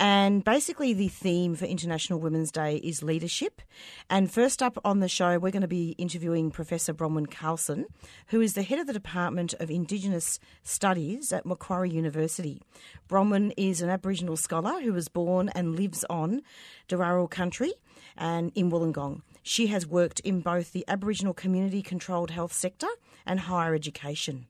And 0.00 0.44
basically, 0.44 0.92
the 0.92 1.08
theme 1.08 1.56
for 1.56 1.64
International 1.64 2.20
Women's 2.20 2.52
Day 2.52 2.76
is 2.76 3.02
leadership. 3.02 3.60
And 4.08 4.30
first 4.30 4.62
up 4.62 4.78
on 4.84 5.00
the 5.00 5.08
show, 5.08 5.38
we're 5.38 5.50
going 5.50 5.62
to 5.62 5.68
be 5.68 5.96
interviewing 5.98 6.52
Professor 6.52 6.94
Bronwyn 6.94 7.28
Carlson, 7.28 7.86
who 8.28 8.40
is 8.40 8.54
the 8.54 8.62
head 8.62 8.78
of 8.78 8.86
the 8.86 8.92
Department 8.92 9.54
of 9.54 9.72
Indigenous 9.72 10.38
Studies 10.62 11.32
at 11.32 11.44
Macquarie 11.44 11.90
University. 11.90 12.62
Bronwyn 13.08 13.52
is 13.56 13.82
an 13.82 13.90
Aboriginal 13.90 14.36
scholar 14.36 14.80
who 14.80 14.92
was 14.92 15.08
born 15.08 15.48
and 15.48 15.74
lives 15.74 16.04
on 16.08 16.42
Dharawal 16.88 17.28
country 17.28 17.72
and 18.16 18.52
in 18.54 18.70
Wollongong. 18.70 19.22
She 19.42 19.66
has 19.68 19.84
worked 19.84 20.20
in 20.20 20.42
both 20.42 20.70
the 20.70 20.84
Aboriginal 20.86 21.34
community 21.34 21.82
controlled 21.82 22.30
health 22.30 22.52
sector 22.52 22.88
and 23.26 23.40
higher 23.40 23.74
education. 23.74 24.46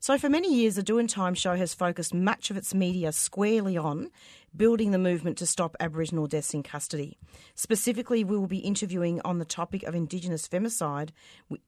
So, 0.00 0.18
for 0.18 0.28
many 0.28 0.54
years, 0.54 0.76
the 0.76 0.82
Doing 0.82 1.06
Time 1.06 1.34
show 1.34 1.56
has 1.56 1.74
focused 1.74 2.14
much 2.14 2.50
of 2.50 2.56
its 2.56 2.74
media 2.74 3.12
squarely 3.12 3.76
on 3.76 4.10
building 4.56 4.90
the 4.90 4.98
movement 4.98 5.38
to 5.38 5.46
stop 5.46 5.76
Aboriginal 5.80 6.26
deaths 6.26 6.54
in 6.54 6.62
custody. 6.62 7.18
Specifically, 7.54 8.24
we 8.24 8.36
will 8.36 8.46
be 8.46 8.58
interviewing 8.58 9.20
on 9.24 9.38
the 9.38 9.44
topic 9.44 9.82
of 9.82 9.94
Indigenous 9.94 10.48
femicide 10.48 11.10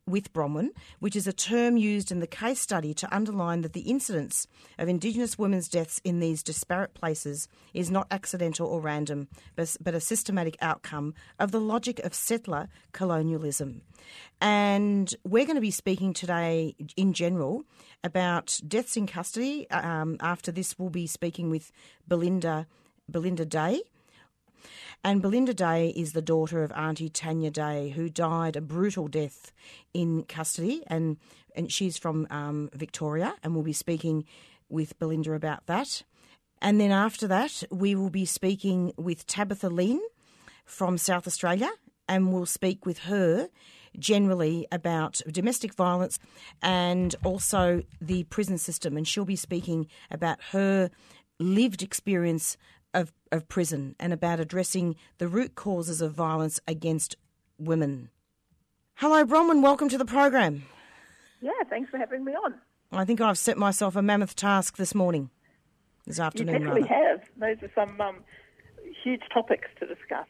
with 0.06 0.32
Bronwyn, 0.32 0.70
which 0.98 1.16
is 1.16 1.26
a 1.26 1.32
term 1.32 1.76
used 1.76 2.10
in 2.10 2.20
the 2.20 2.26
case 2.26 2.60
study 2.60 2.94
to 2.94 3.14
underline 3.14 3.62
that 3.62 3.72
the 3.72 3.82
incidence 3.82 4.46
of 4.78 4.88
Indigenous 4.88 5.38
women's 5.38 5.68
deaths 5.68 6.00
in 6.04 6.20
these 6.20 6.42
disparate 6.42 6.94
places 6.94 7.48
is 7.74 7.90
not 7.90 8.06
accidental 8.10 8.66
or 8.66 8.80
random, 8.80 9.28
but, 9.56 9.76
but 9.80 9.94
a 9.94 10.00
systematic 10.00 10.56
outcome 10.60 11.14
of 11.38 11.52
the 11.52 11.60
logic 11.60 11.98
of 12.00 12.14
settler 12.14 12.68
colonialism. 12.92 13.82
And 14.40 15.14
we're 15.24 15.44
going 15.44 15.56
to 15.56 15.60
be 15.60 15.70
speaking 15.70 16.14
today 16.14 16.74
in 16.96 17.12
general 17.12 17.64
about 18.02 18.58
deaths 18.66 18.96
in 18.96 19.06
custody. 19.06 19.70
Um, 19.70 20.16
after 20.20 20.50
this, 20.50 20.78
we'll 20.78 20.88
be 20.90 21.06
speaking 21.06 21.50
with 21.50 21.70
Belinda 22.08 22.66
Belinda 23.10 23.44
Day. 23.44 23.82
And 25.02 25.22
Belinda 25.22 25.54
Day 25.54 25.88
is 25.96 26.12
the 26.12 26.20
daughter 26.22 26.62
of 26.62 26.72
Auntie 26.72 27.08
Tanya 27.08 27.50
Day, 27.50 27.90
who 27.90 28.10
died 28.10 28.56
a 28.56 28.60
brutal 28.60 29.08
death 29.08 29.50
in 29.94 30.24
custody, 30.24 30.82
and 30.86 31.16
and 31.56 31.72
she's 31.72 31.96
from 31.96 32.26
um, 32.30 32.70
Victoria, 32.74 33.34
and 33.42 33.54
we'll 33.54 33.64
be 33.64 33.72
speaking 33.72 34.24
with 34.68 34.98
Belinda 34.98 35.32
about 35.32 35.66
that. 35.66 36.02
And 36.62 36.80
then 36.80 36.90
after 36.90 37.26
that, 37.28 37.62
we 37.70 37.94
will 37.94 38.10
be 38.10 38.26
speaking 38.26 38.92
with 38.96 39.26
Tabitha 39.26 39.68
Lynn 39.68 40.00
from 40.64 40.98
South 40.98 41.26
Australia, 41.26 41.70
and 42.06 42.32
we'll 42.32 42.46
speak 42.46 42.84
with 42.84 43.00
her 43.00 43.48
generally 43.98 44.66
about 44.70 45.20
domestic 45.30 45.74
violence 45.74 46.18
and 46.62 47.16
also 47.24 47.82
the 48.00 48.24
prison 48.24 48.58
system. 48.58 48.96
And 48.96 49.08
she'll 49.08 49.24
be 49.24 49.36
speaking 49.36 49.88
about 50.10 50.38
her 50.52 50.90
lived 51.38 51.82
experience 51.82 52.56
of, 53.30 53.48
prison 53.48 53.96
and 53.98 54.12
about 54.12 54.40
addressing 54.40 54.96
the 55.18 55.28
root 55.28 55.54
causes 55.54 56.00
of 56.00 56.12
violence 56.12 56.60
against 56.66 57.16
women. 57.58 58.10
Hello, 58.94 59.24
Bronwyn. 59.24 59.62
Welcome 59.62 59.88
to 59.88 59.98
the 59.98 60.04
program. 60.04 60.64
Yeah, 61.40 61.50
thanks 61.68 61.90
for 61.90 61.98
having 61.98 62.24
me 62.24 62.32
on. 62.32 62.54
I 62.92 63.04
think 63.04 63.20
I've 63.20 63.38
set 63.38 63.56
myself 63.56 63.96
a 63.96 64.02
mammoth 64.02 64.34
task 64.36 64.76
this 64.76 64.94
morning, 64.94 65.30
this 66.06 66.20
afternoon. 66.20 66.54
You 66.54 66.58
definitely 66.60 66.82
rather. 66.82 67.18
have. 67.18 67.20
Those 67.36 67.70
are 67.70 67.72
some 67.74 68.00
um, 68.00 68.16
huge 69.02 69.22
topics 69.32 69.68
to 69.78 69.86
discuss. 69.86 70.26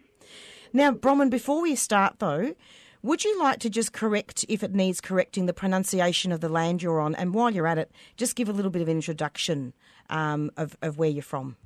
Now, 0.73 0.93
Bronwyn, 0.93 1.31
before 1.31 1.63
we 1.63 1.75
start 1.75 2.19
though, 2.19 2.55
would 3.03 3.25
you 3.25 3.41
like 3.41 3.61
to 3.61 3.71
just 3.71 3.93
correct, 3.93 4.45
if 4.49 4.63
it 4.63 4.75
needs 4.75 5.01
correcting, 5.01 5.47
the 5.47 5.55
pronunciation 5.55 6.33
of 6.33 6.41
the 6.41 6.51
land 6.51 6.83
you're 6.83 7.01
on? 7.01 7.15
And 7.15 7.33
while 7.33 7.51
you're 7.51 7.67
at 7.67 7.79
it, 7.79 7.91
just 8.17 8.37
give 8.37 8.49
a 8.49 8.53
little 8.53 8.71
bit 8.71 8.83
of 8.83 8.89
introduction 8.89 9.73
um, 10.11 10.51
of, 10.57 10.77
of 10.83 10.99
where 10.99 11.09
you're 11.09 11.23
from. 11.23 11.57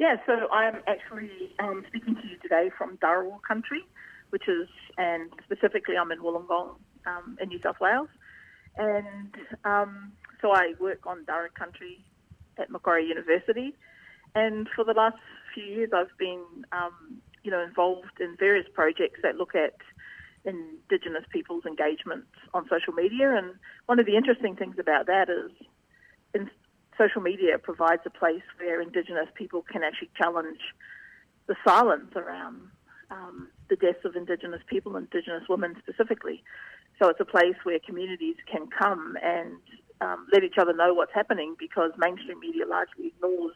Yeah, 0.00 0.16
so 0.24 0.48
I'm 0.50 0.76
actually 0.86 1.30
um, 1.58 1.84
speaking 1.88 2.14
to 2.14 2.26
you 2.26 2.38
today 2.40 2.70
from 2.78 2.96
Dharawal 2.96 3.42
country, 3.46 3.82
which 4.30 4.48
is, 4.48 4.66
and 4.96 5.30
specifically 5.44 5.94
I'm 5.98 6.10
in 6.10 6.20
Wollongong 6.20 6.76
um, 7.04 7.36
in 7.38 7.50
New 7.50 7.60
South 7.62 7.76
Wales. 7.82 8.08
And 8.78 9.34
um, 9.66 10.12
so 10.40 10.52
I 10.52 10.72
work 10.80 11.06
on 11.06 11.26
Darug 11.26 11.52
country 11.52 12.02
at 12.56 12.70
Macquarie 12.70 13.08
University. 13.08 13.74
And 14.34 14.70
for 14.74 14.86
the 14.86 14.94
last 14.94 15.18
few 15.52 15.64
years, 15.64 15.90
I've 15.94 16.16
been, 16.18 16.44
um, 16.72 17.20
you 17.42 17.50
know, 17.50 17.62
involved 17.62 18.20
in 18.20 18.36
various 18.38 18.66
projects 18.72 19.20
that 19.22 19.36
look 19.36 19.54
at 19.54 19.74
Indigenous 20.46 21.24
people's 21.30 21.66
engagement 21.66 22.24
on 22.54 22.66
social 22.70 22.94
media. 22.94 23.36
And 23.36 23.52
one 23.84 23.98
of 23.98 24.06
the 24.06 24.16
interesting 24.16 24.56
things 24.56 24.76
about 24.78 25.04
that 25.08 25.28
is 25.28 25.50
in 26.32 26.48
social 27.00 27.22
media 27.22 27.58
provides 27.58 28.02
a 28.04 28.10
place 28.10 28.42
where 28.58 28.82
Indigenous 28.82 29.28
people 29.34 29.62
can 29.62 29.82
actually 29.82 30.10
challenge 30.20 30.60
the 31.46 31.56
silence 31.66 32.12
around 32.14 32.60
um, 33.10 33.48
the 33.70 33.76
deaths 33.76 34.04
of 34.04 34.16
Indigenous 34.16 34.60
people, 34.66 34.96
Indigenous 34.96 35.44
women 35.48 35.76
specifically. 35.82 36.42
So 36.98 37.08
it's 37.08 37.20
a 37.20 37.24
place 37.24 37.56
where 37.62 37.78
communities 37.78 38.36
can 38.50 38.68
come 38.68 39.16
and 39.22 39.56
um, 40.00 40.26
let 40.32 40.44
each 40.44 40.58
other 40.58 40.74
know 40.74 40.92
what's 40.92 41.14
happening 41.14 41.56
because 41.58 41.90
mainstream 41.96 42.38
media 42.38 42.66
largely 42.66 43.06
ignores 43.08 43.54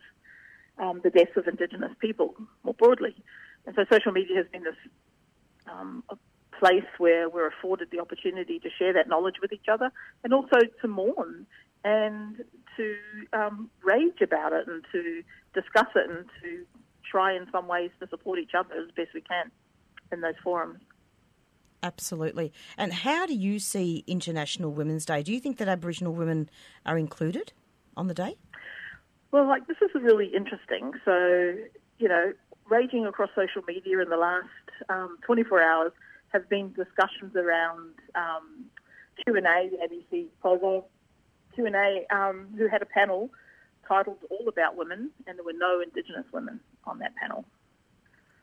um, 0.79 1.01
the 1.05 1.11
deaths 1.11 1.37
of 1.37 1.47
Indigenous 1.47 1.93
people 2.01 2.35
more 2.63 2.75
broadly. 2.75 3.15
And 3.67 3.77
so 3.77 3.85
social 3.91 4.13
media 4.13 4.37
has 4.37 4.47
been 4.51 4.65
this 4.65 4.81
um, 5.71 6.03
place 6.59 6.89
where 6.99 7.29
we're 7.29 7.49
afforded 7.49 7.89
the 7.91 8.01
opportunity 8.01 8.59
to 8.61 8.69
share 8.79 8.93
that 8.95 9.09
knowledge 9.09 9.37
with 9.43 9.53
each 9.53 9.69
other 9.71 9.91
and 10.23 10.33
also 10.33 10.59
to 10.81 10.89
mourn 10.89 11.47
and 11.85 12.43
to 12.77 12.97
um, 13.33 13.71
rage 13.85 14.21
about 14.23 14.53
it 14.53 14.67
and 14.67 14.85
to 14.93 15.23
discuss 15.55 15.87
it 15.95 16.11
and 16.11 16.25
to 16.43 16.65
try 17.09 17.35
in 17.37 17.47
some 17.53 17.69
ways 17.69 17.91
to 18.01 18.09
support 18.09 18.39
each 18.39 18.53
other 18.59 18.75
as 18.75 18.91
best 18.97 19.11
we 19.15 19.21
can 19.21 19.51
in 20.11 20.21
those 20.21 20.35
forums. 20.43 20.81
Absolutely. 21.83 22.53
And 22.79 22.93
how 22.93 23.27
do 23.27 23.35
you 23.35 23.59
see 23.59 24.05
International 24.07 24.73
Women's 24.73 25.05
Day? 25.05 25.23
Do 25.23 25.33
you 25.33 25.41
think 25.41 25.59
that 25.59 25.69
Aboriginal 25.69 26.15
women 26.15 26.49
are 26.87 26.97
included 26.97 27.53
on 27.97 28.09
the 28.09 28.15
day? 28.15 28.37
Well, 29.31 29.47
like 29.47 29.67
this 29.67 29.77
is 29.83 29.91
really 29.95 30.27
interesting. 30.35 30.93
So, 31.05 31.55
you 31.99 32.09
know, 32.09 32.33
raging 32.71 33.05
across 33.05 33.29
social 33.35 33.63
media 33.69 34.01
in 34.01 34.09
the 34.09 34.17
last 34.17 34.49
um, 34.89 35.19
24 35.27 35.63
hours 35.63 35.93
have 36.33 36.49
been 36.49 36.73
discussions 36.73 37.37
around 37.37 37.95
um, 38.15 38.65
Q&A, 39.25 39.41
the 39.69 39.77
ABC 39.77 40.27
program 40.41 40.83
Q&A 41.55 42.07
um, 42.15 42.49
who 42.57 42.69
had 42.69 42.83
a 42.83 42.87
panel 42.87 43.31
titled 43.87 44.19
All 44.31 44.49
About 44.49 44.77
Women, 44.77 45.11
and 45.27 45.39
there 45.39 45.45
were 45.45 45.53
no 45.53 45.81
Indigenous 45.81 46.25
women 46.33 46.61
on 46.85 46.99
that 47.01 47.15
panel. 47.17 47.45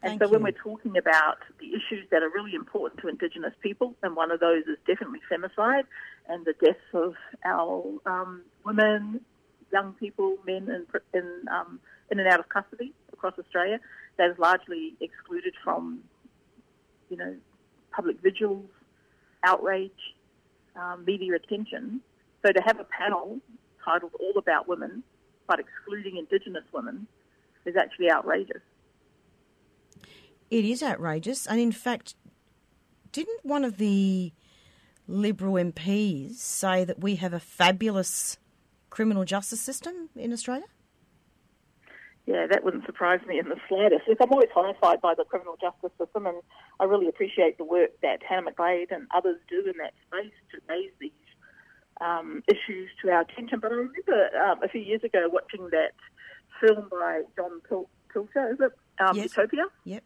And 0.03 0.11
Thank 0.11 0.21
so 0.21 0.27
you. 0.27 0.31
when 0.33 0.43
we're 0.43 0.63
talking 0.63 0.97
about 0.97 1.37
the 1.59 1.67
issues 1.67 2.07
that 2.11 2.23
are 2.23 2.29
really 2.29 2.55
important 2.55 3.01
to 3.01 3.07
Indigenous 3.07 3.53
people, 3.61 3.95
and 4.01 4.15
one 4.15 4.31
of 4.31 4.39
those 4.39 4.63
is 4.63 4.77
definitely 4.87 5.19
femicide 5.31 5.83
and 6.27 6.45
the 6.45 6.53
deaths 6.53 6.79
of 6.93 7.13
our 7.45 7.83
um, 8.05 8.41
women, 8.65 9.21
young 9.71 9.93
people, 9.93 10.37
men 10.45 10.69
in, 10.69 10.85
in, 11.13 11.45
um, 11.51 11.79
in 12.09 12.19
and 12.19 12.27
out 12.27 12.39
of 12.39 12.49
custody 12.49 12.93
across 13.13 13.33
Australia. 13.37 13.79
That 14.17 14.31
is 14.31 14.39
largely 14.39 14.95
excluded 15.01 15.53
from, 15.63 15.99
you 17.09 17.17
know, 17.17 17.35
public 17.91 18.21
vigils, 18.21 18.65
outrage, 19.43 19.91
um, 20.75 21.05
media 21.05 21.35
attention. 21.35 22.01
So 22.45 22.51
to 22.51 22.61
have 22.61 22.79
a 22.79 22.85
panel 22.85 23.39
titled 23.83 24.13
All 24.19 24.37
About 24.37 24.67
Women, 24.67 25.03
but 25.47 25.59
excluding 25.59 26.17
Indigenous 26.17 26.63
women, 26.73 27.07
is 27.65 27.75
actually 27.75 28.11
outrageous. 28.11 28.61
It 30.49 30.65
is 30.65 30.81
outrageous. 30.83 31.45
And 31.45 31.59
in 31.59 31.71
fact, 31.71 32.15
didn't 33.11 33.45
one 33.45 33.63
of 33.63 33.77
the 33.77 34.33
Liberal 35.07 35.53
MPs 35.53 36.35
say 36.35 36.83
that 36.83 36.99
we 36.99 37.15
have 37.15 37.33
a 37.33 37.39
fabulous 37.39 38.37
criminal 38.89 39.25
justice 39.25 39.61
system 39.61 40.09
in 40.15 40.33
Australia? 40.33 40.65
Yeah, 42.27 42.45
that 42.49 42.63
wouldn't 42.63 42.85
surprise 42.85 43.19
me 43.27 43.39
in 43.39 43.49
the 43.49 43.55
slightest. 43.67 44.07
Look, 44.07 44.19
I'm 44.21 44.31
always 44.31 44.49
horrified 44.53 45.01
by 45.01 45.15
the 45.15 45.25
criminal 45.25 45.57
justice 45.59 45.91
system, 45.97 46.27
and 46.27 46.37
I 46.79 46.83
really 46.85 47.07
appreciate 47.07 47.57
the 47.57 47.65
work 47.65 47.89
that 48.03 48.21
Hannah 48.23 48.51
McGlade 48.51 48.91
and 48.91 49.07
others 49.13 49.37
do 49.49 49.59
in 49.59 49.73
that 49.79 49.93
space 50.07 50.31
to 50.50 50.50
raise 50.50 50.50
these 50.50 50.50
um, 52.01 52.43
issues 52.47 52.89
to 53.01 53.11
our 53.11 53.21
attention. 53.21 53.59
But 53.59 53.71
I 53.71 53.75
remember 53.75 54.29
um, 54.45 54.63
a 54.63 54.67
few 54.67 54.81
years 54.81 55.03
ago 55.03 55.29
watching 55.31 55.69
that 55.71 55.93
film 56.59 56.87
by 56.89 57.21
John 57.35 57.61
Pil- 57.67 57.89
Pilger, 58.13 58.53
is 58.53 58.59
it? 58.59 58.71
Um, 58.99 59.15
Yes. 59.15 59.35
Utopia. 59.37 59.65
Yep. 59.85 60.03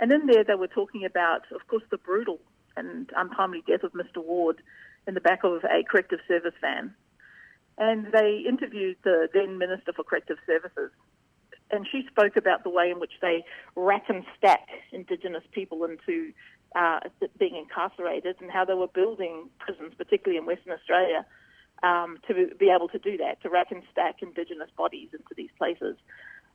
And 0.00 0.12
in 0.12 0.26
there, 0.26 0.44
they 0.44 0.54
were 0.54 0.66
talking 0.68 1.04
about, 1.04 1.42
of 1.52 1.66
course, 1.68 1.84
the 1.90 1.98
brutal 1.98 2.38
and 2.76 3.08
untimely 3.16 3.62
death 3.66 3.82
of 3.82 3.92
Mr. 3.92 4.22
Ward 4.22 4.60
in 5.06 5.14
the 5.14 5.20
back 5.20 5.44
of 5.44 5.64
a 5.64 5.82
corrective 5.88 6.18
service 6.28 6.52
van. 6.60 6.94
And 7.78 8.06
they 8.12 8.42
interviewed 8.46 8.96
the 9.04 9.28
then 9.32 9.58
Minister 9.58 9.92
for 9.94 10.02
Corrective 10.02 10.38
Services. 10.46 10.90
And 11.70 11.86
she 11.90 12.06
spoke 12.10 12.36
about 12.36 12.62
the 12.62 12.70
way 12.70 12.90
in 12.90 13.00
which 13.00 13.12
they 13.20 13.44
rack 13.74 14.04
and 14.08 14.24
stack 14.38 14.66
Indigenous 14.92 15.42
people 15.52 15.84
into 15.84 16.32
uh, 16.74 17.00
being 17.38 17.56
incarcerated 17.56 18.36
and 18.40 18.50
how 18.50 18.64
they 18.64 18.74
were 18.74 18.88
building 18.88 19.48
prisons, 19.58 19.94
particularly 19.96 20.38
in 20.38 20.46
Western 20.46 20.72
Australia, 20.72 21.24
um, 21.82 22.18
to 22.26 22.34
be 22.58 22.70
able 22.74 22.88
to 22.88 22.98
do 22.98 23.16
that, 23.18 23.40
to 23.42 23.50
rack 23.50 23.68
and 23.70 23.82
stack 23.92 24.16
Indigenous 24.22 24.70
bodies 24.76 25.08
into 25.12 25.34
these 25.36 25.50
places. 25.58 25.96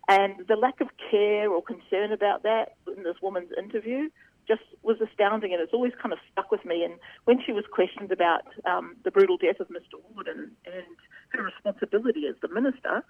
And 0.07 0.45
the 0.47 0.55
lack 0.55 0.81
of 0.81 0.89
care 1.09 1.49
or 1.49 1.61
concern 1.61 2.11
about 2.11 2.43
that 2.43 2.73
in 2.95 3.03
this 3.03 3.15
woman's 3.21 3.51
interview 3.57 4.09
just 4.47 4.63
was 4.81 4.97
astounding, 4.99 5.53
and 5.53 5.61
it's 5.61 5.73
always 5.73 5.93
kind 6.01 6.11
of 6.11 6.19
stuck 6.31 6.51
with 6.51 6.65
me. 6.65 6.83
And 6.83 6.95
when 7.25 7.37
she 7.45 7.51
was 7.51 7.63
questioned 7.71 8.11
about 8.11 8.45
um, 8.65 8.95
the 9.03 9.11
brutal 9.11 9.37
death 9.37 9.59
of 9.59 9.67
Mr. 9.69 10.01
Ward 10.09 10.27
and, 10.27 10.51
and 10.65 10.95
her 11.29 11.43
responsibility 11.43 12.25
as 12.27 12.35
the 12.41 12.49
minister, 12.49 13.05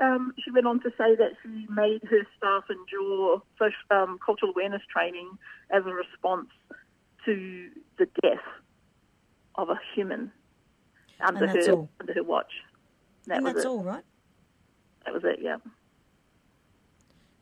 um, 0.00 0.32
she 0.42 0.50
went 0.50 0.66
on 0.66 0.80
to 0.80 0.90
say 0.90 1.14
that 1.16 1.32
she 1.42 1.66
made 1.68 2.00
her 2.08 2.26
staff 2.36 2.64
endure 2.70 3.42
social, 3.58 3.76
um, 3.90 4.18
cultural 4.24 4.52
awareness 4.52 4.82
training 4.92 5.30
as 5.70 5.82
a 5.86 5.92
response 5.92 6.48
to 7.24 7.68
the 7.98 8.06
death 8.22 8.38
of 9.56 9.68
a 9.68 9.78
human 9.94 10.32
under 11.20 11.46
her 11.46 11.72
all. 11.72 11.88
under 12.00 12.14
her 12.14 12.22
watch. 12.22 12.52
That 13.26 13.36
and 13.36 13.44
was 13.44 13.54
that's 13.54 13.64
it. 13.66 13.68
all, 13.68 13.82
right? 13.82 14.04
That 15.04 15.14
was 15.14 15.22
it. 15.24 15.38
Yeah. 15.42 15.56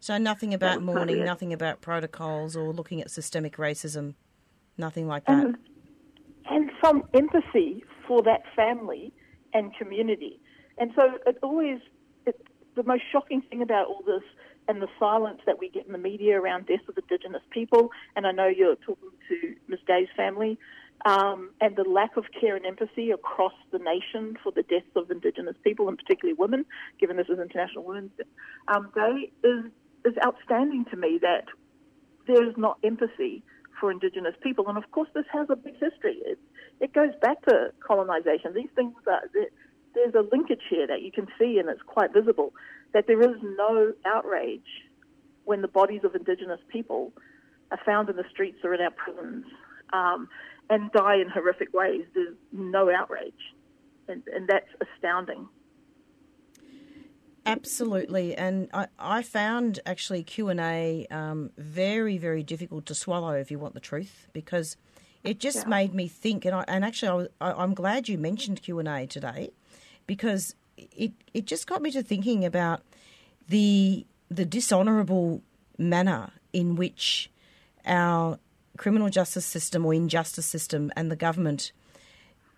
So 0.00 0.16
nothing 0.16 0.55
about 0.55 0.82
mourning, 0.82 1.25
nothing 1.25 1.52
about 1.52 1.81
protocols 1.81 2.56
or 2.56 2.72
looking 2.72 3.00
at 3.00 3.10
systemic 3.10 3.56
racism, 3.56 4.14
nothing 4.76 5.06
like 5.06 5.25
that. 5.26 5.44
and, 5.44 5.56
and 6.49 6.70
some 6.82 7.02
empathy 7.14 7.84
for 8.06 8.22
that 8.22 8.43
family 8.55 9.12
and 9.52 9.75
community. 9.76 10.40
And 10.78 10.93
so 10.94 11.19
it 11.26 11.37
always, 11.43 11.78
the 12.79 12.85
most 12.85 13.03
shocking 13.13 13.43
thing 13.43 13.63
about 13.63 13.87
all 13.89 14.03
this 14.07 14.23
and 14.69 14.81
the 14.83 14.89
silence 14.99 15.41
that 15.47 15.59
we 15.59 15.69
get 15.71 15.87
in 15.87 15.93
the 15.93 15.99
media 15.99 16.39
around 16.41 16.67
deaths 16.67 16.83
of 16.89 16.97
Indigenous 16.97 17.43
people, 17.51 17.91
and 18.15 18.27
I 18.27 18.33
know 18.33 18.47
you're 18.47 18.77
talking 18.77 19.11
to 19.29 19.55
Ms. 19.67 19.81
Day's 19.87 20.09
family, 20.17 20.59
um, 21.07 21.51
and 21.61 21.75
the 21.77 21.85
lack 21.85 22.17
of 22.17 22.25
care 22.39 22.55
and 22.57 22.67
empathy 22.67 23.11
across 23.11 23.55
the 23.73 23.79
nation 23.79 24.37
for 24.43 24.53
the 24.53 24.63
deaths 24.63 24.93
of 24.95 25.11
Indigenous 25.11 25.57
people, 25.65 25.89
and 25.89 25.97
particularly 25.97 26.37
women, 26.39 26.67
given 27.01 27.17
this 27.17 27.29
is 27.29 27.39
International 27.39 27.85
Women's 27.85 28.13
um, 28.69 28.91
Day, 28.95 29.33
is, 29.43 29.65
is 30.05 30.15
outstanding 30.25 30.85
to 30.91 30.97
me 30.97 31.19
that 31.23 31.45
there 32.27 32.47
is 32.47 32.55
not 32.57 32.79
empathy 32.85 33.43
for 33.81 33.91
Indigenous 33.91 34.35
people. 34.43 34.69
And 34.69 34.77
of 34.77 34.91
course, 34.91 35.09
this 35.15 35.25
has 35.33 35.47
a 35.51 35.57
big 35.57 35.75
history. 35.75 36.19
It, 36.27 36.39
it 36.81 36.93
goes 36.93 37.13
back 37.23 37.43
to 37.47 37.73
colonisation. 37.87 38.53
These 38.55 38.71
things 38.75 38.95
are, 39.07 39.23
there's 39.99 40.15
a 40.15 40.29
linkage 40.35 40.62
here 40.71 40.87
that 40.87 41.03
you 41.03 41.11
can 41.12 41.27
see, 41.39 41.59
and 41.59 41.69
it's 41.69 41.83
quite 41.83 42.12
visible 42.12 42.53
that 42.95 43.06
there 43.06 43.21
is 43.21 43.37
no 43.43 43.93
outrage 44.06 44.61
when 45.45 45.62
the 45.62 45.69
bodies 45.69 46.03
of 46.05 46.15
Indigenous 46.15 46.61
people 46.69 47.12
are 47.71 47.81
found 47.85 48.09
in 48.09 48.17
the 48.17 48.25
streets 48.31 48.59
or 48.65 48.75
in 48.75 48.81
our 48.81 48.91
prisons 48.91 49.45
um, 49.93 50.29
and 50.71 50.91
die 50.93 51.17
in 51.17 51.29
horrific 51.29 51.73
ways. 51.75 52.03
There's 52.15 52.37
no 52.53 52.91
outrage, 52.91 53.33
and, 54.09 54.23
and 54.35 54.49
that's 54.49 54.69
astounding. 54.81 55.49
Absolutely, 57.47 58.35
and 58.35 58.69
I, 58.75 58.89
I 58.99 59.23
found 59.23 59.81
actually 59.87 60.23
Q 60.23 60.49
and 60.51 60.61
A 60.61 61.06
um, 61.11 61.51
very 61.56 62.19
very 62.19 62.43
difficult 62.43 62.85
to 62.87 62.94
swallow 62.94 63.33
if 63.33 63.51
you 63.51 63.59
want 63.59 63.73
the 63.73 63.81
truth 63.81 64.29
because 64.35 64.77
it 65.25 65.41
just 65.41 65.67
made 65.67 65.94
me 65.94 66.09
think, 66.09 66.44
and 66.44 66.55
I, 66.55 66.65
and 66.69 66.85
actually 66.85 67.29
I 67.41 67.53
I'm 67.53 67.73
glad 67.73 68.09
you 68.09 68.19
mentioned 68.19 68.61
Q 68.62 68.79
and 68.81 68.89
A 68.89 69.06
today 69.06 69.51
because 70.08 70.56
it 70.76 71.12
it 71.32 71.44
just 71.44 71.69
got 71.69 71.81
me 71.81 71.93
to 71.93 72.02
thinking 72.02 72.44
about 72.44 72.82
the 73.49 74.05
the 74.28 74.44
dishonourable 74.44 75.43
manner 75.78 76.32
in 76.52 76.75
which 76.75 77.31
our 77.87 78.40
criminal 78.76 79.08
justice 79.08 79.46
system 79.46 79.87
or 79.87 79.94
injustice 79.94 80.46
system 80.46 80.90
and 80.96 81.10
the 81.10 81.16
government 81.16 81.70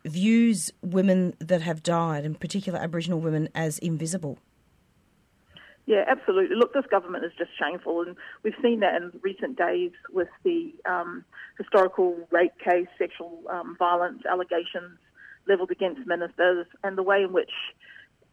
views 0.04 0.72
women 0.82 1.34
that 1.38 1.60
have 1.60 1.82
died, 1.82 2.24
in 2.24 2.34
particular 2.34 2.78
Aboriginal 2.78 3.20
women, 3.20 3.48
as 3.54 3.78
invisible. 3.80 4.38
Yeah, 5.86 6.04
absolutely. 6.08 6.56
Look, 6.56 6.72
this 6.72 6.86
government 6.90 7.24
is 7.24 7.32
just 7.36 7.50
shameful, 7.58 8.02
and 8.02 8.16
we've 8.42 8.54
seen 8.62 8.80
that 8.80 8.94
in 8.94 9.12
recent 9.22 9.58
days 9.58 9.90
with 10.10 10.28
the 10.44 10.72
um, 10.88 11.24
historical 11.58 12.16
rape 12.30 12.52
case, 12.64 12.86
sexual 12.98 13.42
um, 13.50 13.76
violence 13.78 14.22
allegations 14.30 14.98
levelled 15.46 15.70
against 15.70 16.06
ministers, 16.06 16.66
and 16.84 16.96
the 16.96 17.02
way 17.02 17.22
in 17.22 17.32
which 17.32 17.50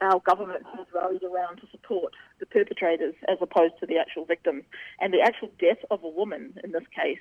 our 0.01 0.19
government 0.19 0.63
has 0.75 0.86
rallied 0.94 1.24
around 1.24 1.57
to 1.57 1.68
support 1.71 2.13
the 2.39 2.45
perpetrators 2.45 3.15
as 3.27 3.38
opposed 3.42 3.74
to 3.79 3.86
the 3.86 3.98
actual 3.98 4.25
victims. 4.25 4.63
And 5.00 5.13
the 5.13 5.22
actual 5.22 5.50
death 5.60 5.84
of 5.89 6.03
a 6.03 6.10
woman 6.10 6.53
in 6.63 6.72
this 6.72 6.84
case, 6.96 7.20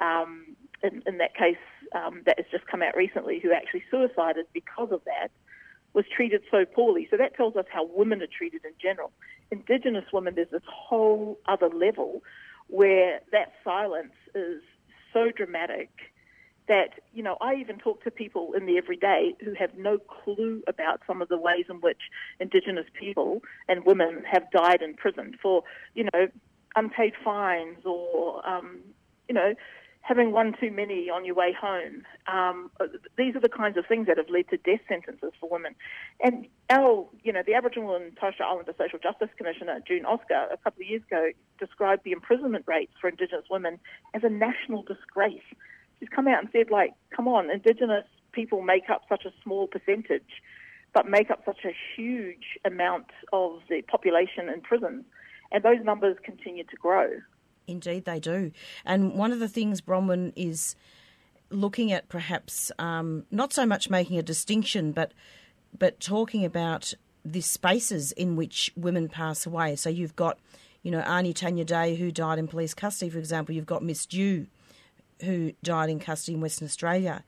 um, 0.00 0.56
in, 0.82 1.02
in 1.06 1.18
that 1.18 1.34
case 1.34 1.56
um, 1.94 2.22
that 2.26 2.38
has 2.38 2.46
just 2.50 2.66
come 2.66 2.82
out 2.82 2.96
recently, 2.96 3.38
who 3.40 3.52
actually 3.52 3.84
suicided 3.90 4.46
because 4.52 4.92
of 4.92 5.02
that, 5.04 5.30
was 5.92 6.04
treated 6.14 6.42
so 6.50 6.64
poorly. 6.64 7.08
So 7.10 7.16
that 7.16 7.34
tells 7.34 7.56
us 7.56 7.64
how 7.72 7.86
women 7.86 8.20
are 8.22 8.26
treated 8.26 8.64
in 8.64 8.72
general. 8.80 9.12
Indigenous 9.50 10.04
women, 10.12 10.34
there's 10.34 10.50
this 10.50 10.62
whole 10.68 11.38
other 11.46 11.68
level 11.68 12.22
where 12.68 13.20
that 13.32 13.52
silence 13.64 14.12
is 14.34 14.62
so 15.12 15.30
dramatic 15.34 15.88
that, 16.68 16.94
you 17.12 17.22
know, 17.22 17.36
I 17.40 17.54
even 17.54 17.78
talk 17.78 18.02
to 18.04 18.10
people 18.10 18.52
in 18.56 18.66
the 18.66 18.76
everyday 18.76 19.34
who 19.44 19.54
have 19.54 19.70
no 19.76 19.98
clue 19.98 20.62
about 20.66 21.00
some 21.06 21.22
of 21.22 21.28
the 21.28 21.38
ways 21.38 21.66
in 21.68 21.76
which 21.76 22.00
Indigenous 22.40 22.86
people 22.98 23.42
and 23.68 23.84
women 23.84 24.22
have 24.30 24.50
died 24.50 24.82
in 24.82 24.94
prison 24.94 25.36
for, 25.40 25.62
you 25.94 26.04
know, 26.12 26.28
unpaid 26.74 27.14
fines 27.24 27.78
or, 27.84 28.46
um, 28.48 28.80
you 29.28 29.34
know, 29.34 29.54
having 30.06 30.30
one 30.30 30.54
too 30.60 30.70
many 30.70 31.10
on 31.10 31.24
your 31.24 31.34
way 31.34 31.52
home. 31.52 32.02
Um, 32.28 32.70
these 33.18 33.34
are 33.34 33.40
the 33.40 33.48
kinds 33.48 33.76
of 33.76 33.86
things 33.86 34.06
that 34.06 34.18
have 34.18 34.30
led 34.30 34.48
to 34.50 34.56
death 34.56 34.80
sentences 34.88 35.32
for 35.40 35.48
women. 35.50 35.74
And 36.20 36.46
our, 36.70 37.08
you 37.24 37.32
know, 37.32 37.42
the 37.44 37.54
Aboriginal 37.54 37.96
and 37.96 38.16
Torres 38.16 38.34
Strait 38.34 38.46
Islander 38.46 38.74
Social 38.78 39.00
Justice 39.00 39.30
Commissioner, 39.36 39.80
June 39.86 40.04
Oscar, 40.04 40.46
a 40.52 40.56
couple 40.58 40.82
of 40.82 40.88
years 40.88 41.02
ago, 41.10 41.30
described 41.58 42.04
the 42.04 42.12
imprisonment 42.12 42.66
rates 42.68 42.92
for 43.00 43.08
Indigenous 43.08 43.46
women 43.50 43.80
as 44.14 44.22
a 44.22 44.28
national 44.28 44.82
disgrace. 44.82 45.42
She's 45.98 46.08
come 46.08 46.28
out 46.28 46.40
and 46.42 46.48
said, 46.52 46.70
like, 46.70 46.92
come 47.14 47.26
on, 47.28 47.50
Indigenous 47.50 48.04
people 48.32 48.62
make 48.62 48.90
up 48.90 49.02
such 49.08 49.24
a 49.24 49.32
small 49.42 49.66
percentage, 49.66 50.42
but 50.92 51.08
make 51.08 51.30
up 51.30 51.42
such 51.44 51.64
a 51.64 51.72
huge 51.96 52.58
amount 52.64 53.06
of 53.32 53.60
the 53.68 53.82
population 53.82 54.48
in 54.48 54.60
prisons. 54.60 55.04
And 55.50 55.62
those 55.62 55.82
numbers 55.84 56.16
continue 56.22 56.64
to 56.64 56.76
grow. 56.76 57.08
Indeed, 57.66 58.04
they 58.04 58.20
do. 58.20 58.52
And 58.84 59.14
one 59.14 59.32
of 59.32 59.38
the 59.38 59.48
things 59.48 59.80
Bronwyn 59.80 60.32
is 60.36 60.76
looking 61.50 61.92
at, 61.92 62.08
perhaps 62.08 62.70
um, 62.78 63.24
not 63.30 63.52
so 63.52 63.66
much 63.66 63.90
making 63.90 64.18
a 64.18 64.22
distinction, 64.22 64.92
but 64.92 65.12
but 65.78 66.00
talking 66.00 66.44
about 66.44 66.94
the 67.24 67.40
spaces 67.40 68.12
in 68.12 68.36
which 68.36 68.72
women 68.76 69.08
pass 69.08 69.44
away. 69.44 69.76
So 69.76 69.90
you've 69.90 70.16
got, 70.16 70.38
you 70.82 70.90
know, 70.90 71.00
Auntie 71.00 71.34
Tanya 71.34 71.64
Day 71.64 71.96
who 71.96 72.10
died 72.10 72.38
in 72.38 72.48
police 72.48 72.72
custody, 72.72 73.10
for 73.10 73.18
example. 73.18 73.54
You've 73.54 73.66
got 73.66 73.82
Miss 73.82 74.06
Dhu 74.06 74.46
who 75.22 75.52
died 75.62 75.90
in 75.90 75.98
custody 75.98 76.34
in 76.34 76.40
Western 76.40 76.66
Australia. 76.66 77.24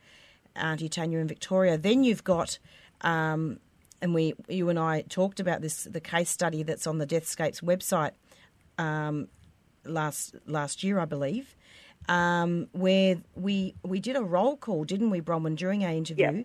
Auntie 0.56 0.88
Tanya 0.88 1.18
in 1.18 1.28
Victoria. 1.28 1.78
Then 1.78 2.02
you've 2.04 2.24
got 2.24 2.58
um, 3.02 3.60
and 4.00 4.14
we, 4.14 4.34
you 4.48 4.68
and 4.68 4.78
I 4.78 5.02
talked 5.02 5.40
about 5.40 5.60
this, 5.60 5.84
the 5.84 6.00
case 6.00 6.30
study 6.30 6.62
that's 6.62 6.86
on 6.86 6.98
the 6.98 7.06
Deathscapes 7.06 7.60
website 7.60 8.12
um, 8.78 9.28
last 9.84 10.34
last 10.46 10.82
year, 10.84 10.98
I 10.98 11.04
believe, 11.04 11.56
um, 12.08 12.68
where 12.72 13.16
we 13.34 13.74
we 13.84 14.00
did 14.00 14.16
a 14.16 14.22
roll 14.22 14.56
call, 14.56 14.84
didn't 14.84 15.10
we, 15.10 15.20
Bronwyn, 15.20 15.56
during 15.56 15.84
our 15.84 15.92
interview, 15.92 16.24
Yeah. 16.32 16.42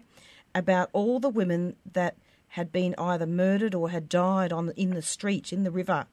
about 0.55 0.89
all 0.93 1.19
the 1.19 1.29
women 1.29 1.75
that 1.91 2.15
had 2.49 2.71
been 2.71 2.93
either 2.97 3.25
murdered 3.25 3.73
or 3.73 3.89
had 3.89 4.09
died 4.09 4.51
on 4.53 4.69
in 4.75 4.91
the 4.91 5.01
street, 5.01 5.51
in 5.51 5.63
the 5.63 5.71
river, 5.71 6.05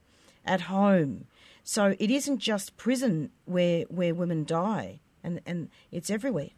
at 0.45 0.63
home. 0.63 1.27
So 1.65 1.95
it 1.99 2.11
isn't 2.11 2.39
just 2.39 2.77
prison 2.77 3.31
where 3.45 3.83
where 3.85 4.15
women 4.15 4.45
die, 4.45 5.01
and 5.23 5.41
and 5.47 5.69
it's 5.91 6.11
everywhere. 6.11 6.51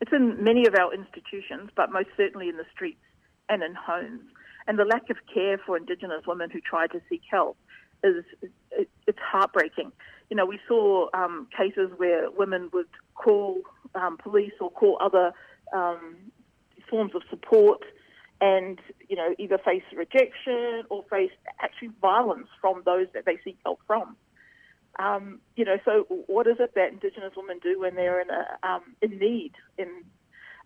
It's 0.00 0.12
in 0.12 0.42
many 0.42 0.66
of 0.66 0.74
our 0.74 0.94
institutions, 0.94 1.70
but 1.76 1.92
most 1.92 2.08
certainly 2.16 2.48
in 2.48 2.56
the 2.56 2.64
streets 2.72 3.02
and 3.48 3.62
in 3.62 3.74
homes. 3.74 4.22
And 4.66 4.78
the 4.78 4.84
lack 4.84 5.10
of 5.10 5.16
care 5.32 5.58
for 5.58 5.76
Indigenous 5.76 6.22
women 6.26 6.50
who 6.50 6.60
try 6.60 6.86
to 6.86 7.00
seek 7.08 7.22
help 7.30 7.56
is 8.02 8.24
it, 8.70 8.88
it's 9.06 9.18
heartbreaking. 9.18 9.92
You 10.30 10.36
know, 10.36 10.46
we 10.46 10.58
saw 10.66 11.08
um, 11.12 11.48
cases 11.56 11.90
where 11.96 12.30
women 12.30 12.70
would 12.72 12.88
call 13.14 13.60
um, 13.94 14.16
police 14.16 14.52
or 14.60 14.70
call 14.70 14.96
other 15.00 15.32
um, 15.74 16.16
forms 16.88 17.14
of 17.14 17.22
support 17.28 17.82
and, 18.40 18.78
you 19.08 19.16
know, 19.16 19.34
either 19.38 19.58
face 19.58 19.82
rejection 19.94 20.84
or 20.88 21.04
face 21.10 21.30
actually 21.60 21.90
violence 22.00 22.48
from 22.60 22.82
those 22.86 23.06
that 23.12 23.26
they 23.26 23.38
seek 23.44 23.58
help 23.64 23.80
from. 23.86 24.16
Um, 24.98 25.40
you 25.56 25.64
know, 25.64 25.78
so 25.84 26.06
what 26.26 26.46
is 26.46 26.56
it 26.58 26.74
that 26.74 26.92
Indigenous 26.92 27.32
women 27.36 27.58
do 27.62 27.80
when 27.80 27.94
they're 27.94 28.20
in 28.20 28.28
a, 28.30 28.68
um, 28.68 28.82
in 29.00 29.18
need 29.18 29.52
in 29.78 29.88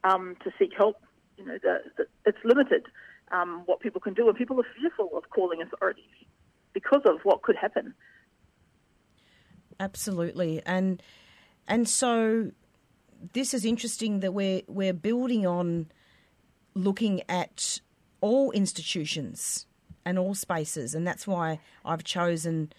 um, 0.02 0.36
to 0.44 0.50
seek 0.58 0.72
help? 0.76 0.96
You 1.36 1.46
know, 1.46 1.58
the, 1.62 1.78
the, 1.96 2.06
it's 2.24 2.38
limited 2.44 2.86
um, 3.30 3.62
what 3.66 3.80
people 3.80 4.00
can 4.00 4.14
do, 4.14 4.28
and 4.28 4.36
people 4.36 4.58
are 4.60 4.66
fearful 4.80 5.16
of 5.16 5.28
calling 5.30 5.60
authorities 5.62 6.04
because 6.72 7.02
of 7.04 7.20
what 7.22 7.42
could 7.42 7.56
happen. 7.56 7.94
Absolutely, 9.78 10.62
and 10.64 11.02
and 11.66 11.88
so 11.88 12.50
this 13.32 13.54
is 13.54 13.64
interesting 13.64 14.20
that 14.20 14.32
we're 14.32 14.62
we're 14.68 14.92
building 14.92 15.46
on 15.46 15.86
looking 16.74 17.22
at 17.28 17.80
all 18.20 18.50
institutions 18.52 19.66
and 20.04 20.18
all 20.18 20.34
spaces, 20.34 20.94
and 20.94 21.06
that's 21.06 21.26
why 21.26 21.60
I've 21.84 22.04
chosen 22.04 22.72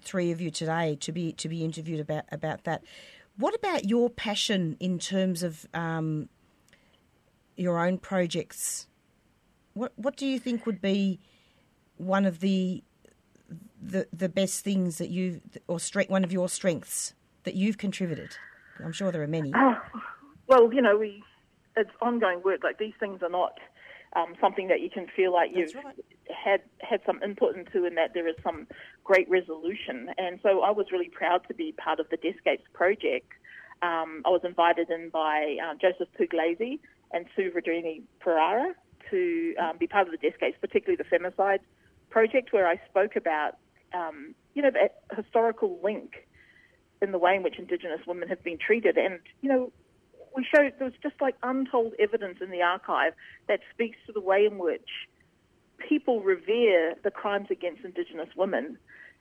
three 0.00 0.30
of 0.30 0.40
you 0.40 0.50
today 0.50 0.96
to 1.00 1.12
be 1.12 1.32
to 1.32 1.48
be 1.48 1.64
interviewed 1.64 2.00
about 2.00 2.24
about 2.30 2.64
that. 2.64 2.82
What 3.36 3.54
about 3.54 3.84
your 3.84 4.10
passion 4.10 4.76
in 4.78 4.98
terms 4.98 5.42
of 5.42 5.66
um, 5.74 6.28
your 7.56 7.78
own 7.84 7.98
projects? 7.98 8.86
What 9.74 9.92
what 9.96 10.16
do 10.16 10.26
you 10.26 10.38
think 10.38 10.66
would 10.66 10.80
be 10.80 11.20
one 11.96 12.24
of 12.26 12.40
the 12.40 12.82
the 13.80 14.06
the 14.12 14.28
best 14.28 14.64
things 14.64 14.98
that 14.98 15.10
you 15.10 15.40
or 15.66 15.80
strength 15.80 16.10
one 16.10 16.24
of 16.24 16.32
your 16.32 16.48
strengths 16.48 17.14
that 17.44 17.54
you've 17.54 17.78
contributed? 17.78 18.36
I'm 18.84 18.92
sure 18.92 19.12
there 19.12 19.22
are 19.22 19.28
many. 19.28 19.52
Oh, 19.54 19.76
well, 20.48 20.72
you 20.72 20.82
know, 20.82 20.96
we 20.96 21.22
it's 21.76 21.90
ongoing 22.00 22.42
work. 22.42 22.62
Like 22.62 22.78
these 22.78 22.94
things 23.00 23.22
are 23.22 23.28
not 23.28 23.58
um, 24.14 24.34
something 24.40 24.68
that 24.68 24.80
you 24.80 24.90
can 24.90 25.06
feel 25.14 25.32
like 25.32 25.50
you've 25.54 25.74
right. 25.74 26.04
had 26.30 26.60
had 26.80 27.00
some 27.04 27.22
input 27.22 27.56
into, 27.56 27.84
and 27.84 27.96
that 27.96 28.14
there 28.14 28.28
is 28.28 28.36
some 28.42 28.66
great 29.02 29.28
resolution. 29.28 30.10
And 30.18 30.38
so, 30.42 30.62
I 30.62 30.70
was 30.70 30.86
really 30.92 31.08
proud 31.08 31.46
to 31.48 31.54
be 31.54 31.72
part 31.72 32.00
of 32.00 32.08
the 32.10 32.16
Deathscapes 32.16 32.64
project. 32.72 33.32
Um, 33.82 34.22
I 34.24 34.30
was 34.30 34.42
invited 34.44 34.88
in 34.90 35.10
by 35.10 35.56
um, 35.62 35.78
Joseph 35.80 36.08
Pugliese 36.18 36.78
and 37.12 37.26
Sue 37.36 37.50
Rodrini 37.50 38.02
Ferrara 38.22 38.74
to 39.10 39.54
um, 39.56 39.76
be 39.78 39.86
part 39.86 40.06
of 40.06 40.12
the 40.12 40.18
Deathscapes, 40.18 40.56
particularly 40.60 40.96
the 40.96 41.16
femicide 41.16 41.60
project, 42.10 42.52
where 42.52 42.66
I 42.66 42.80
spoke 42.88 43.16
about, 43.16 43.58
um, 43.92 44.34
you 44.54 44.62
know, 44.62 44.70
that 44.70 45.02
historical 45.14 45.78
link 45.82 46.26
in 47.02 47.12
the 47.12 47.18
way 47.18 47.36
in 47.36 47.42
which 47.42 47.58
Indigenous 47.58 48.00
women 48.06 48.28
have 48.28 48.42
been 48.42 48.58
treated. 48.58 48.96
And, 48.96 49.18
you 49.42 49.48
know, 49.48 49.72
we 50.36 50.44
showed 50.44 50.72
there 50.78 50.86
was 50.86 50.94
just 51.02 51.20
like 51.20 51.36
untold 51.42 51.92
evidence 51.98 52.38
in 52.40 52.50
the 52.50 52.62
archive 52.62 53.12
that 53.48 53.60
speaks 53.72 53.96
to 54.06 54.12
the 54.12 54.20
way 54.20 54.46
in 54.46 54.58
which 54.58 54.88
people 55.88 56.20
revere 56.20 56.94
the 57.02 57.10
crimes 57.10 57.48
against 57.50 57.84
Indigenous 57.84 58.28
women. 58.36 58.78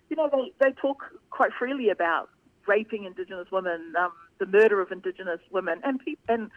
You 0.09 0.15
know, 0.15 0.29
they, 0.31 0.53
they 0.59 0.71
talk 0.73 1.03
quite 1.29 1.51
freely 1.57 1.89
about 1.89 2.29
raping 2.67 3.05
Indigenous 3.05 3.47
women, 3.51 3.93
um, 3.99 4.11
the 4.39 4.45
murder 4.45 4.81
of 4.81 4.91
Indigenous 4.91 5.39
women, 5.51 5.81
and 5.83 5.99
pe- 5.99 6.15
and 6.27 6.49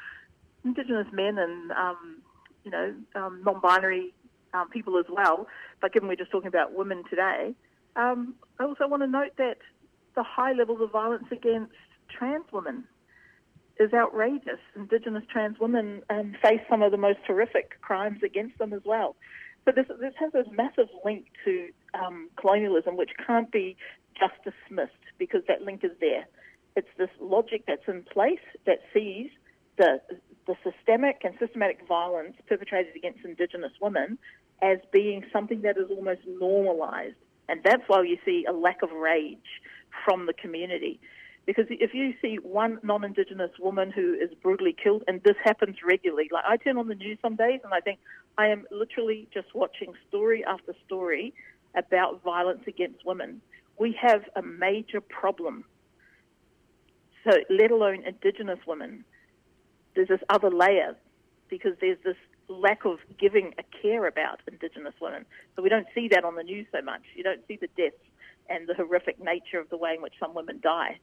Indigenous 0.65 1.07
men, 1.13 1.39
and 1.39 1.73
um, 1.73 2.23
you 2.65 2.71
know, 2.71 2.95
um, 3.15 3.43
non-binary 3.45 4.13
um, 4.55 4.69
people 4.71 4.99
as 4.99 5.07
well. 5.09 5.47
But 5.81 5.93
given 5.93 6.09
we're 6.09 6.17
just 6.17 6.31
talking 6.31 6.49
about 6.49 6.75
women 6.75 7.03
today, 7.09 7.55
um, 7.97 8.35
I 8.59 8.65
also 8.65 8.87
want 8.87 9.03
to 9.03 9.07
note 9.07 9.33
that 9.39 9.59
the 10.15 10.23
high 10.23 10.53
levels 10.53 10.81
of 10.81 10.91
violence 10.91 11.27
against 11.31 11.73
trans 12.09 12.45
women 12.53 12.85
is 13.79 13.93
outrageous. 13.93 14.61
Indigenous 14.75 15.25
trans 15.31 15.59
women 15.59 16.03
um, 16.11 16.35
face 16.43 16.61
some 16.69 16.83
of 16.83 16.91
the 16.91 16.97
most 16.97 17.19
horrific 17.27 17.81
crimes 17.81 18.23
against 18.23 18.59
them 18.59 18.73
as 18.73 18.83
well. 18.85 19.17
So 19.65 19.73
this, 19.75 19.87
this 20.01 20.15
has 20.19 20.33
a 20.35 20.51
massive 20.53 20.89
link 21.05 21.27
to 21.45 21.69
um, 21.95 22.31
colonialism, 22.37 22.97
which 22.97 23.11
can't 23.27 23.51
be 23.51 23.77
just 24.19 24.35
dismissed 24.45 24.93
because 25.19 25.43
that 25.49 25.63
link 25.63 25.83
is 25.85 25.91
there. 26.01 26.27
It's 26.77 26.89
this 26.99 27.11
logic 27.21 27.65
that's 27.67 27.87
in 27.89 28.05
place 28.05 28.45
that 28.67 28.79
sees 28.95 29.31
the, 29.77 30.01
the 30.47 30.55
systemic 30.63 31.23
and 31.25 31.35
systematic 31.39 31.81
violence 31.89 32.37
perpetrated 32.49 32.95
against 32.97 33.25
Indigenous 33.25 33.73
women 33.81 34.19
as 34.63 34.79
being 34.93 35.25
something 35.33 35.63
that 35.63 35.77
is 35.77 35.91
almost 35.91 36.21
normalised. 36.27 37.17
And 37.49 37.61
that's 37.65 37.83
why 37.87 38.03
you 38.03 38.19
see 38.25 38.45
a 38.49 38.53
lack 38.53 38.83
of 38.83 38.91
rage 38.91 39.61
from 40.05 40.27
the 40.27 40.33
community. 40.33 41.01
Because 41.47 41.67
if 41.71 41.95
you 41.95 42.13
see 42.21 42.39
one 42.43 42.81
non 42.83 43.05
Indigenous 43.05 43.53
woman 43.61 43.93
who 43.93 44.15
is 44.15 44.31
brutally 44.43 44.75
killed, 44.83 45.05
and 45.07 45.23
this 45.23 45.37
happens 45.45 45.77
regularly, 45.87 46.29
like 46.33 46.45
I 46.47 46.57
turn 46.57 46.77
on 46.77 46.89
the 46.89 46.97
news 46.97 47.19
some 47.23 47.37
days 47.37 47.61
and 47.63 47.73
I 47.73 47.81
think 47.81 48.01
I 48.37 48.49
am 48.49 48.65
literally 48.73 49.29
just 49.33 49.55
watching 49.55 49.95
story 50.09 50.45
after 50.45 50.75
story 50.85 51.33
about 51.77 52.23
violence 52.25 52.63
against 52.67 53.07
women. 53.07 53.41
We 53.79 53.97
have 54.01 54.23
a 54.35 54.43
major 54.43 55.01
problem. 55.01 55.65
So, 57.25 57.37
let 57.49 57.71
alone 57.71 58.05
Indigenous 58.05 58.59
women, 58.67 59.05
there's 59.95 60.09
this 60.09 60.21
other 60.29 60.51
layer 60.51 60.97
because 61.49 61.73
there's 61.81 61.99
this 62.05 62.17
lack 62.49 62.85
of 62.85 62.99
giving 63.19 63.55
a 63.59 63.65
care 63.83 64.07
about 64.07 64.41
Indigenous 64.51 64.95
women. 65.01 65.25
So, 65.55 65.63
we 65.63 65.69
don't 65.69 65.87
see 65.95 66.09
that 66.09 66.25
on 66.25 66.35
the 66.35 66.43
news 66.43 66.67
so 66.73 66.83
much. 66.83 67.03
You 67.15 67.23
don't 67.23 67.41
see 67.47 67.57
the 67.61 67.69
deaths 67.77 68.03
and 68.49 68.69
the 68.69 68.75
horrific 68.75 69.21
nature 69.23 69.61
of 69.61 69.69
the 69.71 69.77
way 69.77 69.95
in 69.95 70.03
which 70.03 70.15
some 70.19 70.35
women 70.35 70.61
die. 70.63 70.99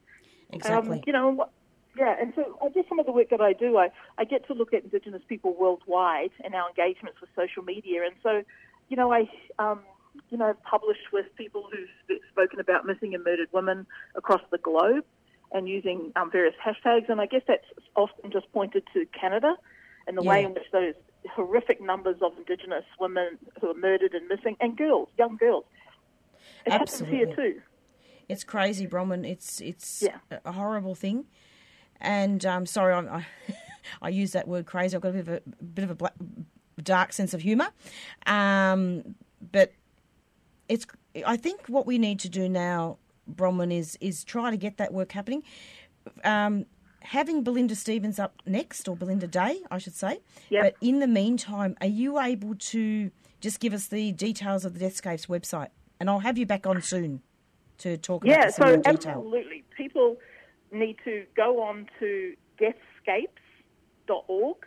Exactly. 0.52 0.98
Um, 0.98 1.04
you 1.06 1.14
know, 1.14 1.50
yeah, 1.98 2.16
and 2.20 2.34
so 2.36 2.58
I 2.64 2.70
guess 2.70 2.86
some 2.90 3.00
of 3.00 3.06
the 3.06 3.12
work 3.12 3.30
that 3.30 3.42
I 3.42 3.54
do. 3.54 3.78
I, 3.78 3.90
I 4.18 4.24
get 4.24 4.48
to 4.48 4.54
look 4.54 4.74
at 4.74 4.84
Indigenous 4.84 5.22
people 5.28 5.54
worldwide 5.54 6.32
and 6.44 6.56
our 6.56 6.68
engagements 6.70 7.22
with 7.22 7.30
social 7.36 7.64
media. 7.64 8.04
And 8.04 8.16
so, 8.24 8.44
you 8.90 8.98
know, 8.98 9.14
I, 9.14 9.30
um, 9.60 9.82
you 10.30 10.38
know, 10.38 10.46
I've 10.46 10.64
published 10.64 11.12
with 11.12 11.26
people 11.36 11.70
who've 11.72 12.20
spoken 12.32 12.60
about 12.60 12.86
missing 12.86 13.14
and 13.14 13.24
murdered 13.24 13.50
women 13.52 13.86
across 14.16 14.42
the 14.52 14.58
globe 14.58 15.06
and 15.52 15.70
using 15.70 16.12
um, 16.16 16.32
various 16.32 16.56
hashtags. 16.64 17.10
And 17.10 17.22
I 17.22 17.28
guess 17.28 17.44
that's 17.48 17.66
often 17.96 18.32
just 18.32 18.52
pointed 18.54 18.84
to 18.94 19.06
Canada 19.20 19.56
and 20.08 20.18
the 20.18 20.24
way 20.24 20.44
in 20.44 20.54
which 20.54 20.66
those 20.72 20.96
horrific 21.32 21.80
numbers 21.80 22.18
of 22.22 22.36
Indigenous 22.38 22.86
women 23.00 23.38
who 23.62 23.70
are 23.70 23.76
murdered 23.76 24.14
and 24.14 24.28
missing, 24.28 24.58
and 24.60 24.76
girls, 24.76 25.10
young 25.18 25.38
girls. 25.38 25.64
It 26.66 26.72
happens 26.72 27.00
here 27.00 27.34
too. 27.34 27.62
It's 28.34 28.44
crazy, 28.44 28.88
Bronwyn. 28.88 29.26
It's 29.30 29.62
it's 29.62 30.02
Yeah. 30.02 30.18
a 30.44 30.52
horrible 30.52 30.96
thing. 30.96 31.26
And 32.02 32.46
um, 32.46 32.66
sorry, 32.66 32.94
I'm, 32.94 33.08
I 33.08 33.26
I 34.02 34.10
use 34.10 34.32
that 34.34 34.48
word 34.48 34.66
crazy. 34.66 34.96
I've 34.96 35.02
got 35.02 35.10
a 35.10 35.14
bit 35.14 35.28
of 35.28 35.30
a 35.30 35.42
bit 35.64 35.84
of 35.84 35.92
a 35.92 35.96
black, 35.96 36.14
dark 36.82 37.14
sense 37.14 37.34
of 37.34 37.42
humour, 37.42 37.70
um, 38.26 39.16
but 39.52 39.74
it's. 40.68 40.86
I 41.26 41.38
think 41.38 41.68
what 41.68 41.86
we 41.86 41.98
need 42.00 42.20
to 42.22 42.30
do 42.30 42.50
now, 42.50 42.98
Bronwyn, 43.32 43.72
is 43.72 43.98
is 44.02 44.24
try 44.24 44.50
to 44.52 44.58
get 44.58 44.78
that 44.78 44.92
work 44.92 45.12
happening. 45.12 45.44
Um, 46.24 46.66
having 47.02 47.44
Belinda 47.44 47.76
Stevens 47.76 48.18
up 48.20 48.42
next, 48.46 48.88
or 48.88 48.96
Belinda 48.96 49.28
Day, 49.28 49.62
I 49.70 49.78
should 49.78 49.96
say. 49.96 50.22
Yep. 50.50 50.64
But 50.64 50.76
in 50.82 51.00
the 51.00 51.08
meantime, 51.08 51.78
are 51.82 51.88
you 51.88 52.20
able 52.20 52.56
to 52.56 53.12
just 53.42 53.60
give 53.60 53.74
us 53.74 53.88
the 53.88 54.12
details 54.12 54.66
of 54.66 54.74
the 54.74 54.80
Deathscapes 54.80 55.28
website? 55.28 55.70
And 56.00 56.10
I'll 56.10 56.20
have 56.20 56.38
you 56.38 56.46
back 56.46 56.66
on 56.66 56.82
soon 56.82 57.22
to 57.84 57.98
talk 57.98 58.24
about 58.24 58.32
Yeah, 58.32 58.46
in 58.46 58.52
so 58.52 58.82
absolutely. 58.86 59.64
People 59.76 60.18
need 60.72 60.98
to 61.06 61.26
go 61.36 61.62
on 61.62 61.88
to 62.00 62.34
deathscapes.org 62.60 64.58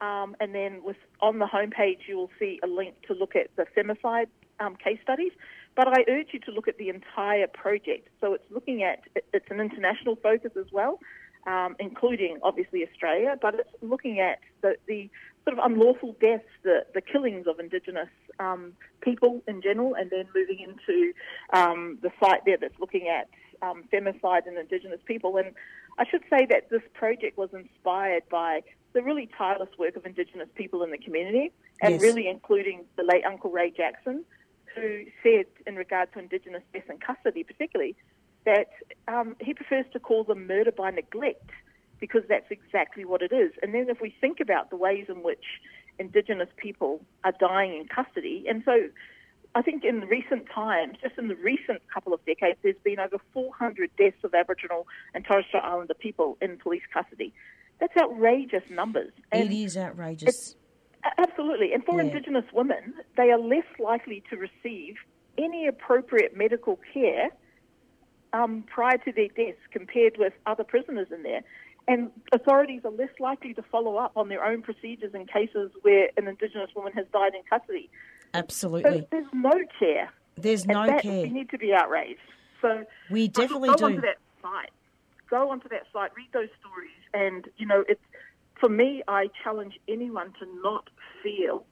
um, 0.00 0.34
and 0.40 0.54
then 0.54 0.82
with, 0.82 0.96
on 1.20 1.38
the 1.38 1.46
homepage 1.46 1.98
you 2.08 2.16
will 2.16 2.30
see 2.38 2.58
a 2.62 2.66
link 2.66 2.94
to 3.06 3.14
look 3.14 3.36
at 3.36 3.54
the 3.56 3.66
femicide 3.76 4.28
um, 4.58 4.76
case 4.76 4.98
studies. 5.02 5.32
But 5.76 5.88
I 5.88 6.04
urge 6.08 6.28
you 6.32 6.40
to 6.40 6.50
look 6.50 6.68
at 6.68 6.78
the 6.78 6.88
entire 6.88 7.46
project. 7.46 8.08
So 8.20 8.34
it's 8.34 8.44
looking 8.50 8.82
at, 8.82 9.00
it's 9.32 9.46
an 9.50 9.60
international 9.60 10.16
focus 10.16 10.52
as 10.58 10.66
well, 10.72 10.98
um, 11.46 11.76
including 11.78 12.38
obviously 12.42 12.86
Australia, 12.86 13.36
but 13.40 13.54
it's 13.54 13.70
looking 13.80 14.20
at 14.20 14.40
the, 14.62 14.76
the 14.86 15.08
sort 15.44 15.58
of 15.58 15.64
unlawful 15.64 16.16
deaths, 16.20 16.44
the, 16.62 16.84
the 16.94 17.00
killings 17.00 17.46
of 17.46 17.58
Indigenous 17.58 18.08
um, 18.38 18.72
people 19.00 19.42
in 19.48 19.62
general, 19.62 19.94
and 19.94 20.10
then 20.10 20.26
moving 20.34 20.60
into 20.60 21.12
um, 21.52 21.98
the 22.02 22.10
site 22.20 22.44
there 22.44 22.58
that's 22.60 22.78
looking 22.78 23.08
at 23.08 23.28
um, 23.62 23.84
femicide 23.92 24.46
and 24.46 24.58
Indigenous 24.58 25.00
people. 25.06 25.36
And 25.36 25.52
I 25.98 26.04
should 26.10 26.22
say 26.30 26.46
that 26.46 26.70
this 26.70 26.82
project 26.94 27.36
was 27.38 27.50
inspired 27.52 28.24
by 28.30 28.62
the 28.92 29.02
really 29.02 29.28
tireless 29.36 29.70
work 29.78 29.96
of 29.96 30.04
Indigenous 30.06 30.48
people 30.54 30.82
in 30.82 30.90
the 30.90 30.98
community, 30.98 31.52
and 31.82 31.92
Yes. 31.94 32.02
really 32.02 32.28
including 32.28 32.84
the 32.96 33.02
late 33.02 33.24
Uncle 33.24 33.50
Ray 33.50 33.70
Jackson, 33.70 34.24
who 34.74 35.04
said, 35.22 35.46
in 35.66 35.76
regard 35.76 36.12
to 36.12 36.18
Indigenous 36.18 36.62
deaths 36.72 36.86
in 36.90 36.98
custody 36.98 37.44
particularly, 37.44 37.96
that 38.44 38.70
um, 39.08 39.36
he 39.40 39.52
prefers 39.54 39.84
to 39.92 40.00
call 40.00 40.24
them 40.24 40.46
murder 40.46 40.72
by 40.72 40.90
neglect 40.90 41.50
because 42.00 42.22
that's 42.28 42.50
exactly 42.50 43.04
what 43.04 43.22
it 43.22 43.32
is. 43.32 43.52
And 43.62 43.74
then 43.74 43.88
if 43.88 44.00
we 44.00 44.14
think 44.20 44.40
about 44.40 44.70
the 44.70 44.76
ways 44.76 45.06
in 45.08 45.22
which 45.22 45.44
Indigenous 45.98 46.48
people 46.56 47.00
are 47.24 47.32
dying 47.38 47.76
in 47.76 47.86
custody, 47.86 48.46
and 48.48 48.62
so 48.64 48.88
I 49.54 49.62
think 49.62 49.84
in 49.84 50.00
recent 50.02 50.46
times, 50.52 50.96
just 51.02 51.18
in 51.18 51.28
the 51.28 51.34
recent 51.36 51.82
couple 51.92 52.14
of 52.14 52.24
decades, 52.24 52.58
there's 52.62 52.76
been 52.84 53.00
over 53.00 53.18
400 53.32 53.90
deaths 53.98 54.16
of 54.24 54.34
Aboriginal 54.34 54.86
and 55.14 55.24
Torres 55.24 55.44
Strait 55.48 55.62
Islander 55.62 55.94
people 55.94 56.38
in 56.40 56.56
police 56.56 56.82
custody. 56.92 57.32
That's 57.80 57.96
outrageous 57.96 58.62
numbers. 58.70 59.12
It 59.32 59.50
is 59.50 59.76
outrageous. 59.76 60.56
Absolutely. 61.18 61.72
And 61.72 61.84
for 61.84 61.96
Yeah. 61.96 62.08
Indigenous 62.08 62.44
women, 62.52 62.94
they 63.16 63.30
are 63.30 63.38
less 63.38 63.66
likely 63.78 64.22
to 64.30 64.36
receive 64.36 64.96
any 65.38 65.66
appropriate 65.66 66.36
medical 66.36 66.78
care 66.92 67.30
um, 68.32 68.62
prior 68.62 68.98
to 68.98 69.12
their 69.12 69.28
deaths 69.28 69.60
compared 69.72 70.16
with 70.18 70.32
other 70.46 70.64
prisoners 70.64 71.08
in 71.10 71.22
there. 71.22 71.42
And 71.90 72.12
authorities 72.32 72.82
are 72.84 72.92
less 72.92 73.10
likely 73.18 73.52
to 73.54 73.62
follow 73.62 73.96
up 73.96 74.12
on 74.14 74.28
their 74.28 74.44
own 74.44 74.62
procedures 74.62 75.12
in 75.12 75.26
cases 75.26 75.72
where 75.82 76.08
an 76.16 76.28
Indigenous 76.28 76.70
woman 76.76 76.92
has 76.92 77.04
died 77.12 77.32
in 77.34 77.42
custody. 77.50 77.90
So 78.32 78.38
Absolutely. 78.38 79.08
there's 79.10 79.26
no 79.32 79.50
care. 79.76 80.08
There's 80.36 80.62
And 80.62 80.72
no 80.74 80.86
that, 80.86 81.02
care. 81.02 81.22
We 81.22 81.30
need 81.30 81.50
to 81.50 81.58
be 81.58 81.72
outraged. 81.74 82.20
So 82.62 82.84
We 83.10 83.26
definitely 83.26 83.70
go 83.70 83.74
do. 83.74 83.84
onto 83.86 84.00
that 84.02 84.18
site. 84.40 84.70
Go 85.28 85.50
onto 85.50 85.68
that 85.70 85.82
site, 85.92 86.12
read 86.16 86.28
those 86.32 86.48
stories, 86.60 86.90
and 87.12 87.48
you 87.56 87.66
know, 87.66 87.84
it's 87.88 88.00
for 88.60 88.68
me. 88.68 89.02
I 89.08 89.28
challenge 89.42 89.74
anyone 89.88 90.32
to 90.38 90.46
not 90.62 90.90
feel 91.24 91.64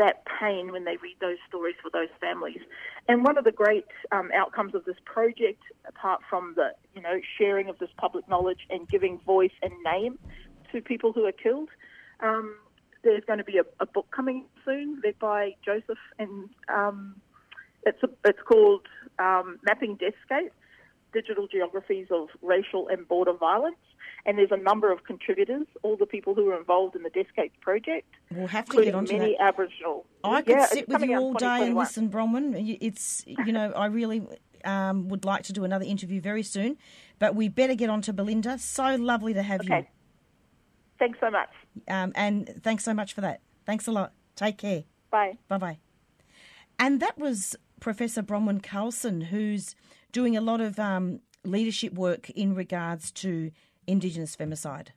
that 0.00 0.22
pain 0.40 0.72
when 0.72 0.84
they 0.84 0.96
read 0.96 1.16
those 1.20 1.36
stories 1.46 1.76
for 1.80 1.90
those 1.92 2.08
families. 2.20 2.60
And 3.06 3.22
one 3.22 3.36
of 3.36 3.44
the 3.44 3.52
great 3.52 3.84
um, 4.10 4.30
outcomes 4.34 4.74
of 4.74 4.84
this 4.86 4.96
project, 5.04 5.62
apart 5.86 6.22
from 6.28 6.54
the 6.56 6.70
you 6.94 7.02
know 7.02 7.20
sharing 7.38 7.68
of 7.68 7.78
this 7.78 7.90
public 7.98 8.28
knowledge 8.28 8.60
and 8.70 8.88
giving 8.88 9.20
voice 9.20 9.52
and 9.62 9.72
name 9.84 10.18
to 10.72 10.80
people 10.80 11.12
who 11.12 11.26
are 11.26 11.32
killed, 11.32 11.68
um, 12.20 12.56
there's 13.04 13.24
going 13.26 13.38
to 13.38 13.44
be 13.44 13.58
a, 13.58 13.64
a 13.78 13.86
book 13.86 14.06
coming 14.10 14.46
soon 14.64 15.00
led 15.04 15.18
by 15.18 15.54
Joseph 15.64 15.98
and 16.18 16.48
um, 16.68 17.14
it's, 17.84 18.02
a, 18.02 18.08
it's 18.24 18.40
called 18.46 18.86
um, 19.18 19.58
Mapping 19.64 19.96
Deathscapes, 19.96 20.52
Digital 21.12 21.46
Geographies 21.46 22.08
of 22.10 22.28
Racial 22.42 22.88
and 22.88 23.06
Border 23.08 23.32
Violence. 23.32 23.76
And 24.26 24.36
there's 24.36 24.50
a 24.52 24.56
number 24.56 24.92
of 24.92 25.04
contributors, 25.04 25.66
all 25.82 25.96
the 25.96 26.06
people 26.06 26.34
who 26.34 26.50
are 26.50 26.58
involved 26.58 26.94
in 26.94 27.02
the 27.02 27.10
Deathscapes 27.10 27.56
project, 27.60 28.06
We'll 28.30 28.48
have 28.48 28.66
to 28.66 28.84
get 28.84 28.94
onto 28.94 29.16
many 29.16 29.36
that. 29.38 29.42
Aboriginal. 29.48 30.04
I 30.22 30.42
could 30.42 30.50
Yeah, 30.56 30.66
sit 30.66 30.88
with 30.88 31.02
you 31.02 31.16
all 31.18 31.32
day 31.34 31.66
and 31.66 31.74
listen, 31.74 32.10
Bronwyn. 32.10 32.78
It's 32.80 33.24
you 33.26 33.52
know 33.52 33.72
I 33.72 33.86
really 33.86 34.26
um, 34.64 35.08
would 35.08 35.24
like 35.24 35.44
to 35.44 35.52
do 35.54 35.64
another 35.64 35.84
interview 35.86 36.20
very 36.20 36.42
soon, 36.42 36.76
but 37.18 37.34
we 37.34 37.48
better 37.48 37.74
get 37.74 37.88
on 37.88 38.02
to 38.02 38.12
Belinda. 38.12 38.58
So 38.58 38.94
lovely 38.96 39.32
to 39.34 39.42
have 39.42 39.64
you. 39.64 39.86
Thanks 40.98 41.18
so 41.20 41.30
much. 41.30 41.48
um, 41.88 42.12
and 42.14 42.60
thanks 42.62 42.84
so 42.84 42.92
much 42.92 43.14
for 43.14 43.22
that. 43.22 43.40
Thanks 43.64 43.86
a 43.86 43.92
lot. 43.92 44.12
Take 44.36 44.58
care. 44.58 44.84
Bye. 45.10 45.38
Bye 45.48 45.58
bye. 45.58 45.78
And 46.78 47.00
that 47.00 47.18
was 47.18 47.56
Professor 47.80 48.22
Bronwyn 48.22 48.62
Carlson, 48.62 49.22
who's 49.22 49.74
doing 50.12 50.36
a 50.36 50.40
lot 50.40 50.60
of 50.60 50.78
um, 50.78 51.20
leadership 51.44 51.94
work 51.94 52.28
in 52.30 52.54
regards 52.54 53.10
to 53.12 53.50
Indigenous 53.90 54.36
femicide. 54.36 54.90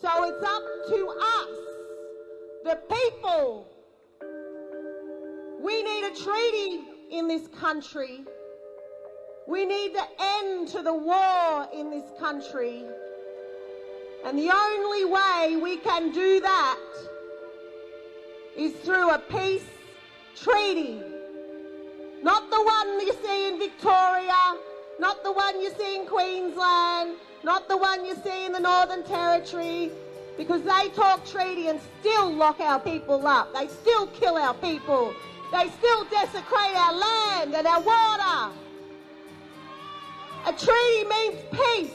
So 0.00 0.08
it's 0.22 0.44
up 0.44 0.62
to 0.88 1.08
us, 1.20 1.58
the 2.62 2.78
people. 2.88 3.66
We 5.60 5.82
need 5.82 6.04
a 6.04 6.14
treaty 6.14 6.84
in 7.10 7.26
this 7.26 7.48
country. 7.48 8.20
We 9.48 9.64
need 9.66 9.94
the 9.94 10.06
end 10.20 10.68
to 10.68 10.82
the 10.82 10.94
war 10.94 11.66
in 11.74 11.90
this 11.90 12.04
country. 12.20 12.84
And 14.24 14.38
the 14.38 14.50
only 14.50 15.04
way 15.04 15.56
we 15.60 15.78
can 15.78 16.12
do 16.12 16.38
that 16.38 16.78
is 18.56 18.74
through 18.74 19.10
a 19.10 19.18
peace 19.18 19.66
treaty. 20.36 21.17
Not 22.22 22.50
the 22.50 22.62
one 22.62 23.00
you 23.00 23.12
see 23.24 23.48
in 23.48 23.58
Victoria, 23.58 24.56
not 24.98 25.22
the 25.22 25.32
one 25.32 25.60
you 25.60 25.70
see 25.78 25.96
in 25.96 26.06
Queensland, 26.06 27.16
not 27.44 27.68
the 27.68 27.76
one 27.76 28.04
you 28.04 28.14
see 28.16 28.46
in 28.46 28.52
the 28.52 28.60
Northern 28.60 29.04
Territory, 29.04 29.90
because 30.36 30.62
they 30.62 30.88
talk 30.94 31.24
treaty 31.24 31.68
and 31.68 31.80
still 32.00 32.32
lock 32.32 32.60
our 32.60 32.80
people 32.80 33.26
up. 33.26 33.52
They 33.54 33.68
still 33.68 34.06
kill 34.08 34.36
our 34.36 34.54
people. 34.54 35.14
They 35.52 35.68
still 35.78 36.04
desecrate 36.04 36.76
our 36.76 36.94
land 36.94 37.54
and 37.54 37.66
our 37.66 37.80
water. 37.80 38.52
A 40.46 40.52
treaty 40.52 41.04
means 41.08 41.40
peace. 41.52 41.94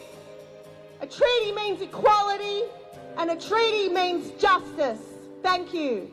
A 1.02 1.08
treaty 1.08 1.52
means 1.52 1.82
equality. 1.82 2.64
And 3.18 3.30
a 3.30 3.36
treaty 3.36 3.90
means 3.90 4.32
justice. 4.42 5.02
Thank 5.44 5.74
you. 5.74 6.12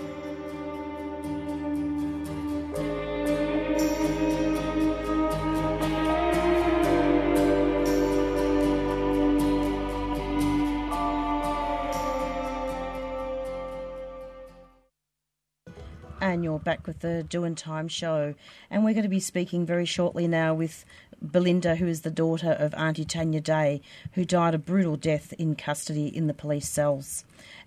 And 16.30 16.44
you're 16.44 16.60
back 16.60 16.86
with 16.86 17.00
the 17.00 17.24
Doing 17.24 17.56
Time 17.56 17.88
show. 17.88 18.36
And 18.70 18.84
we're 18.84 18.94
going 18.94 19.02
to 19.02 19.08
be 19.08 19.18
speaking 19.18 19.66
very 19.66 19.84
shortly 19.84 20.28
now 20.28 20.54
with 20.54 20.84
Belinda, 21.20 21.74
who 21.74 21.88
is 21.88 22.02
the 22.02 22.10
daughter 22.10 22.52
of 22.52 22.72
Auntie 22.74 23.04
Tanya 23.04 23.40
Day, 23.40 23.82
who 24.12 24.24
died 24.24 24.54
a 24.54 24.58
brutal 24.58 24.94
death 24.94 25.32
in 25.40 25.56
custody 25.56 26.06
in 26.06 26.28
the 26.28 26.32
police 26.32 26.68
cells. 26.68 27.24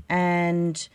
And 0.08 0.88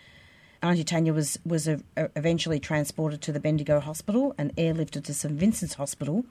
Auntie 0.63 0.83
Tanya 0.83 1.13
was, 1.13 1.39
was 1.45 1.69
a, 1.69 1.83
a- 1.95 2.09
eventually 2.17 2.59
transported 2.59 3.21
to 3.21 3.33
the 3.33 3.41
Bendigo 3.41 3.81
Hospital 3.81 4.35
and 4.39 4.57
airlifted 4.57 5.05
to 5.05 5.13
St 5.13 5.35
Vincent's 5.35 5.75
Hospital, 5.75 6.25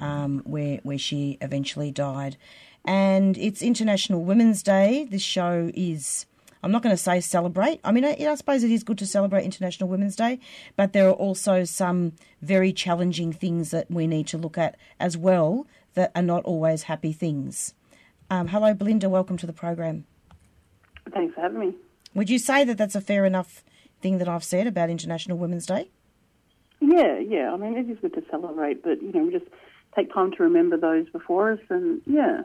um, 0.00 0.40
where, 0.44 0.78
where 0.84 0.98
she 0.98 1.36
eventually 1.40 1.90
died. 1.90 2.36
And 2.84 3.36
it's 3.38 3.60
International 3.60 4.22
Women's 4.22 4.62
Day. 4.62 5.08
This 5.10 5.22
show 5.22 5.72
is. 5.74 6.26
I'm 6.62 6.72
not 6.72 6.82
going 6.82 6.94
to 6.94 7.02
say 7.02 7.20
celebrate. 7.20 7.80
I 7.84 7.92
mean, 7.92 8.04
I, 8.04 8.16
I 8.18 8.34
suppose 8.34 8.64
it 8.64 8.70
is 8.70 8.82
good 8.82 8.98
to 8.98 9.06
celebrate 9.06 9.44
International 9.44 9.88
Women's 9.88 10.16
Day, 10.16 10.40
but 10.76 10.92
there 10.92 11.08
are 11.08 11.12
also 11.12 11.64
some 11.64 12.12
very 12.42 12.72
challenging 12.72 13.32
things 13.32 13.70
that 13.70 13.90
we 13.90 14.06
need 14.06 14.26
to 14.28 14.38
look 14.38 14.58
at 14.58 14.76
as 14.98 15.16
well 15.16 15.66
that 15.94 16.12
are 16.14 16.22
not 16.22 16.44
always 16.44 16.84
happy 16.84 17.12
things. 17.12 17.74
Um, 18.30 18.48
hello, 18.48 18.74
Belinda. 18.74 19.08
Welcome 19.08 19.36
to 19.38 19.46
the 19.46 19.52
program. 19.52 20.04
Thanks 21.12 21.34
for 21.34 21.40
having 21.40 21.60
me. 21.60 21.74
Would 22.14 22.30
you 22.30 22.38
say 22.38 22.64
that 22.64 22.78
that's 22.78 22.94
a 22.94 23.00
fair 23.00 23.24
enough 23.24 23.62
thing 24.00 24.18
that 24.18 24.28
I've 24.28 24.44
said 24.44 24.66
about 24.66 24.90
International 24.90 25.38
Women's 25.38 25.66
Day? 25.66 25.90
Yeah, 26.80 27.18
yeah. 27.18 27.52
I 27.52 27.56
mean, 27.56 27.76
it 27.76 27.88
is 27.90 27.98
good 28.00 28.14
to 28.14 28.24
celebrate, 28.30 28.82
but 28.82 29.02
you 29.02 29.12
know, 29.12 29.24
we 29.24 29.32
just 29.32 29.46
take 29.94 30.12
time 30.12 30.32
to 30.32 30.42
remember 30.42 30.76
those 30.76 31.08
before 31.10 31.52
us, 31.52 31.60
and 31.70 32.02
yeah. 32.06 32.42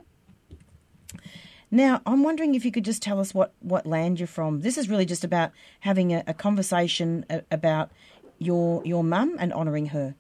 Now, 1.74 2.02
I'm 2.06 2.22
wondering 2.22 2.54
if 2.54 2.66
you 2.66 2.72
could 2.72 2.84
just 2.84 3.02
tell 3.02 3.20
us 3.20 3.34
what, 3.34 3.54
what 3.62 3.86
land 3.86 4.20
you're 4.20 4.28
from. 4.28 4.60
This 4.60 4.78
is 4.78 4.90
really 4.90 5.06
just 5.06 5.24
about 5.24 5.52
having 5.80 6.12
a, 6.14 6.22
a 6.28 6.34
conversation 6.34 7.26
a, 7.30 7.44
about 7.50 7.92
your 8.40 8.82
your 8.84 9.04
mum 9.04 9.38
and 9.40 9.54
honouring 9.54 9.88
her. 9.88 10.16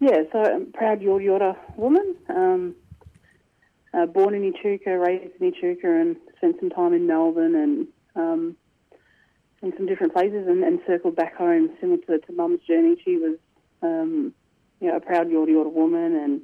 Yeah, 0.00 0.22
so 0.32 0.42
I'm 0.42 0.72
proud 0.72 1.00
Yorta 1.00 1.24
Yorta 1.24 1.56
woman. 1.76 2.16
Um, 2.28 2.74
uh, 3.94 4.06
born 4.06 4.34
in 4.34 4.52
Echuca, 4.52 4.98
raised 4.98 5.40
in 5.40 5.46
Echuca, 5.54 5.88
and 5.88 6.16
spent 6.36 6.56
some 6.58 6.70
time 6.70 6.92
in 6.92 7.06
Melbourne, 7.06 7.54
and 7.54 7.86
um, 8.16 8.56
in 9.62 9.72
some 9.76 9.86
different 9.86 10.12
places 10.12 10.46
and, 10.48 10.64
and 10.64 10.80
circled 10.86 11.16
back 11.16 11.36
home, 11.36 11.70
similar 11.80 11.98
to, 12.08 12.18
to 12.18 12.32
Mum's 12.32 12.60
journey. 12.66 12.96
She 13.04 13.16
was, 13.16 13.36
um, 13.82 14.34
you 14.80 14.88
know, 14.88 14.96
a 14.96 15.00
proud 15.00 15.28
Yorta 15.28 15.50
Yorta 15.50 15.72
woman 15.72 16.16
and 16.16 16.42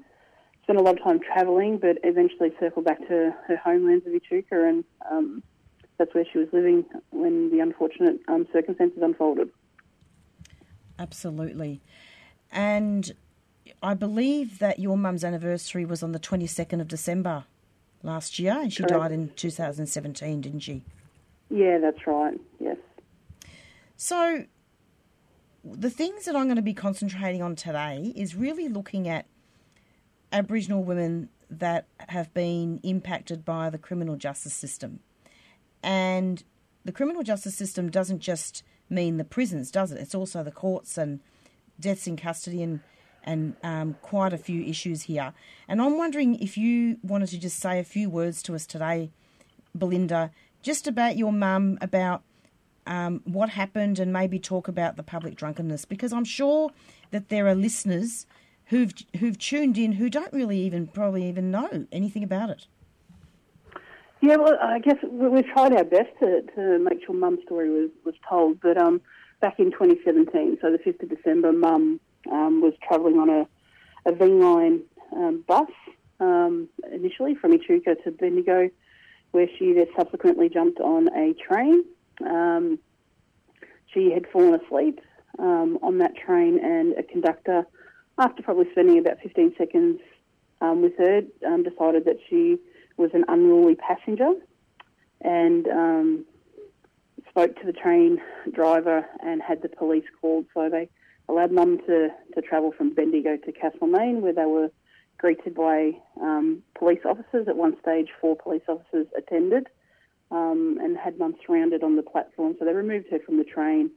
spent 0.63 0.79
a 0.79 0.83
lot 0.83 0.99
of 0.99 1.05
time 1.05 1.21
travelling, 1.21 1.79
but 1.79 1.99
eventually 2.05 2.53
circled 2.61 2.85
back 2.85 2.99
to 3.09 3.35
her 3.47 3.57
homelands 3.57 4.07
of 4.07 4.15
Echuca, 4.15 4.67
and 4.69 4.85
um, 5.11 5.43
that's 5.99 6.15
where 6.15 6.25
she 6.31 6.39
was 6.39 6.49
living 6.53 6.85
when 7.11 7.51
the 7.51 7.61
unfortunate 7.61 8.21
um, 8.29 8.47
circumstances 8.53 9.01
unfolded. 9.03 9.51
Absolutely. 10.99 11.81
And 12.51 13.13
I 13.83 13.95
believe 13.95 14.59
that 14.59 14.79
your 14.79 14.97
mum's 14.97 15.25
anniversary 15.25 15.85
was 15.85 16.03
on 16.03 16.13
the 16.13 16.21
22nd 16.21 16.81
of 16.81 16.89
December 16.89 17.45
last 18.03 18.39
year, 18.39 18.59
and 18.61 18.73
she 18.73 18.83
Correct. 18.83 19.01
died 19.01 19.13
in 19.13 19.31
2017, 19.35 20.41
didn't 20.41 20.61
she? 20.61 20.83
Yeah, 21.51 21.79
that's 21.79 22.07
right. 22.07 22.41
Yes. 22.61 22.77
So, 23.97 24.45
the 25.65 25.91
things 25.91 26.25
that 26.25 26.35
I'm 26.35 26.45
going 26.45 26.57
to 26.57 26.63
be 26.63 26.75
concentrating 26.75 27.43
on 27.43 27.55
today 27.57 28.13
is 28.17 28.35
really 28.35 28.69
looking 28.69 29.09
at 29.09 29.27
Aboriginal 30.33 30.83
women 30.83 31.29
that 31.51 31.87
have 32.09 32.33
been 32.33 32.81
impacted 32.83 33.45
by 33.45 33.71
the 33.71 33.79
criminal 33.79 34.17
justice 34.17 34.55
system. 34.55 35.01
And 35.83 36.43
the 36.85 36.93
criminal 36.93 37.23
justice 37.23 37.57
system 37.57 37.91
doesn't 37.91 38.21
just 38.21 38.63
mean 38.89 39.17
the 39.17 39.25
prisons, 39.25 39.71
does 39.71 39.93
it? 39.93 40.01
It's 40.01 40.15
also 40.15 40.43
the 40.43 40.51
courts 40.51 40.97
and 40.97 41.21
deaths 41.79 42.07
in 42.07 42.17
custody 42.17 42.63
and 42.63 42.81
and 43.25 43.55
um, 43.63 43.97
quite 44.03 44.33
a 44.33 44.39
few 44.39 44.65
issues 44.65 45.03
here. 45.03 45.33
And 45.69 45.81
I'm 45.81 45.97
wondering 45.97 46.35
if 46.41 46.59
you 46.59 46.99
wanted 47.05 47.29
to 47.29 47.39
just 47.39 47.61
say 47.61 47.79
a 47.79 47.85
few 47.85 48.11
words 48.11 48.43
to 48.43 48.55
us 48.57 48.67
today, 48.67 49.13
Belinda, 49.77 50.33
just 50.61 50.89
about 50.89 51.17
your 51.17 51.33
mum, 51.33 51.79
about 51.81 52.23
um, 52.85 53.21
what 53.25 53.51
happened, 53.51 54.01
and 54.01 54.13
maybe 54.13 54.41
talk 54.41 54.67
about 54.67 54.97
the 54.97 55.05
public 55.05 55.37
drunkenness, 55.37 55.85
because 55.85 56.13
I'm 56.13 56.25
sure 56.25 56.73
that 57.13 57.29
there 57.29 57.47
are 57.47 57.55
listeners 57.55 58.27
who've 58.73 58.95
who've 59.21 59.39
tuned 59.39 59.77
in 59.77 59.93
who 59.93 60.09
don't 60.09 60.33
really 60.33 60.59
even 60.59 60.87
probably 60.87 61.29
even 61.29 61.51
know 61.51 61.87
anything 61.93 62.25
about 62.25 62.49
it. 62.49 62.67
Yeah, 64.23 64.37
well, 64.37 64.57
I 64.63 64.79
guess 64.79 64.97
we- 65.03 65.43
tried 65.43 65.75
our 65.75 65.85
best 65.85 66.11
to, 66.21 66.43
to 66.55 66.79
make 66.79 67.05
sure 67.05 67.15
Mum's 67.15 67.43
story 67.45 67.69
was, 67.69 67.91
was 68.05 68.15
told. 68.27 68.61
But 68.61 68.79
um, 68.79 69.01
back 69.41 69.59
in 69.59 69.73
2017, 69.73 70.59
so 70.63 70.71
the 70.71 70.79
5th 70.79 71.03
of 71.03 71.09
December, 71.11 71.53
Mum 71.53 72.01
um, 72.31 72.61
was 72.61 72.73
travelling 72.87 73.19
on 73.19 73.29
a, 73.29 73.47
a 74.07 74.15
V-line 74.15 74.83
um, 75.13 75.45
bus 75.47 75.69
um, 76.21 76.69
initially 76.93 77.35
from 77.35 77.53
Echuca 77.53 77.97
to 78.05 78.13
Bendigo, 78.13 78.71
where 79.33 79.49
she 79.59 79.73
then 79.73 79.87
subsequently 79.97 80.49
jumped 80.49 80.81
on 80.81 81.09
a 81.17 81.35
train. 81.35 81.85
Um, 82.25 82.79
she 83.93 84.13
had 84.13 84.25
fallen 84.33 84.55
asleep 84.55 85.01
um, 85.41 85.79
on 85.83 85.99
that 85.99 86.17
train, 86.17 86.61
and 86.65 86.97
a 86.97 87.03
conductor, 87.03 87.67
after 88.19 88.43
probably 88.43 88.67
spending 88.73 88.99
about 88.99 89.19
15 89.23 89.55
seconds 89.57 90.01
um, 90.61 90.83
with 90.83 90.97
her, 90.99 91.23
um, 91.47 91.63
decided 91.63 92.05
that 92.05 92.19
she 92.29 92.59
was 92.97 93.11
an 93.15 93.25
unruly 93.29 93.75
passenger 93.75 94.33
and 95.21 95.67
um, 95.69 96.25
spoke 97.29 97.59
to 97.61 97.67
the 97.67 97.73
train 97.73 98.21
driver 98.53 99.07
and 99.21 99.41
had 99.43 99.63
the 99.63 99.69
police 99.69 100.05
called. 100.21 100.47
So 100.55 100.69
they 100.69 100.89
allowed 101.29 101.53
Mum 101.53 101.79
to, 101.87 102.09
to 102.35 102.43
travel 102.43 102.73
from 102.77 102.95
Bendigo 102.95 103.37
to 103.37 103.53
Castlemaine, 103.53 104.21
where 104.21 104.33
they 104.33 104.45
were 104.45 104.71
greeted 105.19 105.55
by 105.55 105.93
um, 106.21 106.63
police 106.79 107.01
officers. 107.05 107.49
At 107.49 107.57
one 107.57 107.77
stage, 107.81 108.09
four 108.21 108.37
police 108.37 108.63
officers 108.69 109.07
attended 109.17 109.69
um, 110.31 110.79
and 110.83 110.97
had 110.97 111.19
Mum 111.19 111.35
surrounded 111.47 111.83
on 111.83 111.97
the 111.97 112.03
platform. 112.03 112.57
So 112.59 112.65
they 112.65 112.73
removed 112.73 113.07
her 113.11 113.21
from 113.25 113.39
the 113.39 113.45
train, 113.45 113.91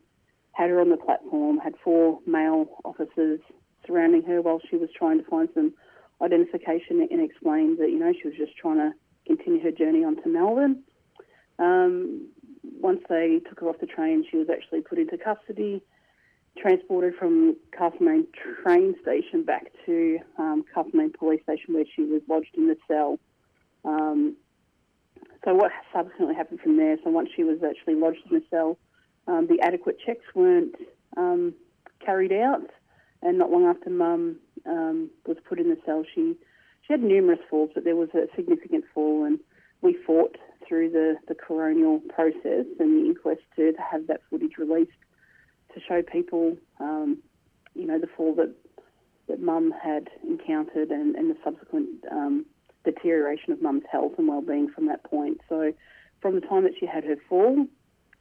had 0.54 0.70
her 0.70 0.80
on 0.80 0.90
the 0.90 0.98
platform, 0.98 1.58
had 1.58 1.74
four 1.84 2.20
male 2.26 2.68
officers 2.86 3.40
surrounding 3.88 4.24
her 4.24 4.42
while 4.42 4.60
she 4.70 4.78
was 4.78 4.90
trying 4.98 5.18
to 5.18 5.30
find 5.30 5.50
some 5.54 5.74
identification 6.22 7.08
and 7.10 7.22
explained 7.22 7.78
that, 7.80 7.90
you 7.90 8.00
know, 8.00 8.14
she 8.14 8.28
was 8.28 8.38
just 8.38 8.56
trying 8.58 8.78
to 8.78 8.94
continue 9.28 9.62
her 9.62 9.72
journey 9.72 10.04
on 10.04 10.22
to 10.24 10.30
Melbourne. 10.30 10.84
Um, 11.60 12.30
once 12.64 13.02
they 13.10 13.40
took 13.48 13.60
her 13.60 13.70
off 13.70 13.80
the 13.80 13.86
train, 13.86 14.26
she 14.30 14.38
was 14.38 14.48
actually 14.50 14.82
put 14.82 15.00
into 15.00 15.18
custody, 15.18 15.82
transported 16.58 17.16
from 17.16 17.56
Castlemaine 17.78 18.28
train 18.64 18.96
station 19.02 19.44
back 19.44 19.72
to 19.86 20.20
um, 20.38 20.64
Castlemaine 20.74 21.12
police 21.18 21.42
station 21.44 21.74
where 21.74 21.86
she 21.96 22.04
was 22.04 22.22
lodged 22.30 22.56
in 22.56 22.68
the 22.68 22.78
cell. 22.88 23.20
Um, 23.84 24.36
so 25.44 25.54
what 25.54 25.72
subsequently 25.94 26.36
happened 26.36 26.60
from 26.62 26.78
there, 26.78 26.98
so 27.04 27.10
once 27.10 27.30
she 27.36 27.44
was 27.44 27.60
actually 27.64 27.96
lodged 27.96 28.22
in 28.30 28.40
the 28.40 28.44
cell, 28.50 28.78
um, 29.28 29.48
the 29.48 29.60
adequate 29.62 29.98
checks 30.04 30.26
weren't 30.34 30.76
um, 31.18 31.54
carried 32.04 32.32
out, 32.32 32.70
and 33.22 33.38
not 33.38 33.52
long 33.52 33.66
after 33.66 33.90
Mum 33.90 34.38
um, 34.66 35.10
was 35.26 35.38
put 35.48 35.60
in 35.60 35.70
the 35.70 35.78
cell, 35.86 36.04
she 36.14 36.36
she 36.86 36.94
had 36.94 37.02
numerous 37.02 37.40
falls, 37.50 37.72
but 37.74 37.84
there 37.84 37.96
was 37.96 38.10
a 38.14 38.28
significant 38.36 38.86
fall, 38.94 39.24
and 39.24 39.40
we 39.82 39.98
fought 40.06 40.38
through 40.68 40.92
the, 40.92 41.16
the 41.28 41.36
coronial 41.36 42.00
process 42.10 42.66
and 42.80 43.02
the 43.02 43.08
inquest 43.08 43.42
to, 43.56 43.72
to 43.72 43.82
have 43.82 44.08
that 44.08 44.22
footage 44.30 44.58
released 44.58 44.92
to 45.74 45.80
show 45.88 46.02
people, 46.02 46.56
um, 46.80 47.18
you 47.74 47.86
know, 47.86 48.00
the 48.00 48.08
fall 48.16 48.36
that 48.36 48.54
that 49.28 49.42
Mum 49.42 49.74
had 49.84 50.10
encountered 50.24 50.92
and, 50.92 51.16
and 51.16 51.32
the 51.32 51.38
subsequent 51.44 51.90
um, 52.12 52.46
deterioration 52.84 53.52
of 53.52 53.62
Mum's 53.62 53.84
health 53.92 54.14
and 54.20 54.28
well-being 54.28 54.70
from 54.70 54.88
that 54.88 55.04
point. 55.04 55.42
So, 55.50 55.74
from 56.22 56.36
the 56.36 56.42
time 56.42 56.64
that 56.64 56.74
she 56.80 56.86
had 56.86 57.04
her 57.04 57.16
fall, 57.28 57.66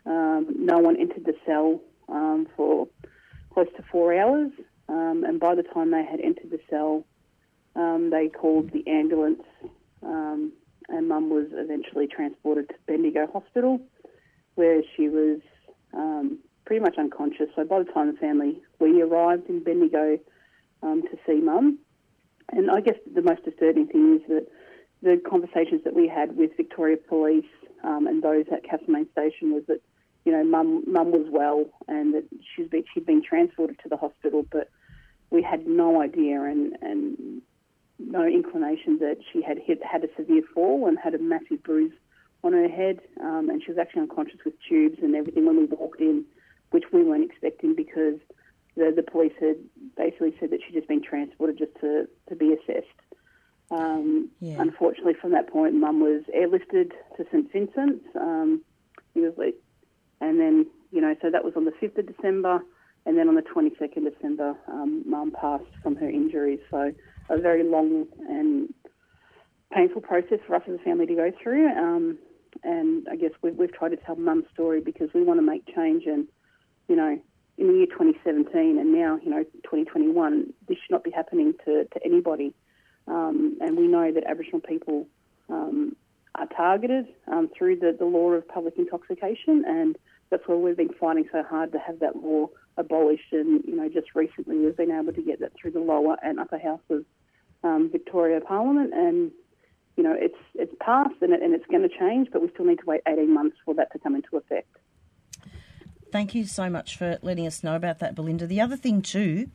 um, 0.07 0.47
no 0.59 0.79
one 0.79 0.99
entered 0.99 1.27
the 1.27 1.35
cell 1.47 1.81
um, 2.09 2.47
for 2.57 2.89
close 3.53 3.69
to 3.77 3.85
four 3.91 4.19
hours, 4.19 4.51
um, 4.89 5.25
and 5.27 5.41
by 5.41 5.55
the 5.55 5.63
time 5.63 5.91
they 5.91 6.05
had 6.05 6.21
entered 6.21 6.51
the 6.51 6.61
cell, 6.69 7.05
um, 7.77 8.11
they 8.11 8.29
called 8.29 8.71
the 8.73 8.87
ambulance, 8.87 9.43
um, 10.03 10.53
and 10.89 11.09
Mum 11.09 11.31
was 11.31 11.47
eventually 11.53 12.07
transported 12.07 12.69
to 12.69 12.75
Bendigo 12.87 13.27
Hospital, 13.33 13.81
where 14.55 14.83
she 14.97 15.09
was 15.09 15.41
um, 15.93 16.39
pretty 16.67 16.83
much 16.83 16.97
unconscious. 16.99 17.49
So 17.57 17.65
by 17.65 17.81
the 17.81 17.91
time 17.91 18.13
the 18.13 18.19
family 18.19 18.61
we 18.79 19.03
arrived 19.03 19.49
in 19.49 19.63
Bendigo 19.63 20.19
um, 20.83 21.03
to 21.03 21.19
see 21.27 21.41
Mum, 21.41 21.79
and 22.53 22.71
I 22.71 22.81
guess 22.81 22.97
the 23.13 23.23
most 23.23 23.45
disturbing 23.45 23.87
thing 23.87 24.21
is 24.21 24.29
that 24.29 24.47
the 25.03 25.21
conversations 25.29 25.83
that 25.85 25.95
we 25.95 26.09
had 26.09 26.37
with 26.37 26.57
Victoria 26.57 26.97
Police 26.97 27.45
um, 27.83 28.07
and 28.07 28.23
those 28.23 28.47
at 28.53 28.65
Castlemaine 28.65 29.09
Station 29.13 29.53
was 29.53 29.65
that 29.69 29.81
you 30.25 30.33
know 30.33 30.45
Mum 30.45 30.85
Mum 30.87 31.11
was 31.11 31.27
well 31.31 31.67
and 31.89 32.15
that 32.15 32.25
she's 32.55 32.69
been, 32.69 32.85
she'd 32.93 33.07
been 33.07 33.23
transported 33.23 33.79
to 33.83 33.89
the 33.89 33.97
hospital, 33.97 34.47
but 34.51 34.71
we 35.35 35.43
had 35.43 35.67
no 35.67 36.01
idea 36.01 36.41
and 36.43 36.77
and 36.81 37.43
no 37.99 38.25
inclination 38.25 38.99
that 38.99 39.19
she 39.33 39.43
had 39.43 39.59
hit, 39.59 39.83
had 39.85 40.05
a 40.05 40.09
severe 40.17 40.43
fall 40.55 40.87
and 40.87 40.99
had 40.99 41.15
a 41.15 41.19
massive 41.19 41.63
bruise 41.63 41.93
on 42.43 42.53
her 42.53 42.69
head, 42.69 43.01
um, 43.21 43.49
and 43.49 43.63
she 43.63 43.71
was 43.71 43.79
actually 43.79 44.03
unconscious 44.03 44.41
with 44.45 44.55
tubes 44.69 44.99
and 45.03 45.15
everything 45.15 45.47
when 45.47 45.57
we 45.57 45.65
walked 45.65 46.01
in, 46.01 46.25
which 46.71 46.85
we 46.93 47.03
weren't 47.03 47.25
expecting 47.25 47.75
because 47.75 48.19
the 48.77 48.93
the 48.95 49.03
police 49.03 49.33
had 49.41 49.57
basically 49.97 50.35
said 50.39 50.51
that 50.51 50.61
she'd 50.65 50.75
just 50.75 50.89
been 50.89 51.03
transported 51.03 51.59
just 51.59 51.75
to 51.81 52.09
to 52.29 52.37
be 52.37 52.55
assessed. 52.57 53.01
Um, 53.71 54.31
Yeah. 54.41 54.61
Unfortunately, 54.61 55.15
from 55.15 55.33
that 55.33 55.49
point, 55.49 55.75
Mum 55.75 55.99
was 56.01 56.23
airlifted 56.41 56.93
to 57.17 57.25
St 57.33 57.51
Vincent's. 57.51 58.05
Um, 58.15 58.63
he 59.15 59.21
was 59.21 59.33
like, 59.37 59.57
and 60.21 60.39
then 60.39 60.67
you 60.93 61.01
know, 61.01 61.17
so 61.21 61.31
that 61.31 61.45
was 61.45 61.55
on 61.57 61.65
the 61.65 61.73
fifth 61.81 61.99
of 61.99 62.07
December, 62.07 62.63
and 63.07 63.19
then 63.19 63.29
on 63.29 63.35
the 63.35 63.43
twenty 63.43 63.73
second 63.79 64.05
December, 64.05 64.57
um, 64.69 65.03
Mum 65.07 65.33
passed 65.33 65.65
from 65.83 65.97
her 65.97 66.09
injuries. 66.09 66.61
So 66.71 66.93
a 67.29 67.39
very 67.39 67.63
long 67.63 68.07
and 68.29 68.73
painful 69.73 70.03
process 70.03 70.39
for 70.47 70.55
us 70.57 70.63
as 70.69 70.75
a 70.75 70.79
family 70.79 71.07
to 71.07 71.15
go 71.15 71.33
through. 71.43 71.69
Um, 71.69 72.19
and 72.63 73.07
I 73.11 73.17
guess 73.17 73.33
we've, 73.43 73.55
we've 73.57 73.73
tried 73.73 73.91
to 73.91 73.97
tell 73.97 74.17
Mum's 74.17 74.45
story 74.53 74.81
because 74.81 75.11
we 75.15 75.23
want 75.23 75.39
to 75.39 75.43
make 75.43 75.67
change. 75.75 76.05
And 76.07 76.27
you 76.89 76.97
know, 76.97 77.19
in 77.59 77.67
the 77.69 77.75
year 77.75 77.87
2017 77.87 78.79
and 78.79 78.93
now 78.93 79.19
you 79.23 79.31
know 79.31 79.43
2021, 79.43 80.53
this 80.69 80.79
should 80.79 80.91
not 80.91 81.05
be 81.05 81.11
happening 81.11 81.55
to, 81.65 81.85
to 81.85 82.05
anybody. 82.05 82.55
Um, 83.07 83.59
and 83.61 83.77
we 83.77 83.87
know 83.87 84.13
that 84.13 84.25
Aboriginal 84.25 84.61
people 84.61 85.07
um, 85.51 85.95
are 86.37 86.47
targeted 86.47 87.07
um, 87.29 87.51
through 87.57 87.77
the, 87.77 87.95
the 87.99 88.07
law 88.07 88.31
of 88.31 88.49
public 88.49 88.75
intoxication, 88.79 89.65
and 89.67 89.97
that's 90.31 90.43
why 90.47 90.57
we've 90.57 90.77
been 90.77 90.93
fighting 91.01 91.29
so 91.31 91.43
hard 91.43 91.73
to 91.73 91.79
have 91.79 92.01
that 92.01 92.17
law 92.17 92.49
abolished. 92.77 93.33
And 93.33 93.63
you 93.65 93.77
know, 93.77 93.89
just 93.89 94.15
recently 94.15 94.59
we've 94.59 94.77
been 94.77 94.91
able 94.91 95.13
to 95.13 95.23
get 95.23 95.41
that 95.41 95.53
through 95.61 95.73
the 95.73 95.81
lower 95.81 96.17
and 96.23 96.39
upper 96.39 96.59
house 96.59 96.81
of 96.91 97.05
um, 97.63 97.91
Victoria 97.91 98.41
Parliament, 98.41 98.93
and 98.95 99.31
you 99.97 100.03
know, 100.03 100.15
it's 100.17 100.39
it's 100.55 100.75
passed 100.81 101.15
and, 101.21 101.33
it, 101.33 101.43
and 101.43 101.55
it's 101.55 101.67
going 101.67 101.83
to 101.83 101.89
change, 101.89 102.29
but 102.33 102.43
we 102.43 102.51
still 102.51 102.65
need 102.65 102.81
to 102.81 102.87
wait 102.87 103.01
18 103.07 103.33
months 103.33 103.57
for 103.65 103.75
that 103.75 103.93
to 103.93 103.99
come 103.99 104.15
into 104.15 104.37
effect. 104.37 104.69
Thank 106.11 106.35
you 106.35 106.45
so 106.45 106.71
much 106.71 106.97
for 106.97 107.19
letting 107.23 107.47
us 107.47 107.65
know 107.65 107.75
about 107.75 107.99
that, 107.99 108.15
Belinda. 108.15 108.47
The 108.47 108.61
other 108.61 108.77
thing, 108.77 109.03
too, 109.03 109.49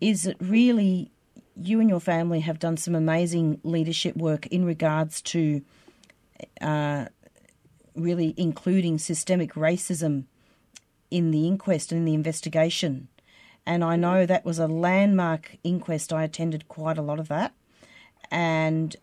is 0.00 0.22
that 0.22 0.36
really 0.40 1.10
you 1.56 1.80
and 1.80 1.88
your 1.88 2.00
family 2.00 2.40
have 2.40 2.58
done 2.58 2.76
some 2.76 2.94
amazing 2.94 3.60
leadership 3.62 4.16
work 4.16 4.46
in 4.46 4.64
regards 4.64 5.22
to 5.22 5.62
uh, 6.60 7.06
really 7.94 8.34
including 8.36 8.98
systemic 8.98 9.54
racism 9.54 10.24
in 11.10 11.30
the 11.30 11.46
inquest 11.46 11.92
and 11.92 12.00
in 12.00 12.04
the 12.04 12.14
investigation. 12.14 13.08
And 13.66 13.82
I 13.82 13.96
know 13.96 14.26
that 14.26 14.44
was 14.44 14.58
a 14.58 14.66
landmark 14.66 15.56
inquest. 15.64 16.12
I 16.12 16.24
attended 16.24 16.68
quite 16.68 16.98
a 16.98 17.02
lot 17.02 17.18
of 17.18 17.28
that. 17.28 17.54
And 18.30 18.94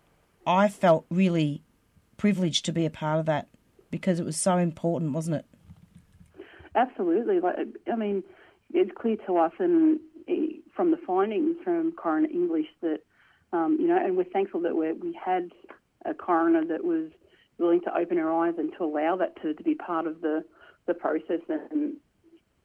I 0.45 0.67
felt 0.67 1.05
really 1.09 1.63
privileged 2.17 2.65
to 2.65 2.73
be 2.73 2.85
a 2.85 2.89
part 2.89 3.19
of 3.19 3.25
that 3.27 3.47
because 3.89 4.19
it 4.19 4.25
was 4.25 4.37
so 4.37 4.57
important, 4.57 5.13
wasn't 5.13 5.37
it? 5.37 5.45
Absolutely. 6.75 7.39
I 7.91 7.95
mean, 7.95 8.23
it's 8.73 8.91
clear 8.95 9.17
to 9.27 9.37
us, 9.37 9.51
and 9.59 9.99
from 10.75 10.91
the 10.91 10.97
findings 10.97 11.57
from 11.63 11.91
Coroner 11.91 12.29
English, 12.29 12.67
that 12.81 12.99
um, 13.53 13.77
you 13.79 13.87
know, 13.87 13.97
and 13.97 14.15
we're 14.15 14.23
thankful 14.23 14.61
that 14.61 14.75
we 14.75 14.93
we 14.93 15.13
had 15.13 15.51
a 16.05 16.13
coroner 16.13 16.65
that 16.65 16.83
was 16.85 17.09
willing 17.61 17.81
to 17.81 17.97
open 17.97 18.17
her 18.17 18.31
eyes 18.31 18.55
and 18.57 18.71
to 18.77 18.83
allow 18.83 19.15
that 19.17 19.41
to, 19.41 19.53
to 19.53 19.63
be 19.63 19.75
part 19.75 20.07
of 20.07 20.21
the 20.21 20.43
the 20.87 20.93
process. 20.93 21.41
And 21.47 21.97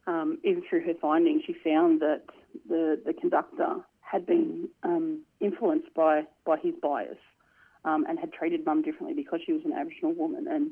um, 0.07 0.39
even 0.43 0.63
through 0.67 0.85
her 0.85 0.93
findings, 1.01 1.43
she 1.45 1.53
found 1.53 2.01
that 2.01 2.23
the 2.67 2.99
the 3.05 3.13
conductor 3.13 3.77
had 4.01 4.25
been 4.25 4.69
um, 4.83 5.21
influenced 5.39 5.93
by 5.93 6.23
by 6.45 6.57
his 6.57 6.73
bias 6.81 7.17
um, 7.85 8.05
and 8.07 8.19
had 8.19 8.33
treated 8.33 8.65
mum 8.65 8.81
differently 8.81 9.13
because 9.13 9.39
she 9.45 9.53
was 9.53 9.61
an 9.65 9.73
Aboriginal 9.73 10.13
woman. 10.13 10.47
And 10.49 10.71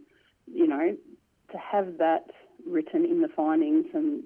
you 0.51 0.67
know, 0.67 0.95
to 1.51 1.57
have 1.57 1.97
that 1.99 2.25
written 2.67 3.05
in 3.05 3.21
the 3.21 3.29
findings 3.29 3.85
and 3.93 4.23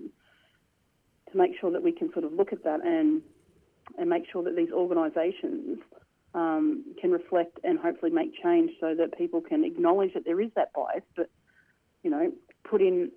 to 1.32 1.38
make 1.38 1.52
sure 1.60 1.72
that 1.72 1.84
we 1.84 1.92
can 1.92 2.12
sort 2.14 2.26
of 2.26 2.34
look 2.34 2.54
at 2.54 2.64
that 2.64 2.82
and 2.84 3.22
and 3.98 4.10
make 4.10 4.24
sure 4.32 4.44
that 4.44 4.56
these 4.56 4.72
organisations 4.72 5.80
um, 6.34 6.84
can 7.02 7.12
reflect 7.12 7.60
and 7.63 7.80
hopefully 7.80 8.12
make 8.12 8.32
change 8.42 8.72
so 8.80 8.94
that 8.96 9.18
people 9.18 9.42
can 9.42 9.63
acknowledge 9.63 10.13
that 10.13 10.26
there 10.26 10.39
is 10.39 10.52
that 10.56 10.72
bias, 10.74 11.04
but 11.15 11.30
you 12.04 12.10
know, 12.10 12.32
put 12.70 12.82
in, 12.82 13.12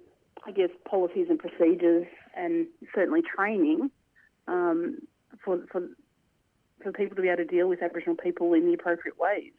I 0.47 0.51
guess, 0.51 0.71
policies 0.89 1.27
and 1.29 1.39
procedures 1.39 2.07
and 2.37 2.67
certainly 2.95 3.21
training 3.23 3.91
um, 4.49 4.99
for 5.45 5.65
for 5.71 5.89
for 6.83 6.93
people 6.93 7.15
to 7.17 7.23
be 7.23 7.29
able 7.29 7.39
to 7.39 7.45
deal 7.45 7.69
with 7.69 7.83
Aboriginal 7.83 8.17
people 8.17 8.55
in 8.55 8.67
the 8.67 8.75
appropriate 8.75 9.19
ways. 9.19 9.53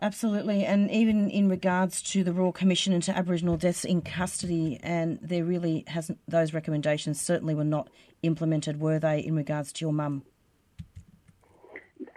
Absolutely, 0.00 0.64
and 0.64 0.90
even 0.92 1.28
in 1.28 1.48
regards 1.48 2.00
to 2.02 2.22
the 2.22 2.32
Royal 2.32 2.52
Commission 2.52 2.92
into 2.92 3.16
Aboriginal 3.16 3.56
deaths 3.56 3.84
in 3.84 4.00
custody, 4.00 4.78
and 4.82 5.18
there 5.20 5.44
really 5.44 5.84
hasn't 5.88 6.18
those 6.28 6.54
recommendations 6.54 7.20
certainly 7.20 7.54
were 7.54 7.64
not 7.64 7.88
implemented, 8.22 8.80
were 8.80 9.00
they, 9.00 9.18
in 9.20 9.34
regards 9.34 9.72
to 9.72 9.84
your 9.84 9.92
mum? 9.92 10.22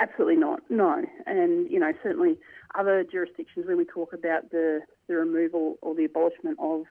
Absolutely 0.02 0.36
not, 0.36 0.60
no. 0.70 1.04
And 1.28 1.70
you 1.70 1.80
know, 1.80 1.92
certainly 2.02 2.38
other 2.78 3.04
jurisdictions 3.04 3.68
when 3.68 3.78
we 3.78 3.86
talk 3.86 4.14
about 4.14 4.50
the 4.52 4.82
the 5.08 5.16
removal 5.16 5.78
or 5.82 5.94
the 5.96 6.06
abolishment 6.06 6.58
of 6.60 6.86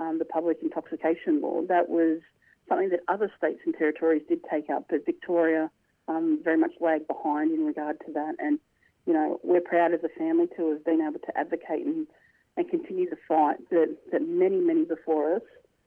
um, 0.00 0.18
the 0.18 0.24
public 0.24 0.58
intoxication 0.62 1.40
law, 1.42 1.60
that 1.68 1.88
was 1.88 2.20
something 2.68 2.88
that 2.88 3.00
other 3.06 3.30
states 3.36 3.60
and 3.66 3.74
territories 3.76 4.22
did 4.28 4.40
take 4.50 4.70
up, 4.70 4.86
but 4.88 5.04
Victoria 5.04 5.70
um, 6.08 6.40
very 6.42 6.56
much 6.56 6.72
lagged 6.80 7.06
behind 7.06 7.52
in 7.52 7.66
regard 7.66 7.96
to 8.06 8.12
that, 8.14 8.34
and 8.38 8.58
you 9.06 9.12
know, 9.12 9.38
we're 9.42 9.60
proud 9.60 9.92
as 9.92 10.00
a 10.02 10.18
family 10.18 10.46
to 10.56 10.70
have 10.72 10.84
been 10.84 11.00
able 11.02 11.20
to 11.20 11.38
advocate 11.38 11.84
and, 11.84 12.06
and 12.56 12.70
continue 12.70 13.08
the 13.08 13.16
fight 13.28 13.56
that, 13.70 13.94
that 14.12 14.26
many, 14.26 14.60
many 14.60 14.84
before 14.84 15.36
us 15.36 15.42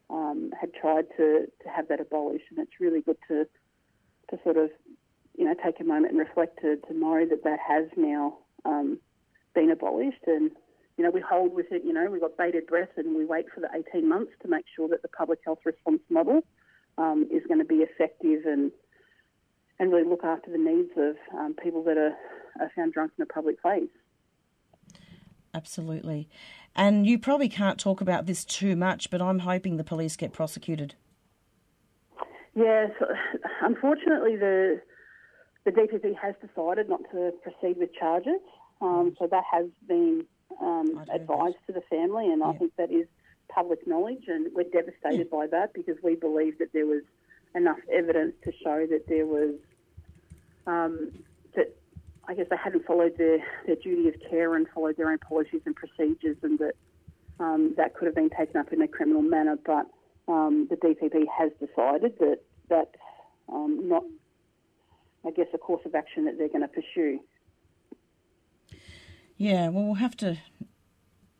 um, 0.09 0.51
had 0.59 0.73
tried 0.73 1.05
to, 1.17 1.47
to 1.63 1.69
have 1.75 1.87
that 1.87 1.99
abolished. 1.99 2.45
And 2.51 2.59
it's 2.59 2.79
really 2.79 3.01
good 3.01 3.17
to, 3.27 3.47
to 4.29 4.43
sort 4.43 4.57
of, 4.57 4.69
you 5.37 5.45
know, 5.45 5.53
take 5.63 5.79
a 5.79 5.83
moment 5.83 6.11
and 6.11 6.19
reflect 6.19 6.59
to, 6.61 6.77
to 6.77 6.93
know 6.97 7.25
that 7.29 7.43
that 7.43 7.59
has 7.65 7.85
now 7.95 8.37
um, 8.65 8.99
been 9.53 9.69
abolished. 9.71 10.23
And, 10.25 10.51
you 10.97 11.03
know, 11.03 11.11
we 11.11 11.21
hold 11.21 11.53
with 11.53 11.67
it, 11.71 11.83
you 11.85 11.93
know, 11.93 12.09
we've 12.09 12.21
got 12.21 12.35
bated 12.37 12.67
breath 12.67 12.89
and 12.97 13.15
we 13.15 13.23
wait 13.23 13.45
for 13.53 13.61
the 13.61 13.69
18 13.93 14.09
months 14.09 14.31
to 14.41 14.47
make 14.47 14.65
sure 14.75 14.87
that 14.89 15.03
the 15.03 15.07
public 15.07 15.39
health 15.45 15.59
response 15.63 16.01
model 16.09 16.41
um, 16.97 17.27
is 17.31 17.43
going 17.47 17.59
to 17.59 17.65
be 17.65 17.75
effective 17.75 18.45
and 18.45 18.71
and 19.79 19.91
really 19.91 20.09
look 20.09 20.23
after 20.23 20.49
the 20.49 20.57
needs 20.57 20.89
of 20.97 21.15
um, 21.37 21.53
people 21.53 21.83
that 21.83 21.97
are, 21.97 22.15
are 22.59 22.71
found 22.75 22.93
drunk 22.93 23.11
in 23.15 23.21
a 23.21 23.27
public 23.27 23.61
place. 23.61 23.83
Absolutely. 25.53 26.27
And 26.75 27.05
you 27.05 27.19
probably 27.19 27.47
can't 27.47 27.79
talk 27.79 28.01
about 28.01 28.25
this 28.25 28.43
too 28.43 28.75
much, 28.75 29.11
but 29.11 29.21
I'm 29.21 29.39
hoping 29.39 29.77
the 29.77 29.83
police 29.83 30.15
get 30.15 30.33
prosecuted. 30.33 30.95
Yes, 32.55 32.89
unfortunately, 33.61 34.35
the 34.35 34.81
the 35.67 35.73
DPP 35.73 36.15
has 36.15 36.33
decided 36.39 36.87
not 36.87 37.01
to 37.11 37.33
proceed 37.43 37.77
with 37.77 37.93
charges. 37.93 38.39
Um, 38.79 39.17
so 39.19 39.27
that 39.27 39.43
has 39.51 39.65
been 39.85 40.25
um, 40.61 41.03
advised 41.13 41.57
to 41.67 41.73
the 41.73 41.81
family, 41.89 42.31
and 42.31 42.39
yeah. 42.39 42.47
I 42.47 42.57
think 42.57 42.71
that 42.77 42.89
is 42.89 43.05
public 43.49 43.85
knowledge, 43.85 44.23
and 44.27 44.47
we're 44.55 44.63
devastated 44.63 45.27
yeah. 45.29 45.37
by 45.39 45.47
that 45.47 45.73
because 45.73 45.97
we 46.01 46.15
believe 46.15 46.57
that 46.59 46.71
there 46.71 46.85
was 46.85 47.03
enough 47.53 47.79
evidence 47.91 48.33
to 48.45 48.53
show 48.63 48.87
that 48.89 49.07
there 49.09 49.25
was 49.25 49.55
um, 50.67 51.11
that 51.55 51.75
I 52.29 52.33
guess 52.33 52.45
they 52.49 52.55
hadn't 52.55 52.85
followed 52.85 53.17
their, 53.17 53.39
their 53.65 53.75
duty 53.75 54.07
of 54.07 54.15
care 54.29 54.55
and 54.55 54.67
followed 54.73 54.95
their 54.95 55.11
own 55.11 55.17
policies 55.17 55.61
and 55.65 55.75
procedures, 55.75 56.37
and 56.43 56.59
that 56.59 56.75
um, 57.41 57.73
that 57.75 57.93
could 57.93 58.05
have 58.05 58.15
been 58.15 58.29
taken 58.29 58.55
up 58.55 58.71
in 58.71 58.81
a 58.81 58.87
criminal 58.87 59.21
manner. 59.21 59.57
But 59.65 59.87
um, 60.29 60.67
the 60.69 60.77
DPP 60.77 61.25
has 61.37 61.51
decided 61.59 62.17
that 62.19 62.39
that's 62.69 62.95
um, 63.49 63.89
not, 63.89 64.03
I 65.27 65.31
guess, 65.31 65.47
a 65.53 65.57
course 65.57 65.81
of 65.85 65.93
action 65.93 66.25
that 66.25 66.37
they're 66.37 66.47
going 66.47 66.61
to 66.61 66.67
pursue. 66.67 67.19
Yeah, 69.37 69.69
well, 69.69 69.83
we'll 69.83 69.95
have 69.95 70.17
to 70.17 70.37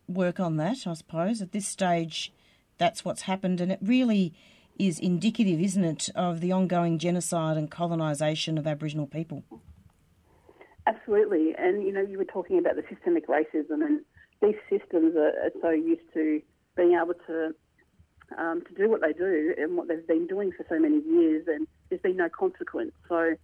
work 0.08 0.40
on 0.40 0.58
that, 0.58 0.86
I 0.86 0.94
suppose. 0.94 1.42
At 1.42 1.52
this 1.52 1.68
stage, 1.68 2.34
that's 2.78 3.04
what's 3.06 3.24
happened, 3.24 3.62
and 3.62 3.72
it 3.72 3.80
really 3.82 4.34
is 4.78 5.00
indicative, 5.00 5.60
isn't 5.60 5.84
it, 5.84 6.10
of 6.16 6.42
the 6.42 6.52
ongoing 6.52 7.00
genocide 7.00 7.58
and 7.58 7.72
colonisation 7.72 8.58
of 8.58 8.68
Aboriginal 8.68 9.08
people? 9.08 9.44
Absolutely. 10.86 11.56
And, 11.58 11.84
you 11.84 11.92
know, 11.92 12.02
you 12.02 12.18
were 12.18 12.26
talking 12.26 12.60
about 12.60 12.76
the 12.76 12.84
systemic 12.90 13.28
racism, 13.28 13.84
and 13.84 14.02
these 14.42 14.56
systems 14.70 15.16
are, 15.16 15.30
are 15.30 15.52
so 15.62 15.70
used 15.72 16.14
to 16.14 16.42
being 16.76 16.98
able 17.02 17.16
to 17.26 17.56
um, 18.38 18.62
to 18.68 18.74
do 18.74 18.90
what 18.90 19.02
they 19.02 19.14
do 19.14 19.54
and 19.58 19.78
what 19.78 19.88
they've 19.88 20.06
been 20.06 20.28
doing 20.28 20.52
for 20.52 20.66
so 20.68 20.80
many 20.80 21.00
years, 21.02 21.48
and 21.48 21.68
there's 21.90 22.02
been 22.02 22.18
no 22.18 22.30
consequence. 22.30 22.92
So, 23.08 23.36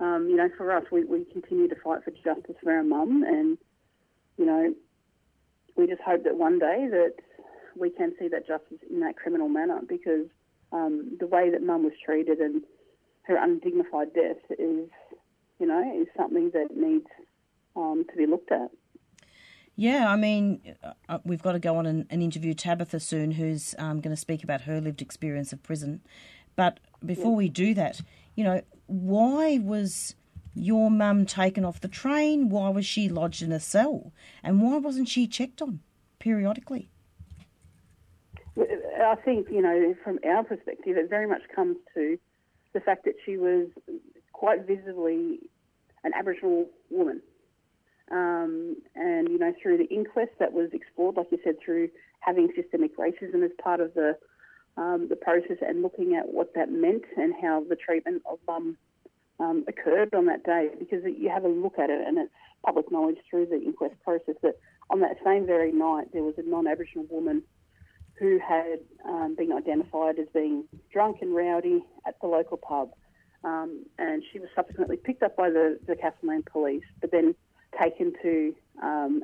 um, 0.00 0.28
you 0.30 0.36
know, 0.36 0.48
for 0.56 0.70
us, 0.74 0.84
we, 0.92 1.04
we 1.04 1.24
continue 1.24 1.68
to 1.68 1.74
fight 1.82 2.04
for 2.04 2.10
justice 2.10 2.56
for 2.62 2.72
our 2.72 2.84
mum, 2.84 3.24
and, 3.26 3.58
you 4.36 4.46
know, 4.46 4.74
we 5.76 5.86
just 5.86 6.02
hope 6.02 6.24
that 6.24 6.36
one 6.36 6.58
day 6.58 6.86
that 6.90 7.14
we 7.76 7.90
can 7.90 8.12
see 8.18 8.28
that 8.28 8.46
justice 8.46 8.78
in 8.90 9.00
that 9.00 9.16
criminal 9.16 9.48
manner 9.48 9.80
because 9.88 10.26
um, 10.72 11.16
the 11.18 11.26
way 11.26 11.50
that 11.50 11.62
mum 11.62 11.84
was 11.84 11.92
treated 12.04 12.38
and 12.38 12.62
her 13.22 13.36
undignified 13.36 14.12
death 14.14 14.36
is, 14.58 14.88
you 15.58 15.66
know, 15.66 16.00
is 16.00 16.08
something 16.16 16.50
that 16.52 16.76
needs 16.76 17.06
um, 17.76 18.04
to 18.10 18.16
be 18.16 18.26
looked 18.26 18.50
at. 18.50 18.70
Yeah, 19.76 20.10
I 20.10 20.16
mean, 20.16 20.60
uh, 20.82 20.92
uh 21.08 21.18
we've 21.24 21.42
got 21.42 21.52
to 21.52 21.60
go 21.60 21.76
on 21.76 21.86
and, 21.86 22.06
and 22.10 22.22
interview 22.22 22.54
Tabitha 22.54 22.98
soon, 22.98 23.32
who's 23.32 23.76
um, 23.78 24.00
going 24.00 24.14
to 24.14 24.20
speak 24.20 24.42
about 24.42 24.62
her 24.62 24.80
lived 24.80 25.00
experience 25.00 25.52
of 25.52 25.62
prison. 25.62 26.00
But 26.56 26.80
before 27.04 27.36
we 27.36 27.48
do 27.48 27.74
that, 27.74 28.00
you 28.34 28.42
know, 28.42 28.62
why 28.88 29.58
was 29.58 30.16
your 30.54 30.90
mum 30.90 31.24
taken 31.24 31.64
off 31.64 31.80
the 31.80 31.88
train? 31.88 32.48
Why 32.48 32.70
was 32.70 32.84
she 32.84 33.08
lodged 33.08 33.42
in 33.42 33.52
a 33.52 33.60
cell? 33.60 34.12
And 34.42 34.60
why 34.60 34.78
wasn't 34.78 35.08
she 35.08 35.26
checked 35.28 35.62
on 35.62 35.80
periodically? 36.18 36.88
I 38.58 39.14
think, 39.24 39.48
you 39.50 39.62
know, 39.62 39.94
from 40.02 40.18
our 40.26 40.42
perspective, 40.42 40.96
it 40.96 41.08
very 41.08 41.28
much 41.28 41.42
comes 41.54 41.76
to 41.94 42.18
the 42.72 42.80
fact 42.80 43.04
that 43.04 43.14
she 43.24 43.36
was 43.36 43.68
quite 44.32 44.66
visibly 44.66 45.38
an 46.02 46.12
Aboriginal 46.18 46.66
woman. 46.90 47.22
Um, 48.10 48.76
and, 48.96 49.28
you 49.28 49.38
know, 49.38 49.52
through 49.62 49.78
the 49.78 49.88
inquest 49.94 50.32
that 50.40 50.52
was 50.52 50.70
explored, 50.72 51.16
like 51.16 51.28
you 51.30 51.38
said, 51.44 51.56
through 51.64 51.90
having 52.20 52.48
systemic 52.56 52.96
racism 52.96 53.44
as 53.44 53.50
part 53.62 53.80
of 53.80 53.94
the 53.94 54.16
um, 54.78 55.08
the 55.08 55.16
process 55.16 55.58
and 55.60 55.82
looking 55.82 56.14
at 56.14 56.32
what 56.32 56.54
that 56.54 56.70
meant 56.70 57.02
and 57.16 57.34
how 57.42 57.64
the 57.68 57.76
treatment 57.76 58.22
of 58.30 58.38
mum 58.46 58.76
um, 59.40 59.64
occurred 59.68 60.14
on 60.14 60.26
that 60.26 60.44
day, 60.44 60.68
because 60.78 61.02
you 61.04 61.28
have 61.28 61.44
a 61.44 61.48
look 61.48 61.78
at 61.78 61.90
it 61.90 62.06
and 62.06 62.16
it's 62.18 62.32
public 62.64 62.90
knowledge 62.90 63.18
through 63.28 63.46
the 63.46 63.60
inquest 63.60 63.94
process 64.04 64.34
that 64.42 64.54
on 64.90 65.00
that 65.00 65.16
same 65.24 65.46
very 65.46 65.72
night 65.72 66.06
there 66.12 66.22
was 66.22 66.34
a 66.38 66.42
non-Aboriginal 66.42 67.06
woman 67.10 67.42
who 68.18 68.38
had 68.38 68.80
um, 69.04 69.34
been 69.36 69.52
identified 69.52 70.18
as 70.18 70.26
being 70.32 70.64
drunk 70.92 71.18
and 71.22 71.34
rowdy 71.34 71.84
at 72.06 72.14
the 72.20 72.26
local 72.26 72.56
pub. 72.56 72.90
Um, 73.44 73.84
and 73.98 74.22
she 74.32 74.40
was 74.40 74.48
subsequently 74.56 74.96
picked 74.96 75.22
up 75.22 75.36
by 75.36 75.50
the, 75.50 75.78
the 75.86 75.94
Castlemaine 75.94 76.42
police, 76.50 76.82
but 77.00 77.12
then 77.12 77.34
taken 77.80 78.12
to 78.22 78.54
um, 78.82 79.22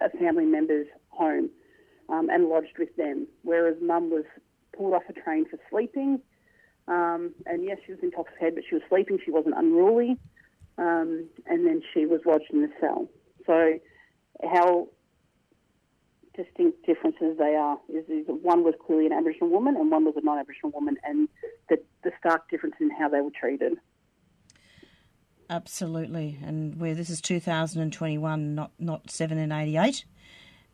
a 0.00 0.10
family 0.18 0.44
member's 0.44 0.86
home 1.08 1.48
um, 2.08 2.28
and 2.30 2.48
lodged 2.48 2.78
with 2.78 2.94
them. 2.96 3.26
Whereas 3.42 3.76
mum 3.80 4.10
was 4.10 4.24
pulled 4.76 4.94
off 4.94 5.02
a 5.08 5.12
train 5.12 5.46
for 5.48 5.58
sleeping. 5.70 6.20
Um, 6.86 7.34
and 7.46 7.64
yes, 7.64 7.78
she 7.84 7.92
was 7.92 8.00
intoxicated, 8.02 8.54
but 8.54 8.64
she 8.68 8.74
was 8.74 8.82
sleeping. 8.88 9.18
She 9.24 9.30
wasn't 9.30 9.56
unruly. 9.56 10.16
Um, 10.78 11.28
and 11.46 11.66
then 11.66 11.82
she 11.92 12.06
was 12.06 12.20
lodged 12.24 12.50
in 12.52 12.62
the 12.62 12.70
cell. 12.80 13.08
So, 13.46 13.78
how 14.44 14.88
distinct 16.38 16.86
differences 16.86 17.36
they 17.36 17.54
are. 17.56 17.78
Is, 17.88 18.04
is 18.08 18.26
one 18.26 18.62
was 18.62 18.74
clearly 18.86 19.06
an 19.06 19.12
Aboriginal 19.12 19.50
woman 19.50 19.76
and 19.76 19.90
one 19.90 20.04
was 20.04 20.14
a 20.16 20.24
non-Aboriginal 20.24 20.70
woman, 20.72 20.96
and 21.04 21.28
the, 21.68 21.78
the 22.04 22.12
stark 22.18 22.48
difference 22.48 22.76
in 22.80 22.90
how 22.90 23.08
they 23.08 23.20
were 23.20 23.32
treated. 23.38 23.74
Absolutely, 25.50 26.38
and 26.44 26.80
where 26.80 26.94
this 26.94 27.10
is 27.10 27.20
2021, 27.20 28.54
not 28.54 28.70
not 28.78 29.00
1788, 29.08 30.04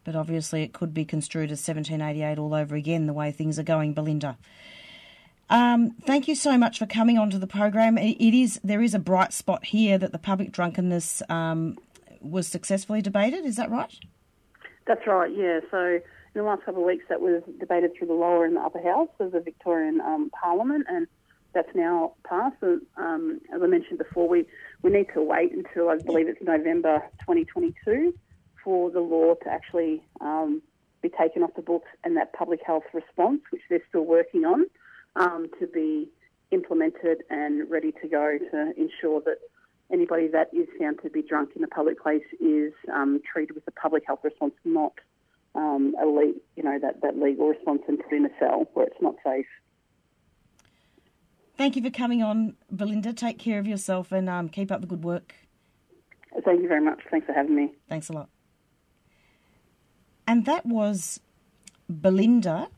but 0.05 0.15
obviously 0.15 0.63
it 0.63 0.73
could 0.73 0.95
be 0.95 1.05
construed 1.05 1.51
as 1.51 1.67
1788 1.67 2.39
all 2.39 2.55
over 2.55 2.77
again. 2.77 3.07
The 3.07 3.13
way 3.13 3.33
things 3.33 3.59
are 3.59 3.65
going, 3.65 3.95
Belinda. 3.95 4.37
Um, 5.51 5.91
thank 6.03 6.27
you 6.27 6.35
so 6.35 6.57
much 6.57 6.79
for 6.79 6.87
coming 6.87 7.19
onto 7.19 7.39
the 7.39 7.47
program. 7.47 7.99
It, 7.99 8.17
it 8.19 8.35
is 8.35 8.61
there 8.65 8.83
is 8.83 8.95
a 8.95 8.99
bright 8.99 9.33
spot 9.33 9.67
here 9.67 9.99
that 9.99 10.13
the 10.13 10.19
public 10.19 10.53
drunkenness 10.53 11.23
um, 11.29 11.79
was 12.21 12.49
successfully 12.49 13.03
debated. 13.03 13.45
Is 13.45 13.57
that 13.57 13.71
right? 13.71 13.93
That's 14.87 15.07
right. 15.07 15.31
Yeah. 15.35 15.61
So 15.71 15.79
in 15.79 16.01
the 16.35 16.43
last 16.43 16.65
couple 16.65 16.83
of 16.83 16.87
weeks, 16.87 17.05
that 17.09 17.21
was 17.21 17.43
debated 17.61 17.93
through 17.97 18.09
the 18.09 18.15
lower 18.15 18.45
and 18.45 18.57
the 18.57 18.61
upper 18.61 18.83
house 18.83 19.11
of 19.21 19.33
the 19.33 19.41
Victorian 19.41 20.01
um, 20.01 20.31
Parliament, 20.31 20.87
and 20.89 21.07
that's 21.53 21.73
now 21.75 22.15
passed. 22.25 22.57
Um, 22.97 23.41
as 23.55 23.63
I 23.63 23.67
mentioned 23.67 23.99
before, 23.99 24.29
we, 24.29 24.47
we 24.83 24.91
need 24.91 25.07
to 25.15 25.23
wait 25.23 25.53
until 25.53 25.89
I 25.89 25.99
believe 25.99 26.27
it's 26.27 26.43
November 26.43 27.03
2022 27.21 28.15
for 28.65 28.91
the 28.91 29.01
law 29.01 29.35
to 29.35 29.49
actually 29.49 30.03
um, 30.21 30.63
be 31.03 31.11
taken 31.11 31.43
off 31.43 31.51
the 31.55 31.63
books 31.63 31.89
and 32.03 32.17
that 32.17 32.33
public 32.33 32.61
health 32.67 32.85
response, 32.93 33.43
which 33.51 33.63
they're 33.69 33.85
still 33.89 34.05
working 34.05 34.45
on, 34.45 34.65
um, 35.17 35.47
to 35.61 35.67
be 35.67 36.09
implemented 36.51 37.19
and 37.31 37.71
ready 37.71 37.93
to 38.03 38.09
go 38.09 38.39
to 38.51 38.73
ensure 38.77 39.21
that 39.21 39.39
anybody 39.93 40.29
that 40.29 40.49
is 40.53 40.67
found 40.81 40.99
to 41.03 41.11
be 41.11 41.23
drunk 41.23 41.51
in 41.55 41.63
a 41.63 41.69
public 41.69 42.03
place 42.03 42.25
is 42.41 42.73
um, 42.93 43.21
treated 43.31 43.55
with 43.55 43.67
a 43.69 43.71
public 43.73 44.05
health 44.07 44.21
response, 44.23 44.55
not 44.65 44.95
um, 45.55 45.95
a 46.03 46.07
le- 46.07 46.35
you 46.57 46.63
know 46.63 46.79
that, 46.81 47.01
that 47.03 47.19
legal 47.19 47.49
response 47.49 47.83
and 47.87 47.99
put 47.99 48.13
in 48.13 48.25
a 48.25 48.31
cell 48.41 48.67
where 48.73 48.87
it's 48.87 49.01
not 49.01 49.15
safe. 49.25 49.47
Thank 51.57 51.77
you 51.77 51.83
for 51.83 51.91
coming 51.91 52.23
on, 52.23 52.57
Belinda. 52.75 53.13
Take 53.13 53.39
care 53.39 53.61
of 53.61 53.67
yourself 53.67 54.11
and 54.11 54.29
um, 54.29 54.49
keep 54.49 54.73
up 54.73 54.81
the 54.81 54.89
good 54.89 55.05
work. 55.05 55.35
Thank 56.45 56.63
you 56.63 56.69
very 56.69 56.85
much. 56.85 57.01
Thanks 57.11 57.27
for 57.27 57.33
having 57.33 57.55
me. 57.55 57.73
Thanks 57.89 58.09
a 58.09 58.13
lot. 58.13 58.29
And 60.27 60.47
that 60.47 60.65
was 60.65 61.21
Belinda, 61.89 62.69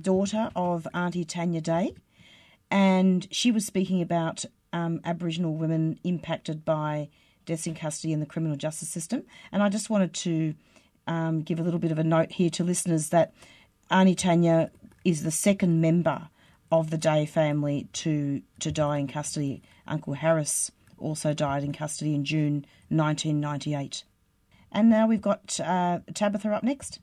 daughter 0.00 0.50
of 0.54 0.86
Auntie 0.94 1.24
Tanya 1.24 1.60
Day, 1.60 1.94
and 2.70 3.26
she 3.30 3.50
was 3.50 3.66
speaking 3.66 4.00
about 4.00 4.44
um, 4.72 5.00
Aboriginal 5.04 5.54
women 5.54 5.98
impacted 6.04 6.64
by 6.64 7.08
deaths 7.46 7.66
in 7.66 7.74
custody 7.74 8.12
in 8.12 8.20
the 8.20 8.26
criminal 8.26 8.56
justice 8.56 8.88
system. 8.88 9.22
And 9.52 9.62
I 9.62 9.68
just 9.68 9.90
wanted 9.90 10.14
to 10.14 10.54
um, 11.06 11.42
give 11.42 11.60
a 11.60 11.62
little 11.62 11.78
bit 11.78 11.92
of 11.92 11.98
a 11.98 12.04
note 12.04 12.32
here 12.32 12.50
to 12.50 12.64
listeners 12.64 13.10
that 13.10 13.32
Auntie 13.90 14.14
Tanya 14.14 14.70
is 15.04 15.22
the 15.22 15.30
second 15.30 15.80
member 15.80 16.28
of 16.72 16.90
the 16.90 16.98
Day 16.98 17.26
family 17.26 17.88
to 17.92 18.42
to 18.60 18.72
die 18.72 18.98
in 18.98 19.06
custody. 19.06 19.62
Uncle 19.86 20.14
Harris 20.14 20.70
also 20.98 21.34
died 21.34 21.62
in 21.62 21.72
custody 21.72 22.14
in 22.14 22.24
June 22.24 22.66
1998. 22.88 24.04
And 24.74 24.90
now 24.90 25.06
we've 25.06 25.22
got 25.22 25.58
uh, 25.60 26.00
Tabitha 26.12 26.50
up 26.50 26.64
next. 26.64 27.00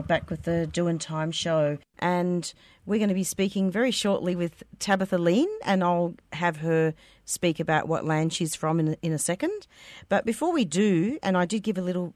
And 0.00 0.08
back 0.08 0.30
with 0.30 0.44
the 0.44 0.66
Doing 0.66 0.98
Time 0.98 1.30
show. 1.30 1.76
And 1.98 2.50
we're 2.86 2.96
going 2.96 3.10
to 3.10 3.14
be 3.14 3.22
speaking 3.22 3.70
very 3.70 3.90
shortly 3.90 4.34
with 4.34 4.62
Tabitha 4.78 5.18
Lean, 5.18 5.48
and 5.62 5.84
I'll 5.84 6.14
have 6.32 6.56
her 6.58 6.94
speak 7.26 7.60
about 7.60 7.86
what 7.86 8.06
land 8.06 8.32
she's 8.32 8.54
from 8.54 8.80
in 8.80 8.88
a, 8.88 8.96
in 9.02 9.12
a 9.12 9.18
second. 9.18 9.66
But 10.08 10.24
before 10.24 10.52
we 10.52 10.64
do, 10.64 11.18
and 11.22 11.36
I 11.36 11.44
did 11.44 11.62
give 11.62 11.76
a 11.76 11.82
little 11.82 12.14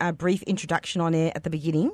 a 0.00 0.14
brief 0.14 0.42
introduction 0.44 1.02
on 1.02 1.14
air 1.14 1.30
at 1.34 1.44
the 1.44 1.50
beginning, 1.50 1.92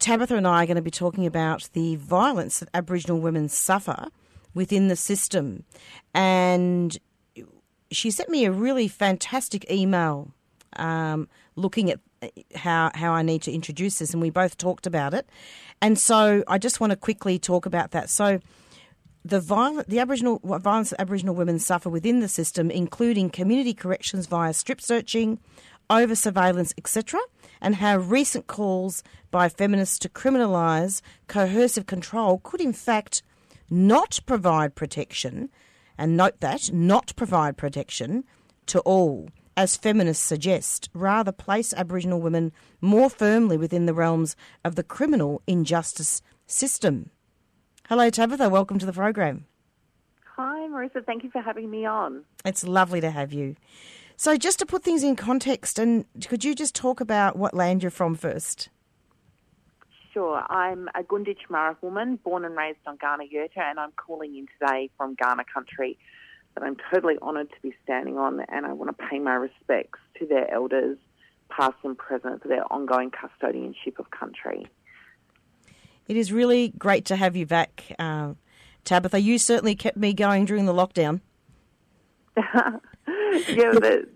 Tabitha 0.00 0.36
and 0.36 0.46
I 0.46 0.64
are 0.64 0.66
going 0.66 0.76
to 0.76 0.82
be 0.82 0.90
talking 0.90 1.24
about 1.24 1.70
the 1.72 1.96
violence 1.96 2.58
that 2.58 2.68
Aboriginal 2.74 3.18
women 3.18 3.48
suffer 3.48 4.08
within 4.52 4.88
the 4.88 4.96
system. 4.96 5.64
And 6.12 6.98
she 7.90 8.10
sent 8.10 8.28
me 8.28 8.44
a 8.44 8.52
really 8.52 8.86
fantastic 8.86 9.70
email 9.70 10.30
um, 10.74 11.26
looking 11.56 11.90
at 11.90 12.00
uh, 12.22 12.28
how 12.54 12.90
how 12.94 13.12
I 13.12 13.22
need 13.22 13.42
to 13.42 13.52
introduce 13.52 13.98
this, 13.98 14.12
and 14.12 14.22
we 14.22 14.30
both 14.30 14.56
talked 14.56 14.86
about 14.86 15.14
it. 15.14 15.28
And 15.82 15.98
so 15.98 16.44
I 16.46 16.58
just 16.58 16.80
want 16.80 16.92
to 16.92 16.96
quickly 16.96 17.38
talk 17.38 17.66
about 17.66 17.90
that. 17.90 18.08
So 18.08 18.40
the 19.24 19.40
violent, 19.40 19.88
the 19.88 19.98
Aboriginal 19.98 20.40
violence 20.44 20.90
that 20.90 21.00
Aboriginal 21.00 21.34
women 21.34 21.58
suffer 21.58 21.90
within 21.90 22.20
the 22.20 22.28
system, 22.28 22.70
including 22.70 23.30
community 23.30 23.74
corrections 23.74 24.26
via 24.26 24.52
strip 24.52 24.80
searching, 24.80 25.40
over 25.90 26.14
surveillance, 26.14 26.72
etc., 26.78 27.20
and 27.60 27.76
how 27.76 27.96
recent 27.96 28.46
calls 28.46 29.02
by 29.30 29.48
feminists 29.48 29.98
to 29.98 30.08
criminalise 30.08 31.00
coercive 31.26 31.86
control 31.86 32.40
could, 32.42 32.60
in 32.60 32.72
fact, 32.72 33.22
not 33.68 34.20
provide 34.26 34.74
protection, 34.74 35.50
and 35.98 36.16
note 36.16 36.40
that 36.40 36.72
not 36.72 37.14
provide 37.16 37.56
protection 37.56 38.24
to 38.66 38.80
all, 38.80 39.28
as 39.56 39.76
feminists 39.76 40.24
suggest, 40.24 40.90
rather 40.92 41.32
place 41.32 41.72
Aboriginal 41.74 42.20
women 42.20 42.52
more 42.80 43.08
firmly 43.08 43.56
within 43.56 43.86
the 43.86 43.94
realms 43.94 44.36
of 44.64 44.74
the 44.74 44.82
criminal 44.82 45.42
injustice 45.46 46.22
system. 46.46 47.10
Hello, 47.88 48.10
Tabitha. 48.10 48.48
Welcome 48.48 48.78
to 48.78 48.86
the 48.86 48.92
program. 48.92 49.46
Hi, 50.36 50.66
Marissa. 50.68 51.04
Thank 51.04 51.24
you 51.24 51.30
for 51.30 51.40
having 51.40 51.70
me 51.70 51.86
on. 51.86 52.24
It's 52.44 52.66
lovely 52.66 53.00
to 53.00 53.10
have 53.10 53.32
you. 53.32 53.56
So, 54.16 54.36
just 54.36 54.58
to 54.58 54.66
put 54.66 54.82
things 54.82 55.02
in 55.02 55.16
context, 55.16 55.78
and 55.78 56.04
could 56.26 56.44
you 56.44 56.54
just 56.54 56.74
talk 56.74 57.00
about 57.00 57.36
what 57.36 57.54
land 57.54 57.82
you're 57.82 57.90
from 57.90 58.14
first? 58.14 58.68
Sure. 60.12 60.42
I'm 60.48 60.88
a 60.94 61.02
Gunditjmara 61.02 61.76
woman, 61.82 62.18
born 62.24 62.44
and 62.44 62.56
raised 62.56 62.78
on 62.86 62.96
Kaurna 62.96 63.30
Yerta, 63.30 63.58
and 63.58 63.78
I'm 63.78 63.92
calling 63.92 64.34
in 64.34 64.46
today 64.58 64.88
from 64.96 65.14
Kaurna 65.16 65.44
country. 65.52 65.98
But 66.56 66.64
I'm 66.64 66.76
totally 66.90 67.18
honoured 67.20 67.50
to 67.50 67.60
be 67.60 67.74
standing 67.84 68.16
on, 68.16 68.40
and 68.48 68.64
I 68.64 68.72
want 68.72 68.96
to 68.96 69.06
pay 69.06 69.18
my 69.18 69.34
respects 69.34 69.98
to 70.18 70.26
their 70.26 70.50
elders, 70.50 70.96
past 71.50 71.76
and 71.84 71.96
present, 71.98 72.40
for 72.40 72.48
their 72.48 72.64
ongoing 72.72 73.10
custodianship 73.10 73.98
of 73.98 74.10
country. 74.10 74.66
It 76.08 76.16
is 76.16 76.32
really 76.32 76.72
great 76.78 77.04
to 77.06 77.16
have 77.16 77.36
you 77.36 77.44
back, 77.44 77.84
uh, 77.98 78.32
Tabitha. 78.84 79.20
You 79.20 79.36
certainly 79.36 79.74
kept 79.74 79.98
me 79.98 80.14
going 80.14 80.46
during 80.46 80.64
the 80.64 80.72
lockdown. 80.72 81.20
yeah, 82.36 83.72
but 83.78 84.06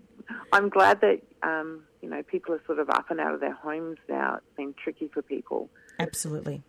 I'm 0.51 0.69
glad 0.69 1.01
that 1.01 1.21
um, 1.43 1.83
you 2.01 2.09
know 2.09 2.23
people 2.23 2.55
are 2.55 2.61
sort 2.65 2.79
of 2.79 2.89
up 2.89 3.11
and 3.11 3.19
out 3.19 3.35
of 3.35 3.39
their 3.39 3.53
homes 3.53 3.97
now. 4.09 4.37
It's 4.37 4.57
been 4.57 4.73
tricky 4.83 5.09
for 5.13 5.21
people. 5.21 5.69
Absolutely. 5.99 6.63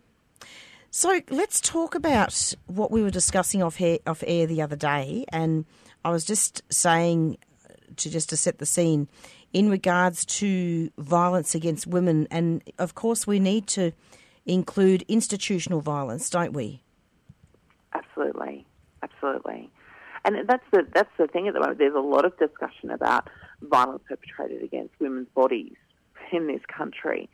So 0.95 1.22
let's 1.30 1.59
talk 1.62 1.95
about 1.95 2.55
what 2.66 2.90
we 2.90 3.03
were 3.03 3.11
discussing 3.11 3.62
off 3.62 3.80
air, 3.80 3.99
off 4.07 4.22
air 4.26 4.47
the 4.47 4.61
other 4.61 4.76
day, 4.76 5.24
and 5.30 5.64
I 6.05 6.11
was 6.11 6.22
just 6.22 6.61
saying 6.70 7.38
uh, 7.64 7.72
to 7.97 8.11
just 8.11 8.28
to 8.28 8.36
set 8.36 8.59
the 8.59 8.66
scene 8.66 9.09
in 9.55 9.70
regards 9.70 10.26
to 10.26 10.90
violence 10.99 11.55
against 11.55 11.86
women, 11.86 12.28
and 12.30 12.62
of 12.78 12.95
course 12.95 13.26
we 13.26 13.40
need 13.40 13.68
to 13.68 13.93
include 14.45 15.03
institutional 15.09 15.80
violence, 15.80 16.28
don't 16.28 16.53
we? 16.53 16.82
Absolutely, 17.95 18.66
absolutely. 19.03 19.70
And 20.26 20.47
that's 20.47 20.66
the 20.72 20.86
that's 20.93 21.16
the 21.16 21.26
thing 21.26 21.49
at 21.49 21.55
the 21.55 21.61
moment. 21.61 21.78
There's 21.78 21.95
a 21.95 22.01
lot 22.01 22.26
of 22.26 22.38
discussion 22.38 22.90
about 22.90 23.30
violence 23.62 24.03
perpetrated 24.07 24.62
against 24.62 24.93
women's 25.01 25.28
bodies 25.34 25.76
in 26.32 26.49
this 26.49 26.61
country, 26.68 27.30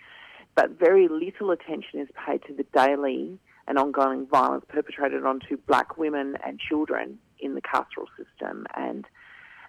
but 0.54 0.78
very 0.78 1.08
little 1.08 1.50
attention 1.50 1.98
is 1.98 2.08
paid 2.24 2.42
to 2.46 2.54
the 2.54 2.64
daily 2.72 3.40
and 3.68 3.78
ongoing 3.78 4.26
violence 4.26 4.64
perpetrated 4.66 5.24
onto 5.24 5.56
black 5.56 5.98
women 5.98 6.36
and 6.44 6.58
children 6.58 7.18
in 7.38 7.54
the 7.54 7.60
carceral 7.60 8.06
system. 8.16 8.66
And 8.74 9.06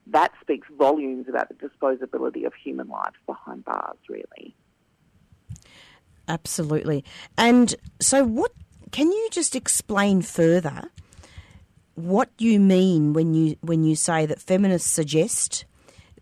that 0.08 0.32
speaks 0.41 0.68
volumes 0.76 1.28
about 1.28 1.50
the 1.50 1.56
disposability 1.56 2.47
of 2.47 2.54
human 2.54 2.88
lives 2.88 3.18
behind 3.28 3.66
bars, 3.66 3.97
really. 4.08 4.56
Absolutely. 6.28 7.04
And 7.38 7.76
so, 8.00 8.24
what 8.24 8.54
can 8.91 9.12
you 9.12 9.28
just 9.32 9.56
explain 9.56 10.22
further? 10.22 10.89
What 11.95 12.30
you 12.38 12.60
mean 12.60 13.12
when 13.12 13.34
you 13.34 13.58
when 13.62 13.84
you 13.84 13.95
say 13.95 14.26
that 14.26 14.39
feminists 14.39 14.89
suggest 14.89 15.66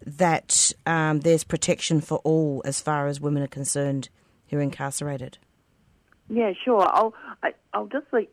that 0.03 0.71
um, 0.87 1.19
there's 1.19 1.43
protection 1.43 2.01
for 2.01 2.17
all 2.23 2.63
as 2.65 2.81
far 2.81 3.07
as 3.07 3.21
women 3.21 3.43
are 3.43 3.47
concerned 3.47 4.09
who 4.49 4.57
are 4.57 4.61
incarcerated? 4.61 5.37
Yeah, 6.29 6.53
sure. 6.63 6.87
I'll 6.87 7.13
I, 7.43 7.53
I'll 7.73 7.87
just 7.87 8.07
like 8.11 8.29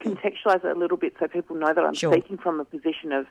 contextualize 0.00 0.64
it 0.64 0.76
a 0.76 0.78
little 0.78 0.96
bit 0.96 1.14
so 1.18 1.26
people 1.28 1.56
know 1.56 1.72
that 1.74 1.84
I'm 1.84 1.94
Sure. 1.94 2.12
speaking 2.12 2.38
from 2.38 2.60
a 2.60 2.64
position 2.64 3.12
of 3.12 3.26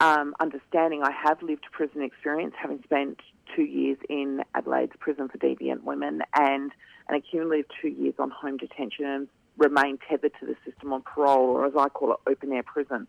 um, 0.00 0.34
understanding. 0.40 1.02
I 1.02 1.10
have 1.10 1.42
lived 1.42 1.64
prison 1.72 2.02
experience, 2.02 2.54
having 2.60 2.82
spent 2.84 3.20
two 3.54 3.64
years 3.64 3.98
in 4.08 4.42
Adelaide's 4.54 4.92
prison 4.98 5.28
for 5.28 5.38
deviant 5.38 5.82
women 5.84 6.22
and 6.34 6.70
an 7.08 7.14
accumulative 7.16 7.70
two 7.80 7.88
years 7.88 8.14
on 8.18 8.30
home 8.30 8.56
detention 8.56 9.04
and 9.04 9.28
remain 9.58 9.98
tethered 10.08 10.32
to 10.40 10.46
the 10.46 10.56
system 10.64 10.92
on 10.92 11.02
parole, 11.02 11.48
or 11.48 11.66
as 11.66 11.72
I 11.76 11.88
call 11.88 12.12
it, 12.12 12.18
open 12.26 12.52
air 12.52 12.62
prison. 12.62 13.06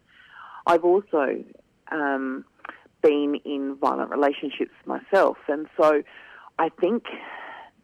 I've 0.65 0.85
also 0.85 1.43
um, 1.91 2.45
been 3.01 3.35
in 3.43 3.75
violent 3.75 4.11
relationships 4.11 4.71
myself, 4.85 5.37
and 5.47 5.67
so 5.79 6.03
I 6.57 6.69
think 6.69 7.03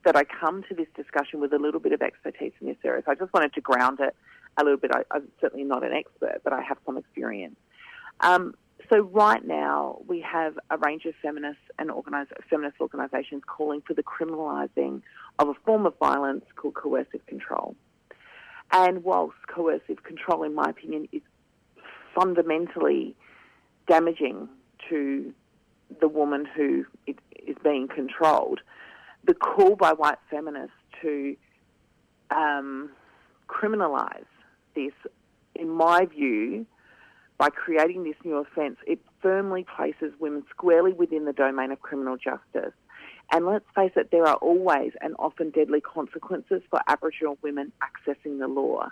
that 0.03 0.15
I 0.15 0.23
come 0.23 0.63
to 0.69 0.75
this 0.75 0.87
discussion 0.95 1.39
with 1.39 1.53
a 1.53 1.59
little 1.59 1.79
bit 1.79 1.93
of 1.93 2.01
expertise 2.01 2.51
in 2.59 2.67
this 2.67 2.77
area. 2.83 3.01
So 3.05 3.11
I 3.11 3.15
just 3.15 3.33
wanted 3.33 3.53
to 3.53 3.61
ground 3.61 3.99
it 3.99 4.15
a 4.57 4.63
little 4.63 4.77
bit. 4.77 4.91
I, 4.93 5.03
I'm 5.11 5.27
certainly 5.39 5.63
not 5.65 5.83
an 5.83 5.93
expert, 5.93 6.41
but 6.43 6.53
I 6.53 6.61
have 6.61 6.77
some 6.85 6.97
experience. 6.97 7.55
Um, 8.19 8.55
so 8.91 8.99
right 8.99 9.45
now 9.45 10.01
we 10.07 10.19
have 10.21 10.59
a 10.69 10.77
range 10.77 11.05
of 11.05 11.13
feminists 11.21 11.61
and 11.79 11.89
organize, 11.89 12.27
feminist 12.49 12.81
organisations 12.81 13.43
calling 13.45 13.81
for 13.81 13.93
the 13.93 14.03
criminalising 14.03 15.01
of 15.39 15.49
a 15.49 15.53
form 15.65 15.85
of 15.85 15.97
violence 15.99 16.45
called 16.55 16.73
coercive 16.73 17.25
control. 17.25 17.75
And 18.71 19.03
whilst 19.03 19.35
coercive 19.47 20.03
control, 20.03 20.43
in 20.43 20.53
my 20.53 20.69
opinion, 20.69 21.07
is 21.11 21.21
fundamentally 22.13 23.15
damaging 23.87 24.49
to 24.89 25.33
the 26.01 26.07
woman 26.07 26.45
who 26.45 26.85
is 27.07 27.55
being 27.63 27.87
controlled, 27.87 28.61
the 29.25 29.33
call 29.33 29.75
by 29.75 29.93
white 29.93 30.17
feminists 30.29 30.75
to 31.01 31.35
um, 32.31 32.89
criminalise 33.47 34.25
this, 34.75 34.93
in 35.55 35.69
my 35.69 36.05
view, 36.05 36.65
by 37.37 37.49
creating 37.49 38.03
this 38.03 38.15
new 38.23 38.37
offence, 38.37 38.77
it 38.85 38.99
firmly 39.21 39.65
places 39.75 40.13
women 40.19 40.43
squarely 40.49 40.93
within 40.93 41.25
the 41.25 41.33
domain 41.33 41.71
of 41.71 41.81
criminal 41.81 42.17
justice. 42.17 42.73
And 43.31 43.45
let's 43.45 43.65
face 43.75 43.91
it, 43.95 44.11
there 44.11 44.25
are 44.25 44.35
always 44.35 44.91
and 45.01 45.15
often 45.17 45.49
deadly 45.49 45.81
consequences 45.81 46.61
for 46.69 46.79
Aboriginal 46.87 47.37
women 47.41 47.71
accessing 47.81 48.39
the 48.39 48.47
law, 48.47 48.89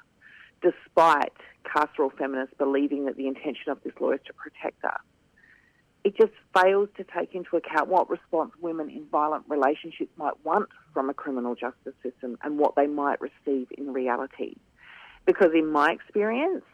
despite 0.61 1.33
carceral 1.65 2.11
feminists 2.17 2.55
believing 2.57 3.05
that 3.05 3.17
the 3.17 3.27
intention 3.27 3.71
of 3.71 3.81
this 3.83 3.93
law 3.99 4.11
is 4.11 4.19
to 4.25 4.33
protect 4.33 4.83
us. 4.83 5.01
It 6.03 6.17
just 6.17 6.31
fails 6.55 6.89
to 6.97 7.03
take 7.03 7.35
into 7.35 7.57
account 7.57 7.87
what 7.87 8.09
response 8.09 8.51
women 8.59 8.89
in 8.89 9.05
violent 9.11 9.45
relationships 9.47 10.11
might 10.17 10.33
want 10.43 10.69
from 10.93 11.09
a 11.09 11.13
criminal 11.13 11.55
justice 11.55 11.93
system 12.01 12.37
and 12.43 12.57
what 12.57 12.75
they 12.75 12.87
might 12.87 13.19
receive 13.21 13.67
in 13.77 13.93
reality. 13.93 14.55
Because 15.25 15.51
in 15.53 15.67
my 15.67 15.91
experience, 15.91 16.65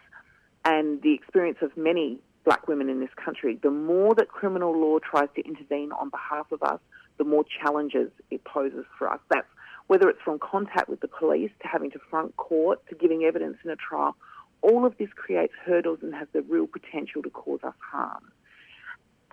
and 0.63 1.01
the 1.01 1.13
experience 1.13 1.57
of 1.61 1.75
many 1.75 2.19
black 2.45 2.67
women 2.67 2.89
in 2.89 3.01
this 3.01 3.09
country, 3.23 3.59
the 3.61 3.71
more 3.71 4.15
that 4.15 4.29
criminal 4.29 4.77
law 4.77 4.99
tries 4.99 5.27
to 5.35 5.45
intervene 5.45 5.91
on 5.91 6.09
behalf 6.09 6.49
of 6.53 6.63
us, 6.63 6.79
the 7.17 7.25
more 7.25 7.43
challenges 7.61 8.09
it 8.31 8.43
poses 8.45 8.85
for 8.97 9.11
us. 9.11 9.19
That's 9.29 9.47
whether 9.87 10.09
it's 10.09 10.21
from 10.23 10.39
contact 10.39 10.87
with 10.87 11.01
the 11.01 11.07
police 11.07 11.51
to 11.61 11.67
having 11.67 11.91
to 11.91 11.99
front 12.09 12.35
court 12.37 12.85
to 12.87 12.95
giving 12.95 13.23
evidence 13.23 13.57
in 13.63 13.71
a 13.71 13.75
trial 13.75 14.15
all 14.61 14.85
of 14.85 14.97
this 14.97 15.09
creates 15.15 15.53
hurdles 15.65 15.99
and 16.01 16.13
has 16.13 16.27
the 16.33 16.41
real 16.41 16.67
potential 16.67 17.21
to 17.21 17.29
cause 17.29 17.59
us 17.63 17.75
harm. 17.79 18.31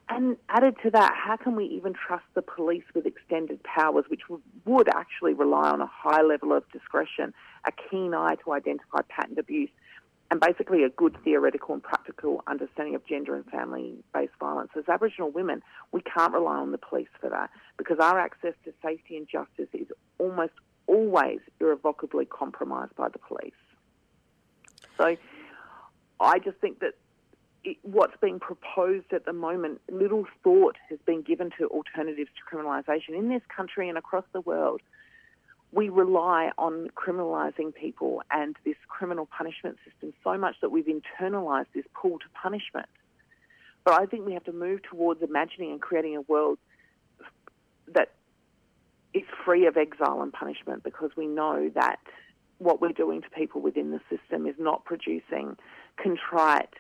And 0.09 0.37
added 0.51 0.77
to 0.83 0.91
that, 0.91 1.15
how 1.17 1.37
can 1.37 1.57
we 1.57 1.65
even 1.65 1.95
trust 1.95 2.27
the 2.35 2.43
police 2.43 2.85
with 2.95 3.07
extended 3.07 3.63
powers, 3.63 4.05
which 4.09 4.21
would 4.65 4.89
actually 4.89 5.33
rely 5.33 5.71
on 5.71 5.81
a 5.81 5.87
high 5.87 6.23
level 6.23 6.53
of 6.53 6.71
discretion, 6.73 7.33
a 7.67 7.73
keen 7.73 8.13
eye 8.13 8.37
to 8.45 8.53
identify 8.53 9.01
pattern 9.09 9.39
abuse, 9.39 9.71
and 10.31 10.41
basically 10.41 10.85
a 10.85 10.91
good 10.91 11.17
theoretical 11.25 11.75
and 11.75 11.83
practical 11.83 12.43
understanding 12.47 12.95
of 12.95 13.07
gender 13.07 13.35
and 13.35 13.47
family 13.47 13.95
based 14.13 14.35
violence? 14.39 14.71
As 14.77 14.85
Aboriginal 14.89 15.31
women, 15.31 15.63
we 15.93 16.03
can't 16.03 16.35
rely 16.35 16.57
on 16.57 16.71
the 16.73 16.79
police 16.79 17.09
for 17.19 17.31
that 17.31 17.51
because 17.79 17.99
our 17.99 18.19
access 18.19 18.55
to 18.65 18.75
safety 18.83 19.17
and 19.17 19.27
justice 19.27 19.69
is 19.73 19.87
almost 20.19 20.53
always 20.87 21.41
irrevocably 21.61 22.27
compromised 22.27 22.95
by 22.95 23.09
the 23.09 23.19
police. 23.19 23.53
So 24.99 25.17
I 26.21 26.39
just 26.41 26.59
think 26.59 26.81
that 26.81 26.95
what's 27.83 28.17
being 28.21 28.41
proposed 28.41 29.12
at 29.12 29.25
the 29.25 29.33
moment, 29.33 29.81
little 29.91 30.27
thought 30.43 30.77
has 30.89 30.99
been 31.07 31.23
given 31.23 31.51
to 31.59 31.67
alternatives 31.69 32.31
to 32.37 32.57
criminalisation 32.57 33.17
in 33.17 33.29
this 33.29 33.43
country 33.55 33.89
and 33.89 33.97
across 33.97 34.25
the 34.33 34.41
world. 34.41 34.81
We 35.73 35.89
rely 35.89 36.51
on 36.57 36.89
criminalising 36.95 37.75
people 37.75 38.23
and 38.31 38.57
this 38.65 38.77
criminal 38.89 39.27
punishment 39.27 39.77
system 39.85 40.12
so 40.23 40.39
much 40.39 40.57
that 40.61 40.71
we've 40.71 40.87
internalised 40.87 41.67
this 41.75 41.85
pull 42.01 42.19
to 42.19 42.27
punishment. 42.41 42.87
But 43.85 44.01
I 44.01 44.07
think 44.07 44.25
we 44.25 44.35
have 44.35 44.45
to 44.45 44.53
move 44.53 44.81
towards 44.83 45.23
imagining 45.23 45.73
and 45.73 45.81
creating 45.81 46.17
a 46.17 46.21
world 46.23 46.59
that 47.93 48.12
is 49.12 49.25
free 49.45 49.67
of 49.67 49.77
exile 49.77 50.23
and 50.23 50.33
punishment 50.33 50.83
because 50.83 51.11
we 51.17 51.27
know 51.27 51.71
that 51.75 51.99
what 52.59 52.81
we're 52.81 52.93
doing 52.93 53.21
to 53.23 53.31
people 53.31 53.61
within 53.61 53.91
the 53.91 54.01
system 54.09 54.47
is 54.47 54.55
not 54.59 54.85
producing 54.85 55.57
contrite, 56.03 56.73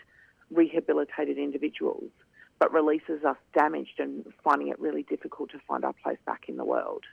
rehabilitated 0.54 1.38
individuals, 1.38 2.10
but 2.58 2.72
releases 2.72 3.24
us 3.24 3.36
damaged 3.52 3.98
and 3.98 4.24
finding 4.42 4.68
it 4.68 4.78
really 4.78 5.02
difficult 5.02 5.50
to 5.50 5.58
find 5.66 5.84
our 5.84 5.94
place 6.02 6.18
back 6.26 6.44
in 6.48 6.56
the 6.56 6.64
world. 6.64 7.04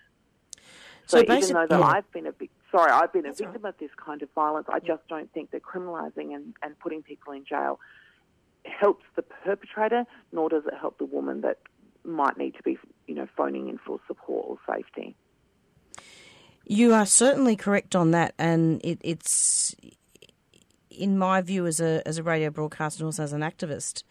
So, 1.08 1.18
So 1.18 1.34
even 1.34 1.54
though 1.54 1.68
that 1.68 1.80
yeah. 1.80 1.86
I've 1.86 2.12
been 2.12 2.28
a 2.28 2.32
vic- 2.32 2.52
sorry, 2.72 2.92
I've 2.92 3.12
been 3.12 3.26
a 3.26 3.34
victim 3.34 3.66
of 3.66 3.76
this 3.80 3.90
kind 3.98 4.22
of 4.22 4.30
violence, 4.34 4.68
I 4.70 4.80
just 4.80 5.08
don't 5.10 5.32
think 5.34 5.52
that 5.52 5.62
criminalising 5.64 6.34
and, 6.34 6.54
and 6.62 6.78
putting 6.80 7.02
people 7.02 7.34
in 7.34 7.44
jail 7.44 7.80
helps 8.66 9.04
the 9.16 9.24
perpetrator, 9.24 10.06
nor 10.32 10.50
does 10.50 10.64
it 10.66 10.74
help 10.80 10.98
the 11.00 11.06
woman 11.06 11.42
that 11.42 11.58
might 12.04 12.38
need 12.38 12.56
to 12.56 12.64
be, 12.64 12.78
you 13.08 13.16
know, 13.16 13.28
phoning 13.36 13.70
in 13.70 13.78
for 13.78 14.00
support 14.08 14.46
or 14.48 14.58
safety. 14.74 15.16
You 16.66 16.94
are 16.94 17.06
certainly 17.06 17.56
correct 17.56 17.96
on 17.96 18.12
that, 18.12 18.34
and 18.38 18.80
it, 18.84 19.00
it's, 19.04 19.76
in 21.02 21.18
my 21.18 21.42
view, 21.42 21.66
as 21.66 21.80
a 21.80 22.02
as 22.08 22.18
a 22.18 22.24
radio 22.24 22.50
broadcaster 22.50 23.02
and 23.04 23.08
also 23.08 23.24
as 23.24 23.34
an 23.34 23.42
activist, 23.42 24.04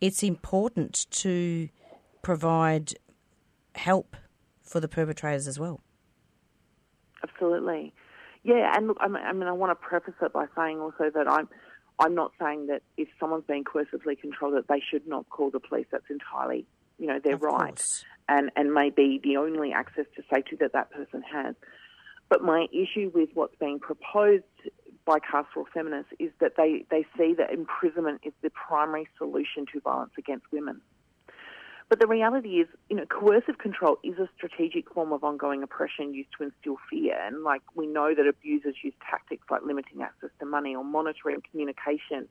it's 0.00 0.22
important 0.22 1.06
to 1.10 1.68
provide 2.22 2.94
help 3.74 4.16
for 4.62 4.80
the 4.80 4.88
perpetrators 4.88 5.46
as 5.46 5.58
well. 5.58 5.80
Absolutely. 7.22 7.92
Yeah, 8.42 8.72
and 8.74 8.88
look, 8.88 8.96
I 9.00 9.08
mean, 9.08 9.22
I 9.22 9.32
mean, 9.32 9.48
I 9.48 9.52
want 9.52 9.70
to 9.70 9.74
preface 9.88 10.14
it 10.22 10.32
by 10.32 10.46
saying 10.56 10.80
also 10.80 11.10
that 11.14 11.28
I'm, 11.30 11.48
I'm 11.98 12.14
not 12.14 12.32
saying 12.40 12.68
that 12.68 12.82
if 12.96 13.08
someone's 13.18 13.44
being 13.46 13.64
coercively 13.64 14.18
controlled 14.18 14.54
that 14.54 14.68
they 14.68 14.82
should 14.90 15.06
not 15.06 15.28
call 15.28 15.50
the 15.50 15.60
police. 15.60 15.86
That's 15.92 16.08
entirely, 16.08 16.66
you 16.98 17.06
know, 17.06 17.18
their 17.22 17.34
Of 17.34 17.42
right, 17.42 17.76
course. 17.76 18.04
and 18.28 18.50
and 18.56 18.72
may 18.72 18.88
be 18.88 19.20
the 19.22 19.36
only 19.36 19.72
access 19.72 20.06
to 20.16 20.22
safety 20.32 20.56
that 20.60 20.72
that 20.72 20.90
person 20.90 21.22
has. 21.30 21.54
But 22.30 22.42
my 22.42 22.66
issue 22.72 23.10
with 23.12 23.28
what's 23.34 23.56
being 23.56 23.78
proposed 23.80 24.44
by 25.04 25.18
carceral 25.18 25.64
feminists 25.72 26.12
is 26.18 26.30
that 26.40 26.52
they, 26.56 26.84
they 26.90 27.06
see 27.16 27.34
that 27.34 27.52
imprisonment 27.52 28.20
is 28.24 28.32
the 28.42 28.50
primary 28.50 29.08
solution 29.18 29.66
to 29.72 29.80
violence 29.80 30.12
against 30.18 30.44
women. 30.52 30.80
But 31.88 31.98
the 31.98 32.06
reality 32.06 32.60
is, 32.60 32.68
you 32.88 32.94
know, 32.94 33.04
coercive 33.06 33.58
control 33.58 33.98
is 34.04 34.16
a 34.18 34.28
strategic 34.36 34.92
form 34.92 35.12
of 35.12 35.24
ongoing 35.24 35.64
oppression 35.64 36.14
used 36.14 36.28
to 36.38 36.44
instill 36.44 36.76
fear. 36.88 37.18
And 37.20 37.42
like 37.42 37.62
we 37.74 37.88
know 37.88 38.14
that 38.14 38.28
abusers 38.28 38.76
use 38.84 38.94
tactics 39.10 39.44
like 39.50 39.62
limiting 39.64 40.00
access 40.00 40.30
to 40.38 40.46
money 40.46 40.76
or 40.76 40.84
monitoring 40.84 41.42
communication, 41.50 42.28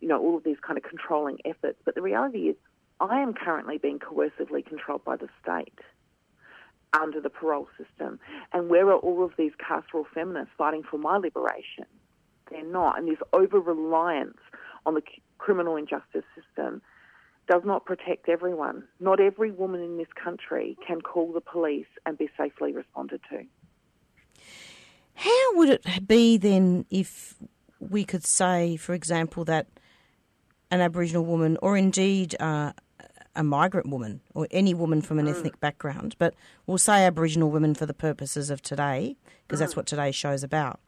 you 0.00 0.08
know, 0.08 0.18
all 0.18 0.38
of 0.38 0.44
these 0.44 0.56
kind 0.66 0.78
of 0.78 0.84
controlling 0.84 1.36
efforts. 1.44 1.78
But 1.84 1.94
the 1.94 2.00
reality 2.00 2.48
is, 2.48 2.56
I 2.98 3.20
am 3.20 3.34
currently 3.34 3.76
being 3.76 3.98
coercively 3.98 4.64
controlled 4.64 5.04
by 5.04 5.16
the 5.16 5.28
state 5.42 5.78
under 6.94 7.20
the 7.20 7.28
parole 7.28 7.68
system. 7.76 8.18
And 8.54 8.70
where 8.70 8.86
are 8.88 8.96
all 8.96 9.22
of 9.22 9.32
these 9.36 9.52
carceral 9.60 10.04
feminists 10.14 10.52
fighting 10.56 10.82
for 10.90 10.96
my 10.96 11.18
liberation? 11.18 11.84
They're 12.50 12.64
not. 12.64 12.98
And 12.98 13.08
this 13.08 13.18
over 13.32 13.60
reliance 13.60 14.38
on 14.84 14.94
the 14.94 15.02
c- 15.02 15.22
criminal 15.38 15.76
injustice 15.76 16.24
system 16.34 16.82
does 17.48 17.62
not 17.64 17.84
protect 17.84 18.28
everyone. 18.28 18.84
Not 19.00 19.20
every 19.20 19.50
woman 19.50 19.80
in 19.80 19.98
this 19.98 20.08
country 20.22 20.76
can 20.86 21.00
call 21.00 21.32
the 21.32 21.40
police 21.40 21.86
and 22.04 22.18
be 22.18 22.28
safely 22.36 22.72
responded 22.72 23.20
to. 23.30 23.44
How 25.14 25.56
would 25.56 25.70
it 25.70 26.06
be 26.06 26.36
then 26.36 26.84
if 26.90 27.34
we 27.80 28.04
could 28.04 28.24
say, 28.24 28.76
for 28.76 28.94
example, 28.94 29.44
that 29.44 29.66
an 30.70 30.80
Aboriginal 30.80 31.24
woman, 31.24 31.56
or 31.62 31.76
indeed 31.76 32.34
uh, 32.40 32.72
a 33.34 33.44
migrant 33.44 33.88
woman, 33.88 34.20
or 34.34 34.48
any 34.50 34.74
woman 34.74 35.00
from 35.00 35.18
an 35.18 35.28
ethnic 35.28 35.60
background, 35.60 36.16
but 36.18 36.34
we'll 36.66 36.78
say 36.78 37.04
Aboriginal 37.04 37.50
women 37.50 37.74
for 37.74 37.86
the 37.86 37.94
purposes 37.94 38.50
of 38.50 38.60
today, 38.62 39.16
because 39.46 39.60
that's 39.60 39.76
what 39.76 39.86
today's 39.86 40.16
show's 40.16 40.42
about. 40.42 40.80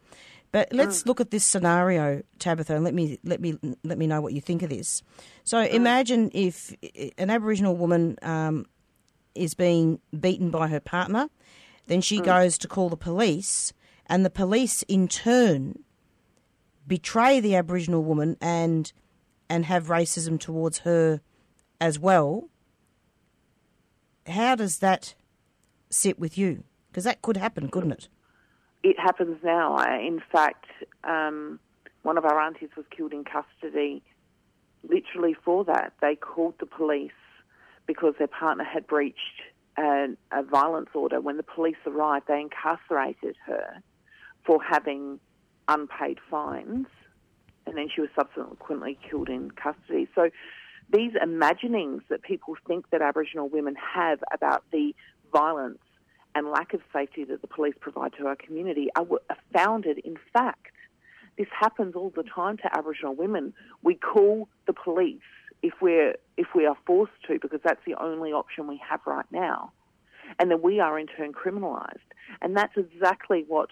But 0.50 0.72
let's 0.72 1.02
mm. 1.02 1.06
look 1.06 1.20
at 1.20 1.30
this 1.30 1.44
scenario, 1.44 2.22
Tabitha, 2.38 2.74
and 2.74 2.84
let 2.84 2.94
me 2.94 3.18
let 3.22 3.40
me 3.40 3.58
let 3.84 3.98
me 3.98 4.06
know 4.06 4.20
what 4.20 4.32
you 4.32 4.40
think 4.40 4.62
of 4.62 4.70
this. 4.70 5.02
So 5.44 5.58
mm. 5.58 5.70
imagine 5.70 6.30
if 6.32 6.74
an 7.18 7.30
Aboriginal 7.30 7.76
woman 7.76 8.16
um, 8.22 8.66
is 9.34 9.54
being 9.54 10.00
beaten 10.18 10.50
by 10.50 10.68
her 10.68 10.80
partner, 10.80 11.28
then 11.86 12.00
she 12.00 12.20
mm. 12.20 12.24
goes 12.24 12.56
to 12.58 12.68
call 12.68 12.88
the 12.88 12.96
police, 12.96 13.72
and 14.06 14.24
the 14.24 14.30
police 14.30 14.82
in 14.84 15.06
turn 15.06 15.84
betray 16.86 17.40
the 17.40 17.54
Aboriginal 17.54 18.02
woman 18.02 18.36
and 18.40 18.92
and 19.50 19.66
have 19.66 19.88
racism 19.88 20.40
towards 20.40 20.78
her 20.78 21.20
as 21.80 21.98
well. 21.98 22.48
How 24.26 24.54
does 24.54 24.78
that 24.78 25.14
sit 25.90 26.18
with 26.18 26.36
you? 26.36 26.64
Because 26.90 27.04
that 27.04 27.22
could 27.22 27.36
happen, 27.36 27.68
couldn't 27.68 27.92
it? 27.92 28.08
It 28.82 28.98
happens 28.98 29.38
now. 29.42 29.76
In 29.98 30.22
fact, 30.32 30.66
um, 31.04 31.58
one 32.02 32.16
of 32.16 32.24
our 32.24 32.40
aunties 32.40 32.70
was 32.76 32.86
killed 32.96 33.12
in 33.12 33.24
custody 33.24 34.02
literally 34.88 35.34
for 35.44 35.64
that. 35.64 35.92
They 36.00 36.14
called 36.14 36.54
the 36.60 36.66
police 36.66 37.10
because 37.86 38.14
their 38.18 38.28
partner 38.28 38.64
had 38.64 38.86
breached 38.86 39.42
a, 39.76 40.08
a 40.32 40.42
violence 40.42 40.90
order. 40.94 41.20
When 41.20 41.36
the 41.36 41.42
police 41.42 41.76
arrived, 41.86 42.26
they 42.28 42.40
incarcerated 42.40 43.36
her 43.46 43.82
for 44.44 44.62
having 44.62 45.20
unpaid 45.66 46.18
fines, 46.30 46.86
and 47.66 47.76
then 47.76 47.88
she 47.94 48.00
was 48.00 48.10
subsequently 48.14 48.98
killed 49.08 49.28
in 49.28 49.50
custody. 49.50 50.08
So 50.14 50.30
these 50.90 51.12
imaginings 51.20 52.02
that 52.08 52.22
people 52.22 52.56
think 52.66 52.88
that 52.90 53.02
Aboriginal 53.02 53.48
women 53.48 53.74
have 53.74 54.20
about 54.32 54.64
the 54.72 54.94
violence 55.32 55.78
and 56.34 56.48
lack 56.50 56.74
of 56.74 56.80
safety 56.92 57.24
that 57.24 57.40
the 57.40 57.46
police 57.46 57.74
provide 57.80 58.12
to 58.18 58.26
our 58.26 58.36
community 58.36 58.88
are, 58.96 59.06
founded 59.52 59.98
in 59.98 60.16
fact. 60.32 60.72
This 61.36 61.48
happens 61.58 61.94
all 61.94 62.10
the 62.10 62.24
time 62.24 62.56
to 62.58 62.76
Aboriginal 62.76 63.14
women. 63.14 63.54
We 63.82 63.94
call 63.94 64.48
the 64.66 64.72
police 64.72 65.20
if 65.62 65.74
we're 65.80 66.16
if 66.36 66.48
we 66.54 66.66
are 66.66 66.76
forced 66.86 67.12
to 67.28 67.38
because 67.40 67.60
that's 67.62 67.84
the 67.86 67.94
only 67.94 68.32
option 68.32 68.66
we 68.66 68.80
have 68.88 69.00
right 69.06 69.26
now, 69.30 69.72
and 70.38 70.50
then 70.50 70.62
we 70.62 70.80
are 70.80 70.98
in 70.98 71.06
turn 71.06 71.32
criminalised. 71.32 71.98
And 72.42 72.56
that's 72.56 72.76
exactly 72.76 73.44
what 73.46 73.70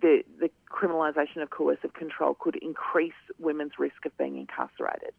the 0.00 0.22
the 0.38 0.50
criminalisation 0.70 1.42
of 1.42 1.50
coercive 1.50 1.94
control 1.94 2.36
could 2.38 2.56
increase 2.56 3.12
women's 3.38 3.78
risk 3.78 4.04
of 4.04 4.16
being 4.18 4.36
incarcerated, 4.36 5.14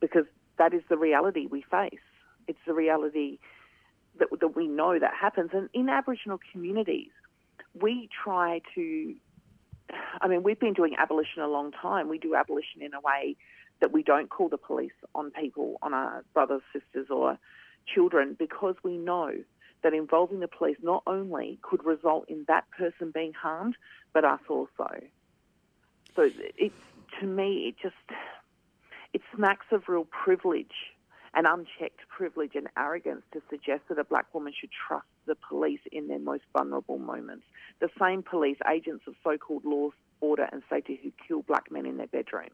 because 0.00 0.24
that 0.58 0.72
is 0.72 0.82
the 0.88 0.96
reality 0.96 1.46
we 1.46 1.62
face. 1.70 2.00
It's 2.48 2.58
the 2.66 2.74
reality 2.74 3.38
that, 4.18 4.28
that 4.40 4.56
we 4.56 4.66
know 4.66 4.98
that 4.98 5.14
happens. 5.14 5.50
And 5.52 5.68
in 5.72 5.88
Aboriginal 5.88 6.38
communities, 6.52 7.10
we 7.80 8.08
try 8.24 8.60
to, 8.74 9.14
I 10.20 10.28
mean, 10.28 10.42
we've 10.42 10.58
been 10.58 10.72
doing 10.72 10.94
abolition 10.98 11.42
a 11.42 11.48
long 11.48 11.72
time. 11.72 12.08
We 12.08 12.18
do 12.18 12.34
abolition 12.34 12.82
in 12.82 12.94
a 12.94 13.00
way 13.00 13.36
that 13.80 13.92
we 13.92 14.02
don't 14.02 14.30
call 14.30 14.48
the 14.48 14.56
police 14.56 14.92
on 15.14 15.30
people, 15.30 15.76
on 15.82 15.92
our 15.92 16.24
brothers, 16.32 16.62
sisters, 16.72 17.08
or 17.10 17.38
children, 17.86 18.34
because 18.38 18.74
we 18.82 18.96
know 18.96 19.32
that 19.82 19.92
involving 19.92 20.40
the 20.40 20.48
police 20.48 20.78
not 20.82 21.02
only 21.06 21.58
could 21.62 21.84
result 21.84 22.24
in 22.28 22.44
that 22.48 22.64
person 22.70 23.10
being 23.12 23.32
harmed, 23.34 23.76
but 24.12 24.24
us 24.24 24.40
also. 24.48 24.88
So 26.14 26.30
it, 26.56 26.72
to 27.20 27.26
me, 27.26 27.68
it 27.68 27.76
just, 27.80 28.18
it 29.12 29.20
smacks 29.34 29.66
of 29.70 29.88
real 29.88 30.06
privilege 30.06 30.72
and 31.34 31.46
unchecked 31.46 32.00
privilege 32.08 32.52
and 32.54 32.68
arrogance 32.76 33.22
to 33.32 33.42
suggest 33.50 33.82
that 33.88 33.98
a 33.98 34.04
black 34.04 34.32
woman 34.34 34.52
should 34.58 34.70
trust 34.70 35.06
the 35.26 35.36
police 35.48 35.80
in 35.92 36.08
their 36.08 36.18
most 36.18 36.44
vulnerable 36.52 36.98
moments. 36.98 37.44
The 37.80 37.90
same 38.00 38.22
police, 38.22 38.58
agents 38.70 39.04
of 39.06 39.14
so 39.22 39.36
called 39.36 39.64
law, 39.64 39.90
order, 40.20 40.48
and 40.50 40.62
safety 40.70 40.98
who 41.02 41.12
kill 41.26 41.42
black 41.42 41.70
men 41.70 41.86
in 41.86 41.96
their 41.96 42.06
bedrooms. 42.06 42.52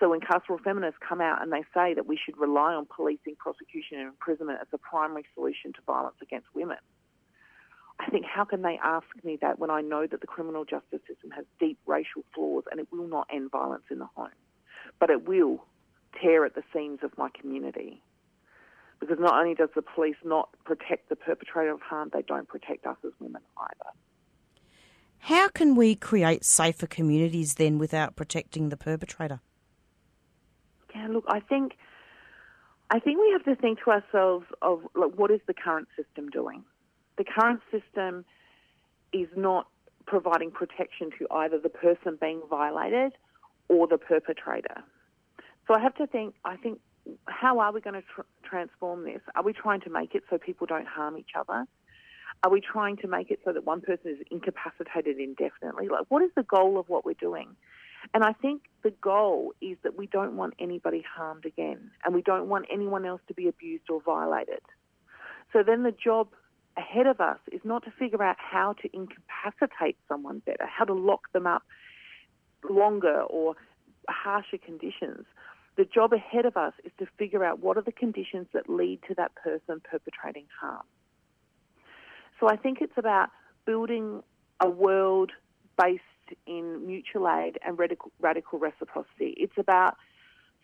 So 0.00 0.08
when 0.08 0.20
carceral 0.20 0.60
feminists 0.60 0.98
come 1.06 1.20
out 1.20 1.42
and 1.42 1.52
they 1.52 1.62
say 1.74 1.94
that 1.94 2.06
we 2.06 2.16
should 2.16 2.38
rely 2.38 2.74
on 2.74 2.86
policing, 2.86 3.36
prosecution, 3.38 3.98
and 3.98 4.08
imprisonment 4.08 4.58
as 4.60 4.68
the 4.70 4.78
primary 4.78 5.24
solution 5.34 5.72
to 5.74 5.80
violence 5.86 6.16
against 6.22 6.46
women, 6.54 6.78
I 8.00 8.10
think 8.10 8.24
how 8.24 8.44
can 8.44 8.62
they 8.62 8.80
ask 8.82 9.06
me 9.22 9.38
that 9.42 9.58
when 9.58 9.70
I 9.70 9.80
know 9.80 10.06
that 10.06 10.20
the 10.20 10.26
criminal 10.26 10.64
justice 10.64 11.00
system 11.06 11.30
has 11.30 11.44
deep 11.60 11.78
racial 11.86 12.24
flaws 12.34 12.64
and 12.70 12.80
it 12.80 12.88
will 12.90 13.06
not 13.06 13.28
end 13.32 13.50
violence 13.50 13.84
in 13.90 13.98
the 13.98 14.08
home, 14.16 14.30
but 14.98 15.10
it 15.10 15.28
will 15.28 15.64
tear 16.20 16.44
at 16.44 16.54
the 16.54 16.62
seams 16.72 17.00
of 17.02 17.16
my 17.16 17.28
community. 17.38 18.02
Because 19.00 19.18
not 19.18 19.34
only 19.34 19.54
does 19.54 19.70
the 19.74 19.82
police 19.82 20.16
not 20.24 20.50
protect 20.64 21.08
the 21.08 21.16
perpetrator 21.16 21.72
of 21.72 21.80
harm, 21.80 22.10
they 22.12 22.22
don't 22.22 22.48
protect 22.48 22.86
us 22.86 22.96
as 23.04 23.12
women 23.18 23.42
either. 23.58 23.90
How 25.18 25.48
can 25.48 25.74
we 25.74 25.94
create 25.94 26.44
safer 26.44 26.86
communities 26.86 27.54
then 27.54 27.78
without 27.78 28.16
protecting 28.16 28.68
the 28.68 28.76
perpetrator? 28.76 29.40
Yeah, 30.94 31.08
look, 31.08 31.24
I 31.28 31.40
think 31.40 31.72
I 32.90 32.98
think 32.98 33.18
we 33.18 33.30
have 33.32 33.44
to 33.44 33.60
think 33.60 33.78
to 33.84 33.90
ourselves 33.90 34.46
of 34.60 34.82
like, 34.94 35.12
what 35.14 35.30
is 35.30 35.40
the 35.46 35.54
current 35.54 35.88
system 35.96 36.28
doing? 36.28 36.62
The 37.16 37.24
current 37.24 37.60
system 37.70 38.24
is 39.12 39.28
not 39.36 39.68
providing 40.06 40.50
protection 40.50 41.10
to 41.18 41.26
either 41.30 41.58
the 41.58 41.68
person 41.68 42.18
being 42.20 42.42
violated 42.50 43.12
or 43.68 43.86
the 43.86 43.98
perpetrator. 43.98 44.82
So 45.66 45.74
I 45.74 45.80
have 45.80 45.94
to 45.96 46.06
think. 46.06 46.34
I 46.44 46.56
think, 46.56 46.80
how 47.26 47.58
are 47.60 47.72
we 47.72 47.80
going 47.80 47.94
to 47.94 48.02
tr- 48.02 48.22
transform 48.44 49.04
this? 49.04 49.20
Are 49.34 49.42
we 49.42 49.52
trying 49.52 49.80
to 49.82 49.90
make 49.90 50.14
it 50.14 50.24
so 50.30 50.38
people 50.38 50.66
don't 50.66 50.86
harm 50.86 51.16
each 51.16 51.30
other? 51.38 51.66
Are 52.44 52.50
we 52.50 52.60
trying 52.60 52.96
to 52.98 53.08
make 53.08 53.30
it 53.30 53.40
so 53.44 53.52
that 53.52 53.64
one 53.64 53.80
person 53.80 54.10
is 54.10 54.18
incapacitated 54.30 55.18
indefinitely? 55.18 55.88
Like, 55.88 56.06
what 56.08 56.22
is 56.22 56.30
the 56.34 56.42
goal 56.42 56.78
of 56.78 56.88
what 56.88 57.04
we're 57.04 57.14
doing? 57.14 57.54
And 58.14 58.24
I 58.24 58.32
think 58.32 58.62
the 58.82 58.90
goal 58.90 59.52
is 59.60 59.76
that 59.84 59.96
we 59.96 60.06
don't 60.06 60.36
want 60.36 60.54
anybody 60.58 61.04
harmed 61.08 61.46
again, 61.46 61.90
and 62.04 62.14
we 62.14 62.22
don't 62.22 62.48
want 62.48 62.66
anyone 62.72 63.04
else 63.04 63.20
to 63.28 63.34
be 63.34 63.46
abused 63.46 63.84
or 63.90 64.00
violated. 64.02 64.60
So 65.52 65.62
then 65.62 65.84
the 65.84 65.92
job 65.92 66.28
ahead 66.76 67.06
of 67.06 67.20
us 67.20 67.38
is 67.52 67.60
not 67.64 67.84
to 67.84 67.90
figure 67.92 68.22
out 68.22 68.36
how 68.38 68.74
to 68.82 68.88
incapacitate 68.92 69.96
someone 70.08 70.40
better, 70.40 70.66
how 70.66 70.84
to 70.84 70.94
lock 70.94 71.30
them 71.32 71.46
up 71.46 71.62
longer 72.68 73.22
or 73.22 73.54
harsher 74.08 74.58
conditions. 74.58 75.26
The 75.76 75.84
job 75.84 76.12
ahead 76.12 76.44
of 76.44 76.56
us 76.56 76.74
is 76.84 76.92
to 76.98 77.06
figure 77.18 77.44
out 77.44 77.60
what 77.60 77.78
are 77.78 77.82
the 77.82 77.92
conditions 77.92 78.46
that 78.52 78.68
lead 78.68 79.00
to 79.08 79.14
that 79.14 79.34
person 79.34 79.80
perpetrating 79.82 80.46
harm. 80.60 80.84
So 82.40 82.48
I 82.48 82.56
think 82.56 82.78
it's 82.80 82.98
about 82.98 83.30
building 83.64 84.22
a 84.60 84.68
world 84.68 85.32
based 85.80 86.02
in 86.46 86.86
mutual 86.86 87.28
aid 87.28 87.58
and 87.64 87.78
radical, 87.78 88.10
reciprocity. 88.20 89.34
It's 89.36 89.56
about 89.56 89.96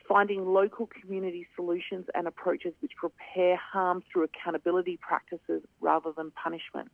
finding 0.09 0.47
local 0.47 0.89
community 1.01 1.47
solutions 1.55 2.07
and 2.15 2.27
approaches 2.27 2.73
which 2.81 2.93
repair 3.03 3.57
harm 3.57 4.03
through 4.11 4.25
accountability 4.25 4.99
practices 5.01 5.63
rather 5.81 6.13
than 6.17 6.31
punishment. 6.33 6.91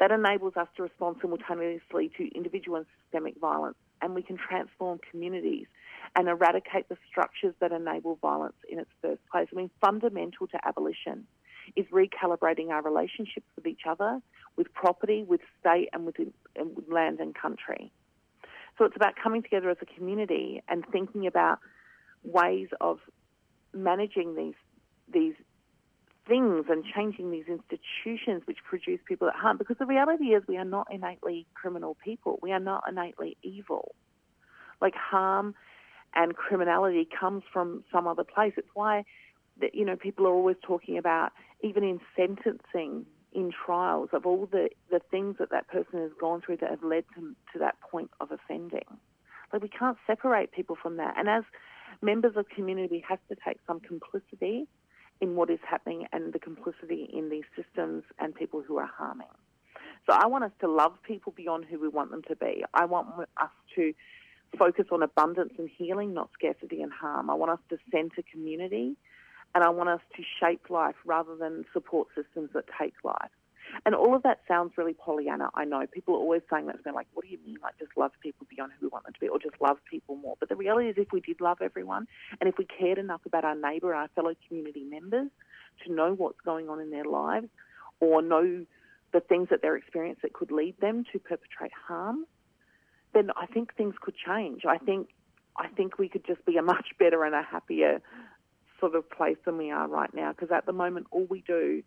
That 0.00 0.10
enables 0.10 0.56
us 0.56 0.66
to 0.76 0.82
respond 0.82 1.16
simultaneously 1.20 2.10
to 2.16 2.34
individual 2.34 2.78
and 2.78 2.86
systemic 3.00 3.38
violence, 3.40 3.76
and 4.02 4.14
we 4.14 4.22
can 4.22 4.36
transform 4.36 4.98
communities 5.10 5.66
and 6.16 6.28
eradicate 6.28 6.88
the 6.88 6.96
structures 7.08 7.54
that 7.60 7.72
enable 7.72 8.16
violence 8.16 8.56
in 8.68 8.78
its 8.78 8.90
first 9.02 9.20
place. 9.30 9.48
I 9.52 9.56
mean, 9.56 9.70
fundamental 9.80 10.46
to 10.48 10.58
abolition 10.66 11.26
is 11.76 11.86
recalibrating 11.86 12.68
our 12.70 12.82
relationships 12.82 13.46
with 13.56 13.66
each 13.66 13.82
other, 13.88 14.20
with 14.56 14.72
property, 14.74 15.24
with 15.26 15.40
state, 15.60 15.88
and 15.92 16.04
with, 16.04 16.16
and 16.56 16.76
with 16.76 16.88
land 16.90 17.20
and 17.20 17.34
country. 17.34 17.92
So 18.78 18.84
it's 18.84 18.96
about 18.96 19.14
coming 19.22 19.42
together 19.42 19.70
as 19.70 19.78
a 19.80 19.86
community 19.86 20.62
and 20.68 20.84
thinking 20.90 21.26
about 21.26 21.58
ways 22.22 22.68
of 22.80 22.98
managing 23.72 24.34
these 24.34 24.54
these 25.12 25.34
things 26.26 26.64
and 26.70 26.84
changing 26.84 27.30
these 27.30 27.44
institutions 27.46 28.42
which 28.46 28.58
produce 28.64 29.00
people 29.06 29.28
at 29.28 29.34
harm. 29.34 29.58
Because 29.58 29.76
the 29.78 29.84
reality 29.86 30.28
is, 30.28 30.42
we 30.48 30.56
are 30.56 30.64
not 30.64 30.86
innately 30.90 31.46
criminal 31.54 31.96
people. 32.02 32.38
We 32.42 32.52
are 32.52 32.60
not 32.60 32.84
innately 32.88 33.36
evil. 33.42 33.94
Like 34.80 34.94
harm 34.94 35.54
and 36.14 36.36
criminality 36.36 37.08
comes 37.18 37.42
from 37.52 37.84
some 37.92 38.06
other 38.06 38.24
place. 38.24 38.52
It's 38.56 38.68
why 38.74 39.04
that 39.60 39.74
you 39.74 39.84
know 39.84 39.96
people 39.96 40.26
are 40.26 40.32
always 40.32 40.56
talking 40.62 40.98
about 40.98 41.32
even 41.62 41.84
in 41.84 42.00
sentencing 42.16 43.06
in 43.32 43.50
trials 43.50 44.08
of 44.12 44.26
all 44.26 44.46
the, 44.50 44.68
the 44.90 45.00
things 45.10 45.36
that 45.38 45.50
that 45.50 45.66
person 45.68 45.98
has 46.00 46.10
gone 46.20 46.40
through 46.40 46.56
that 46.58 46.70
have 46.70 46.84
led 46.84 47.04
to, 47.14 47.34
to 47.52 47.58
that 47.58 47.74
point 47.80 48.10
of 48.20 48.30
offending. 48.30 48.84
Like 49.52 49.60
we 49.60 49.68
can't 49.68 49.98
separate 50.06 50.52
people 50.52 50.76
from 50.80 50.96
that. 50.98 51.14
And 51.18 51.28
as 51.28 51.42
members 52.00 52.36
of 52.36 52.48
community, 52.48 52.88
we 52.90 53.04
have 53.08 53.18
to 53.28 53.36
take 53.46 53.58
some 53.66 53.80
complicity 53.80 54.66
in 55.20 55.36
what 55.36 55.50
is 55.50 55.58
happening 55.68 56.06
and 56.12 56.32
the 56.32 56.38
complicity 56.38 57.08
in 57.12 57.28
these 57.28 57.44
systems 57.56 58.04
and 58.18 58.34
people 58.34 58.62
who 58.62 58.78
are 58.78 58.90
harming. 58.96 59.26
So 60.06 60.12
I 60.12 60.26
want 60.26 60.44
us 60.44 60.52
to 60.60 60.70
love 60.70 60.92
people 61.02 61.32
beyond 61.36 61.64
who 61.64 61.78
we 61.78 61.88
want 61.88 62.10
them 62.10 62.22
to 62.28 62.36
be. 62.36 62.64
I 62.74 62.84
want 62.84 63.08
us 63.40 63.50
to 63.76 63.94
focus 64.58 64.86
on 64.90 65.02
abundance 65.02 65.52
and 65.58 65.68
healing, 65.68 66.14
not 66.14 66.30
scarcity 66.32 66.82
and 66.82 66.92
harm. 66.92 67.30
I 67.30 67.34
want 67.34 67.52
us 67.52 67.60
to 67.70 67.78
centre 67.90 68.22
community 68.30 68.96
and 69.54 69.62
I 69.62 69.70
want 69.70 69.88
us 69.88 70.00
to 70.16 70.22
shape 70.40 70.70
life 70.70 70.96
rather 71.04 71.36
than 71.36 71.64
support 71.72 72.08
systems 72.14 72.50
that 72.54 72.64
take 72.78 72.94
life. 73.04 73.30
And 73.86 73.94
all 73.94 74.14
of 74.14 74.22
that 74.22 74.40
sounds 74.46 74.72
really 74.76 74.94
Pollyanna, 74.94 75.50
I 75.54 75.64
know. 75.64 75.86
People 75.86 76.14
are 76.14 76.18
always 76.18 76.42
saying 76.50 76.66
that 76.66 76.82
to 76.82 76.90
me, 76.90 76.94
like, 76.94 77.06
what 77.14 77.24
do 77.24 77.30
you 77.30 77.38
mean? 77.44 77.56
Like, 77.62 77.78
just 77.78 77.92
love 77.96 78.12
people 78.22 78.46
beyond 78.48 78.72
who 78.72 78.86
we 78.86 78.90
want 78.90 79.04
them 79.04 79.14
to 79.14 79.20
be, 79.20 79.28
or 79.28 79.38
just 79.38 79.60
love 79.60 79.78
people 79.90 80.16
more. 80.16 80.36
But 80.38 80.48
the 80.48 80.56
reality 80.56 80.88
is, 80.88 80.96
if 80.98 81.12
we 81.12 81.20
did 81.20 81.40
love 81.40 81.58
everyone, 81.60 82.06
and 82.40 82.48
if 82.48 82.56
we 82.58 82.66
cared 82.66 82.98
enough 82.98 83.22
about 83.26 83.44
our 83.44 83.56
neighbour 83.56 83.94
our 83.94 84.08
fellow 84.14 84.34
community 84.46 84.84
members 84.84 85.30
to 85.84 85.92
know 85.92 86.14
what's 86.14 86.40
going 86.44 86.68
on 86.68 86.80
in 86.80 86.90
their 86.90 87.04
lives, 87.04 87.48
or 88.00 88.22
know 88.22 88.64
the 89.12 89.20
things 89.20 89.48
that 89.50 89.62
they're 89.62 89.76
experiencing 89.76 90.20
that 90.22 90.32
could 90.32 90.50
lead 90.50 90.78
them 90.80 91.04
to 91.12 91.18
perpetrate 91.18 91.72
harm, 91.72 92.26
then 93.14 93.30
I 93.36 93.46
think 93.46 93.74
things 93.74 93.94
could 94.00 94.14
change. 94.16 94.64
I 94.66 94.78
think 94.78 95.08
I 95.56 95.68
think 95.68 95.98
we 95.98 96.08
could 96.08 96.26
just 96.26 96.44
be 96.44 96.56
a 96.56 96.62
much 96.62 96.88
better 96.98 97.24
and 97.24 97.34
a 97.34 97.42
happier 97.42 98.02
sort 98.80 98.94
of 98.96 99.08
place 99.08 99.36
than 99.44 99.56
we 99.56 99.70
are 99.70 99.86
right 99.88 100.12
now. 100.12 100.32
Because 100.32 100.50
at 100.50 100.66
the 100.66 100.72
moment, 100.72 101.06
all 101.12 101.26
we 101.30 101.42
do 101.46 101.82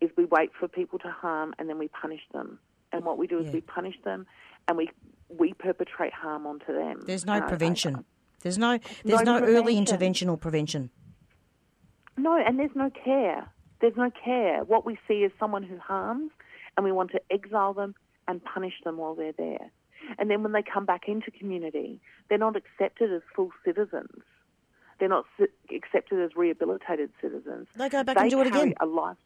is 0.00 0.10
we 0.16 0.24
wait 0.24 0.50
for 0.58 0.66
people 0.68 0.98
to 0.98 1.08
harm 1.10 1.54
and 1.58 1.68
then 1.68 1.78
we 1.78 1.88
punish 1.88 2.22
them. 2.32 2.58
And 2.92 3.04
what 3.04 3.16
we 3.18 3.26
do 3.28 3.38
is 3.38 3.46
Yeah. 3.46 3.52
we 3.52 3.60
punish 3.62 3.94
them 4.04 4.26
and 4.68 4.76
we 4.76 4.90
we 5.28 5.54
perpetrate 5.54 6.12
harm 6.12 6.46
onto 6.46 6.74
them. 6.74 7.04
There's 7.06 7.24
no 7.24 7.40
prevention. 7.40 8.04
There's 8.40 8.58
no 8.58 8.78
there's 9.04 9.22
No 9.22 9.38
no, 9.38 9.46
early 9.46 9.78
intervention 9.78 10.28
or 10.28 10.36
prevention. 10.36 10.90
No, 12.16 12.36
and 12.36 12.58
there's 12.58 12.74
no 12.74 12.90
care. 12.90 13.48
There's 13.80 13.96
no 13.96 14.10
care. 14.10 14.64
What 14.64 14.84
we 14.84 14.98
see 15.08 15.24
is 15.24 15.32
someone 15.40 15.62
who 15.62 15.78
harms, 15.78 16.30
and 16.76 16.84
we 16.84 16.92
want 16.92 17.10
to 17.12 17.20
exile 17.30 17.72
them 17.72 17.94
and 18.28 18.44
punish 18.44 18.74
them 18.84 18.98
while 18.98 19.14
they're 19.14 19.32
there. 19.32 19.70
And 20.18 20.30
then 20.30 20.42
when 20.42 20.52
they 20.52 20.62
come 20.62 20.84
back 20.86 21.02
into 21.08 21.30
community, 21.30 22.00
they're 22.28 22.38
not 22.38 22.56
accepted 22.56 23.12
as 23.12 23.22
full 23.34 23.50
citizens. 23.64 24.22
They're 25.00 25.08
not 25.08 25.24
accepted 25.74 26.20
as 26.22 26.30
rehabilitated 26.36 27.10
citizens. 27.20 27.66
They 27.76 27.88
go 27.88 28.04
back 28.04 28.16
they 28.16 28.22
and 28.22 28.30
do 28.30 28.40
it 28.40 28.46
again. 28.46 28.74
A 28.80 28.86
life. 28.86 29.16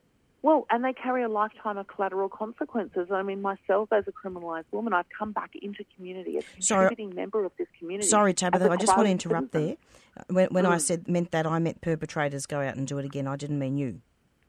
Well, 0.42 0.66
and 0.70 0.84
they 0.84 0.92
carry 0.92 1.24
a 1.24 1.28
lifetime 1.28 1.76
of 1.76 1.88
collateral 1.88 2.28
consequences. 2.28 3.08
I 3.12 3.22
mean, 3.22 3.42
myself 3.42 3.88
as 3.92 4.04
a 4.06 4.12
criminalised 4.12 4.66
woman, 4.70 4.92
I've 4.92 5.06
come 5.18 5.32
back 5.32 5.50
into 5.60 5.84
community 5.96 6.38
as 6.38 6.44
a 6.58 6.62
Sorry. 6.62 6.88
contributing 6.88 7.14
member 7.16 7.44
of 7.44 7.52
this 7.58 7.66
community. 7.78 8.08
Sorry, 8.08 8.32
Tabitha, 8.32 8.70
I 8.70 8.76
just 8.76 8.96
want 8.96 9.06
to 9.06 9.10
interrupt 9.10 9.52
citizen. 9.52 9.76
there. 10.16 10.24
When, 10.34 10.46
when 10.54 10.66
I 10.66 10.76
Mm. 10.76 10.80
said 10.80 11.08
meant 11.08 11.30
that, 11.32 11.46
I 11.46 11.58
meant 11.58 11.80
perpetrators 11.80 12.46
go 12.46 12.60
out 12.60 12.76
and 12.76 12.86
do 12.86 12.98
it 12.98 13.04
again. 13.04 13.26
I 13.26 13.36
didn't 13.36 13.58
mean 13.58 13.76
you. 13.76 14.00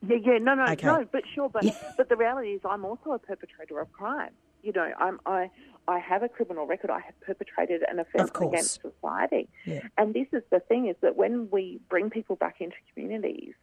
Yeah, 0.07 0.17
yeah, 0.23 0.37
no, 0.39 0.53
no, 0.53 0.65
Okay. 0.73 0.85
no, 0.85 1.05
but 1.11 1.23
sure, 1.33 1.49
but 1.49 1.63
but 1.97 2.09
the 2.09 2.15
reality 2.15 2.49
is, 2.49 2.61
I'm 2.63 2.85
also 2.85 3.13
a 3.13 3.19
perpetrator 3.19 3.79
of 3.79 3.91
crime. 3.91 4.31
You 4.61 4.73
know, 4.73 4.91
I'm 4.99 5.19
I 5.25 5.49
I 5.87 5.99
have 5.99 6.23
a 6.23 6.29
criminal 6.29 6.65
record. 6.67 6.89
I 6.89 6.99
have 6.99 7.19
perpetrated 7.21 7.83
an 7.89 7.99
offence 7.99 8.31
against 8.39 8.81
society, 8.81 9.47
Yeah. 9.65 9.81
and 9.97 10.13
this 10.13 10.27
is 10.33 10.43
the 10.49 10.59
thing: 10.59 10.87
is 10.87 10.97
that 11.01 11.15
when 11.15 11.49
we 11.49 11.79
bring 11.89 12.09
people 12.09 12.35
back 12.35 12.59
into 12.59 12.75
communities, 12.93 13.53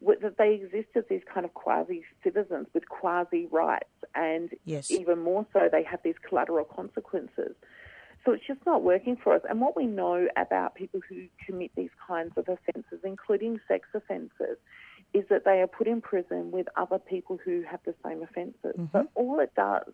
that 0.00 0.36
they 0.38 0.54
exist 0.54 0.88
as 0.94 1.04
these 1.08 1.22
kind 1.32 1.44
of 1.44 1.54
quasi 1.54 2.04
citizens 2.22 2.66
with 2.72 2.88
quasi 2.88 3.46
rights, 3.46 3.94
and 4.14 4.54
Yes. 4.64 4.90
even 4.90 5.18
more 5.18 5.46
so, 5.52 5.68
they 5.70 5.82
have 5.82 6.02
these 6.02 6.18
collateral 6.18 6.64
consequences. 6.64 7.54
So 8.24 8.32
it's 8.32 8.46
just 8.46 8.64
not 8.66 8.82
working 8.82 9.16
for 9.16 9.34
us. 9.34 9.42
And 9.48 9.60
what 9.60 9.76
we 9.76 9.86
know 9.86 10.28
about 10.36 10.74
people 10.74 11.00
who 11.08 11.28
commit 11.46 11.70
these 11.76 11.94
kinds 12.06 12.36
of 12.36 12.48
offences, 12.48 13.00
including 13.04 13.60
sex 13.68 13.88
offences, 13.94 14.58
is 15.14 15.24
that 15.28 15.44
they 15.44 15.60
are 15.62 15.68
put 15.68 15.86
in 15.86 16.00
prison 16.00 16.50
with 16.50 16.66
other 16.76 16.98
people 16.98 17.36
who 17.44 17.62
have 17.62 17.80
the 17.84 17.94
same 18.04 18.22
offences. 18.22 18.74
Mm-hmm. 18.76 18.86
But 18.92 19.08
all 19.14 19.38
it 19.38 19.54
does 19.54 19.92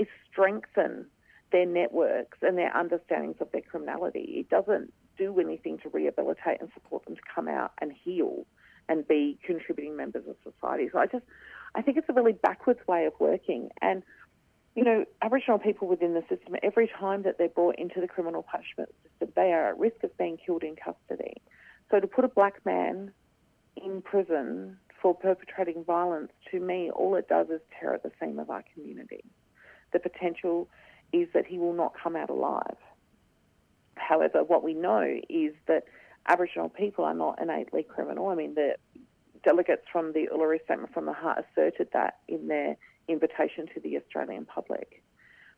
is 0.00 0.08
strengthen 0.30 1.06
their 1.50 1.66
networks 1.66 2.38
and 2.42 2.56
their 2.58 2.74
understandings 2.76 3.36
of 3.40 3.50
their 3.52 3.62
criminality. 3.62 4.36
It 4.38 4.50
doesn't 4.50 4.92
do 5.16 5.38
anything 5.40 5.78
to 5.78 5.88
rehabilitate 5.88 6.60
and 6.60 6.70
support 6.74 7.04
them 7.06 7.16
to 7.16 7.22
come 7.34 7.48
out 7.48 7.72
and 7.80 7.92
heal 7.92 8.46
and 8.88 9.06
be 9.06 9.38
contributing 9.44 9.96
members 9.96 10.24
of 10.28 10.36
society. 10.42 10.88
So 10.92 10.98
I 10.98 11.06
just, 11.06 11.24
I 11.74 11.82
think 11.82 11.96
it's 11.98 12.08
a 12.08 12.12
really 12.12 12.32
backwards 12.32 12.80
way 12.86 13.06
of 13.06 13.12
working. 13.18 13.70
And 13.82 14.02
you 14.78 14.84
know, 14.84 15.04
Aboriginal 15.22 15.58
people 15.58 15.88
within 15.88 16.14
the 16.14 16.22
system, 16.28 16.54
every 16.62 16.88
time 17.00 17.22
that 17.22 17.36
they're 17.36 17.48
brought 17.48 17.76
into 17.80 18.00
the 18.00 18.06
criminal 18.06 18.44
punishment 18.44 18.88
system, 19.02 19.32
they 19.34 19.52
are 19.52 19.70
at 19.70 19.78
risk 19.78 20.04
of 20.04 20.16
being 20.16 20.36
killed 20.36 20.62
in 20.62 20.76
custody. 20.76 21.34
So 21.90 21.98
to 21.98 22.06
put 22.06 22.24
a 22.24 22.28
black 22.28 22.64
man 22.64 23.10
in 23.76 24.02
prison 24.02 24.78
for 25.02 25.14
perpetrating 25.14 25.82
violence, 25.82 26.30
to 26.52 26.60
me, 26.60 26.90
all 26.90 27.16
it 27.16 27.28
does 27.28 27.48
is 27.48 27.60
tear 27.78 27.94
at 27.94 28.04
the 28.04 28.12
seam 28.20 28.38
of 28.38 28.50
our 28.50 28.62
community. 28.72 29.24
The 29.92 29.98
potential 29.98 30.68
is 31.12 31.28
that 31.34 31.46
he 31.46 31.58
will 31.58 31.74
not 31.74 31.92
come 32.00 32.16
out 32.16 32.30
alive. 32.30 32.76
However, 33.96 34.44
what 34.44 34.62
we 34.62 34.74
know 34.74 35.20
is 35.28 35.52
that 35.66 35.84
Aboriginal 36.26 36.68
people 36.68 37.04
are 37.04 37.14
not 37.14 37.40
innately 37.40 37.82
criminal. 37.82 38.28
I 38.28 38.34
mean, 38.34 38.54
the 38.54 38.76
delegates 39.44 39.82
from 39.90 40.12
the 40.12 40.28
Uluru 40.32 40.62
Statement 40.64 40.92
from 40.92 41.06
the 41.06 41.12
Heart 41.12 41.44
asserted 41.50 41.88
that 41.92 42.18
in 42.28 42.48
their 42.48 42.76
invitation 43.08 43.66
to 43.74 43.80
the 43.80 43.96
Australian 43.96 44.44
public. 44.44 45.02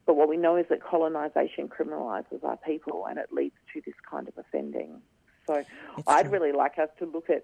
But 0.06 0.14
what 0.14 0.28
we 0.28 0.36
know 0.36 0.56
is 0.56 0.66
that 0.70 0.82
colonisation 0.82 1.68
criminalises 1.68 2.42
our 2.42 2.56
people 2.56 3.06
and 3.08 3.18
it 3.18 3.32
leads 3.32 3.56
to 3.74 3.82
this 3.84 3.94
kind 4.08 4.28
of 4.28 4.34
offending. 4.38 5.02
So 5.46 5.64
I'd 6.06 6.30
really 6.30 6.52
like 6.52 6.78
us 6.78 6.88
to 6.98 7.06
look 7.06 7.28
at 7.28 7.42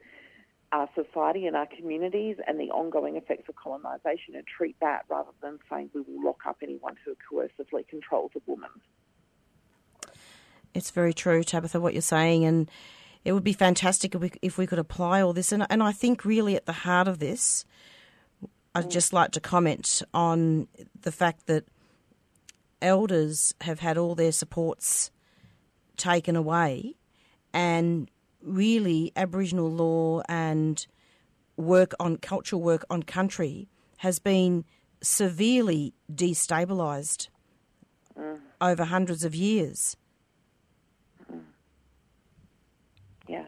our 0.72 0.88
society 0.94 1.46
and 1.46 1.56
our 1.56 1.66
communities 1.66 2.36
and 2.46 2.58
the 2.58 2.70
ongoing 2.70 3.16
effects 3.16 3.48
of 3.48 3.56
colonisation 3.56 4.34
and 4.34 4.44
treat 4.46 4.76
that 4.80 5.04
rather 5.08 5.30
than 5.40 5.58
saying 5.70 5.90
we 5.94 6.00
will 6.02 6.24
lock 6.24 6.40
up 6.46 6.56
anyone 6.62 6.96
who 7.04 7.16
coercively 7.30 7.86
controls 7.88 8.32
a 8.36 8.40
woman. 8.46 8.70
It's 10.74 10.90
very 10.90 11.14
true, 11.14 11.42
Tabitha, 11.42 11.80
what 11.80 11.94
you're 11.94 12.02
saying, 12.02 12.44
and 12.44 12.70
it 13.24 13.32
would 13.32 13.44
be 13.44 13.52
fantastic 13.52 14.14
if 14.14 14.20
we, 14.20 14.32
if 14.42 14.58
we 14.58 14.66
could 14.66 14.78
apply 14.78 15.22
all 15.22 15.32
this. 15.32 15.52
And, 15.52 15.66
and 15.70 15.82
I 15.82 15.92
think 15.92 16.24
really 16.24 16.56
at 16.56 16.66
the 16.66 16.72
heart 16.72 17.08
of 17.08 17.18
this, 17.18 17.64
I'd 18.74 18.90
just 18.90 19.12
like 19.12 19.30
to 19.32 19.40
comment 19.40 20.02
on 20.12 20.68
the 21.00 21.12
fact 21.12 21.46
that 21.46 21.64
elders 22.82 23.54
have 23.62 23.80
had 23.80 23.96
all 23.96 24.14
their 24.14 24.32
supports 24.32 25.10
taken 25.96 26.36
away, 26.36 26.94
and 27.54 28.10
really 28.46 29.12
Aboriginal 29.16 29.70
law 29.70 30.22
and 30.28 30.86
work 31.56 31.92
on 31.98 32.16
cultural 32.16 32.62
work 32.62 32.84
on 32.90 33.02
country 33.02 33.68
has 33.98 34.18
been 34.18 34.64
severely 35.02 35.94
destabilised 36.12 37.28
mm. 38.18 38.38
over 38.60 38.84
hundreds 38.84 39.24
of 39.24 39.34
years. 39.34 39.96
Mm. 41.32 41.40
Yeah, 43.28 43.44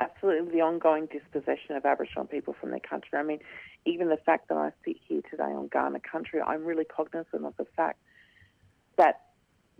absolutely. 0.00 0.52
The 0.52 0.60
ongoing 0.60 1.06
dispossession 1.06 1.76
of 1.76 1.84
Aboriginal 1.84 2.26
people 2.26 2.54
from 2.60 2.70
their 2.70 2.80
country. 2.80 3.18
I 3.18 3.22
mean, 3.22 3.40
even 3.84 4.08
the 4.08 4.16
fact 4.16 4.48
that 4.48 4.56
I 4.56 4.72
sit 4.84 4.96
here 5.08 5.22
today 5.30 5.44
on 5.44 5.68
Kaurna 5.68 6.02
country, 6.02 6.40
I'm 6.40 6.64
really 6.64 6.84
cognizant 6.84 7.44
of 7.44 7.56
the 7.56 7.66
fact 7.76 7.98
that 8.96 9.20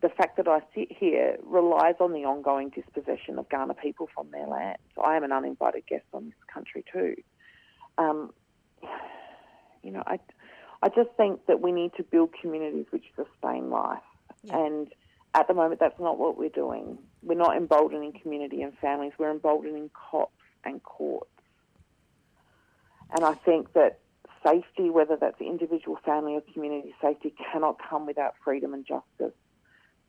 the 0.02 0.08
fact 0.08 0.36
that 0.36 0.48
I 0.48 0.60
sit 0.74 0.88
here 0.90 1.38
relies 1.44 1.94
on 2.00 2.12
the 2.12 2.24
ongoing 2.24 2.70
dispossession 2.70 3.38
of 3.38 3.48
Kaurna 3.48 3.78
people 3.80 4.08
from 4.12 4.30
their 4.32 4.46
land. 4.46 4.78
So 4.94 5.02
I 5.02 5.16
am 5.16 5.22
an 5.22 5.32
uninvited 5.32 5.86
guest 5.86 6.04
on 6.12 6.26
this 6.26 6.34
country 6.52 6.84
too. 6.92 7.14
Um, 7.98 8.32
you 9.82 9.92
know, 9.92 10.02
I, 10.06 10.18
I 10.82 10.88
just 10.88 11.10
think 11.16 11.46
that 11.46 11.60
we 11.60 11.70
need 11.70 11.92
to 11.96 12.02
build 12.02 12.30
communities 12.40 12.86
which 12.90 13.04
sustain 13.14 13.70
life. 13.70 14.02
And 14.50 14.88
at 15.34 15.46
the 15.46 15.54
moment, 15.54 15.78
that's 15.78 15.98
not 16.00 16.18
what 16.18 16.36
we're 16.36 16.48
doing. 16.48 16.98
We're 17.22 17.38
not 17.38 17.56
emboldening 17.56 18.12
community 18.20 18.62
and 18.62 18.76
families. 18.78 19.12
We're 19.18 19.30
emboldening 19.30 19.90
cops 20.10 20.32
and 20.64 20.82
courts. 20.82 21.30
And 23.14 23.24
I 23.24 23.34
think 23.34 23.72
that 23.74 24.00
safety, 24.44 24.90
whether 24.90 25.16
that's 25.16 25.40
individual, 25.40 25.98
family, 26.04 26.34
or 26.34 26.42
community 26.52 26.92
safety, 27.00 27.32
cannot 27.52 27.78
come 27.88 28.06
without 28.06 28.34
freedom 28.44 28.74
and 28.74 28.84
justice. 28.84 29.36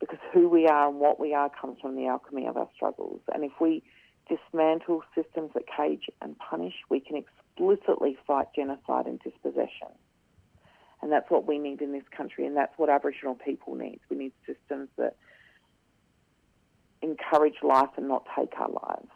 Because 0.00 0.18
who 0.32 0.48
we 0.48 0.66
are 0.66 0.88
and 0.88 0.98
what 0.98 1.18
we 1.20 1.34
are 1.34 1.48
comes 1.48 1.78
from 1.80 1.96
the 1.96 2.06
alchemy 2.06 2.46
of 2.46 2.56
our 2.56 2.68
struggles. 2.74 3.20
And 3.32 3.44
if 3.44 3.52
we 3.60 3.82
dismantle 4.28 5.02
systems 5.14 5.50
that 5.54 5.64
cage 5.66 6.10
and 6.20 6.38
punish, 6.38 6.74
we 6.88 7.00
can 7.00 7.16
explicitly 7.16 8.16
fight 8.26 8.46
genocide 8.54 9.06
and 9.06 9.20
dispossession. 9.20 9.88
And 11.02 11.12
that's 11.12 11.30
what 11.30 11.46
we 11.46 11.58
need 11.58 11.82
in 11.82 11.92
this 11.92 12.04
country, 12.16 12.46
and 12.46 12.56
that's 12.56 12.72
what 12.78 12.88
Aboriginal 12.88 13.34
people 13.34 13.74
need. 13.74 14.00
We 14.08 14.16
need 14.16 14.32
systems 14.46 14.88
that 14.96 15.16
encourage 17.02 17.56
life 17.62 17.90
and 17.96 18.08
not 18.08 18.24
take 18.36 18.58
our 18.58 18.70
lives. 18.70 19.10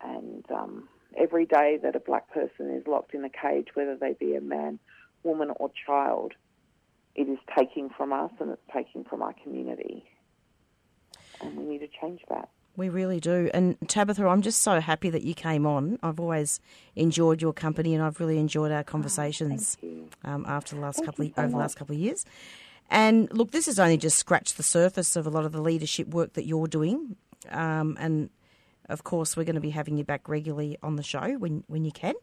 And 0.00 0.44
um, 0.50 0.88
every 1.16 1.46
day 1.46 1.78
that 1.82 1.96
a 1.96 2.00
black 2.00 2.30
person 2.30 2.70
is 2.70 2.86
locked 2.86 3.14
in 3.14 3.24
a 3.24 3.28
cage, 3.28 3.68
whether 3.74 3.96
they 3.96 4.12
be 4.12 4.36
a 4.36 4.40
man, 4.40 4.78
woman, 5.24 5.50
or 5.56 5.72
child, 5.86 6.32
it 7.14 7.28
is 7.28 7.38
taking 7.58 7.90
from 7.90 8.12
us 8.12 8.30
and 8.38 8.50
it's 8.50 8.62
taking 8.72 9.04
from 9.04 9.22
our 9.22 9.34
community. 9.42 10.04
And 11.42 11.56
we 11.56 11.64
need 11.64 11.78
to 11.80 11.88
change 12.00 12.20
that. 12.28 12.48
We 12.74 12.88
really 12.88 13.20
do. 13.20 13.50
And 13.52 13.76
Tabitha, 13.86 14.26
I'm 14.26 14.40
just 14.40 14.62
so 14.62 14.80
happy 14.80 15.10
that 15.10 15.22
you 15.22 15.34
came 15.34 15.66
on. 15.66 15.98
I've 16.02 16.18
always 16.18 16.58
enjoyed 16.96 17.42
your 17.42 17.52
company, 17.52 17.94
and 17.94 18.02
I've 18.02 18.18
really 18.18 18.38
enjoyed 18.38 18.72
our 18.72 18.82
conversations 18.82 19.76
um, 20.24 20.46
after 20.48 20.74
the 20.76 20.80
last 20.80 21.04
couple 21.04 21.26
of, 21.26 21.32
over 21.36 21.48
the 21.48 21.56
last 21.56 21.76
couple 21.76 21.94
of 21.94 22.00
years. 22.00 22.24
And 22.90 23.30
look, 23.32 23.50
this 23.50 23.66
has 23.66 23.78
only 23.78 23.98
just 23.98 24.18
scratched 24.18 24.56
the 24.56 24.62
surface 24.62 25.16
of 25.16 25.26
a 25.26 25.30
lot 25.30 25.44
of 25.44 25.52
the 25.52 25.60
leadership 25.60 26.08
work 26.08 26.32
that 26.32 26.46
you're 26.46 26.66
doing. 26.66 27.16
Um, 27.50 27.96
and 28.00 28.30
of 28.88 29.04
course, 29.04 29.36
we're 29.36 29.44
going 29.44 29.54
to 29.54 29.60
be 29.60 29.70
having 29.70 29.98
you 29.98 30.04
back 30.04 30.28
regularly 30.28 30.78
on 30.82 30.96
the 30.96 31.02
show 31.02 31.34
when 31.34 31.64
when 31.66 31.84
you 31.84 31.92
can. 31.92 32.14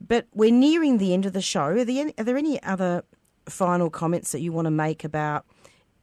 But 0.00 0.26
we're 0.32 0.52
nearing 0.52 0.98
the 0.98 1.14
end 1.14 1.26
of 1.26 1.32
the 1.32 1.40
show. 1.40 1.66
Are 1.66 1.84
there 1.84 2.00
any, 2.00 2.14
are 2.18 2.24
there 2.24 2.36
any 2.36 2.62
other 2.62 3.04
final 3.48 3.90
comments 3.90 4.32
that 4.32 4.40
you 4.40 4.52
want 4.52 4.66
to 4.66 4.70
make 4.70 5.04
about 5.04 5.46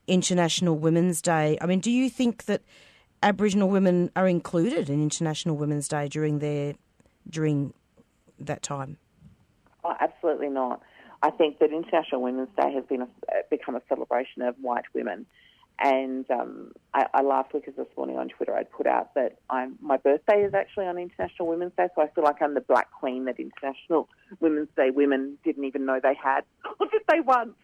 International 0.06 0.76
Women's 0.76 1.22
Day? 1.22 1.58
I 1.60 1.66
mean, 1.66 1.80
do 1.80 1.90
you 1.90 2.10
think 2.10 2.44
that 2.46 2.62
Aboriginal 3.22 3.68
women 3.68 4.10
are 4.16 4.28
included 4.28 4.90
in 4.90 5.02
International 5.02 5.56
Women's 5.56 5.88
Day 5.88 6.08
during 6.08 6.40
their 6.40 6.74
during 7.28 7.72
that 8.38 8.62
time? 8.62 8.98
Oh, 9.84 9.94
absolutely 10.00 10.48
not. 10.48 10.82
I 11.22 11.30
think 11.30 11.60
that 11.60 11.72
International 11.72 12.20
Women's 12.20 12.48
Day 12.60 12.72
has 12.72 12.84
been 12.84 13.02
a, 13.02 13.08
become 13.50 13.76
a 13.76 13.82
celebration 13.88 14.42
of 14.42 14.56
white 14.60 14.84
women. 14.94 15.26
And 15.78 16.30
um, 16.30 16.72
I, 16.94 17.06
I 17.14 17.22
laughed 17.22 17.52
because 17.52 17.74
this 17.76 17.86
morning 17.96 18.16
on 18.16 18.28
Twitter 18.28 18.54
I'd 18.54 18.70
put 18.70 18.86
out 18.86 19.14
that 19.14 19.38
I'm, 19.50 19.78
my 19.80 19.96
birthday 19.96 20.42
is 20.44 20.54
actually 20.54 20.86
on 20.86 20.98
International 20.98 21.48
Women's 21.48 21.72
Day, 21.76 21.88
so 21.94 22.02
I 22.02 22.08
feel 22.08 22.24
like 22.24 22.40
I'm 22.40 22.54
the 22.54 22.60
black 22.60 22.90
queen 22.92 23.24
that 23.24 23.40
International 23.40 24.08
Women's 24.40 24.68
Day 24.76 24.90
women 24.90 25.38
didn't 25.44 25.64
even 25.64 25.86
know 25.86 25.98
they 26.00 26.14
had, 26.14 26.42
or 26.80 26.86
did 26.86 27.02
they 27.08 27.20
once? 27.20 27.54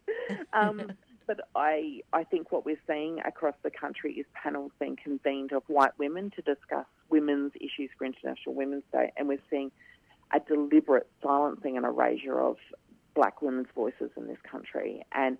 Um, 0.52 0.92
but 1.28 1.40
I, 1.54 2.00
I 2.12 2.24
think 2.24 2.50
what 2.50 2.64
we're 2.64 2.80
seeing 2.88 3.20
across 3.20 3.54
the 3.62 3.70
country 3.70 4.14
is 4.14 4.26
panels 4.32 4.72
being 4.80 4.96
convened 4.96 5.52
of 5.52 5.62
white 5.68 5.96
women 5.98 6.32
to 6.34 6.42
discuss 6.42 6.86
women's 7.10 7.52
issues 7.56 7.90
for 7.96 8.06
International 8.06 8.54
Women's 8.54 8.82
Day, 8.90 9.12
and 9.16 9.28
we're 9.28 9.38
seeing 9.50 9.70
a 10.34 10.40
deliberate 10.40 11.08
silencing 11.22 11.76
and 11.76 11.86
erasure 11.86 12.40
of 12.40 12.56
black 13.14 13.42
women's 13.42 13.68
voices 13.74 14.10
in 14.16 14.26
this 14.26 14.38
country. 14.50 15.04
And 15.12 15.36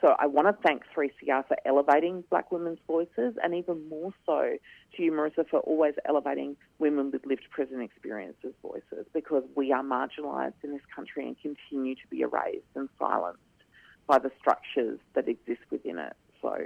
so 0.00 0.14
I 0.18 0.26
want 0.26 0.48
to 0.48 0.62
thank 0.66 0.82
3CR 0.96 1.46
for 1.46 1.56
elevating 1.64 2.24
black 2.30 2.50
women's 2.50 2.80
voices 2.86 3.34
and 3.42 3.54
even 3.54 3.88
more 3.88 4.12
so 4.26 4.56
to 4.96 5.02
you, 5.02 5.12
Marissa, 5.12 5.48
for 5.48 5.60
always 5.60 5.94
elevating 6.08 6.56
women 6.78 7.10
with 7.12 7.24
lived 7.24 7.46
prison 7.50 7.80
experiences 7.80 8.52
voices 8.62 9.06
because 9.12 9.44
we 9.56 9.72
are 9.72 9.82
marginalised 9.82 10.54
in 10.64 10.72
this 10.72 10.82
country 10.94 11.26
and 11.26 11.36
continue 11.40 11.94
to 11.94 12.06
be 12.10 12.20
erased 12.20 12.66
and 12.74 12.88
silenced 12.98 13.38
by 14.06 14.18
the 14.18 14.30
structures 14.40 14.98
that 15.14 15.28
exist 15.28 15.60
within 15.70 15.98
it. 15.98 16.14
So, 16.40 16.56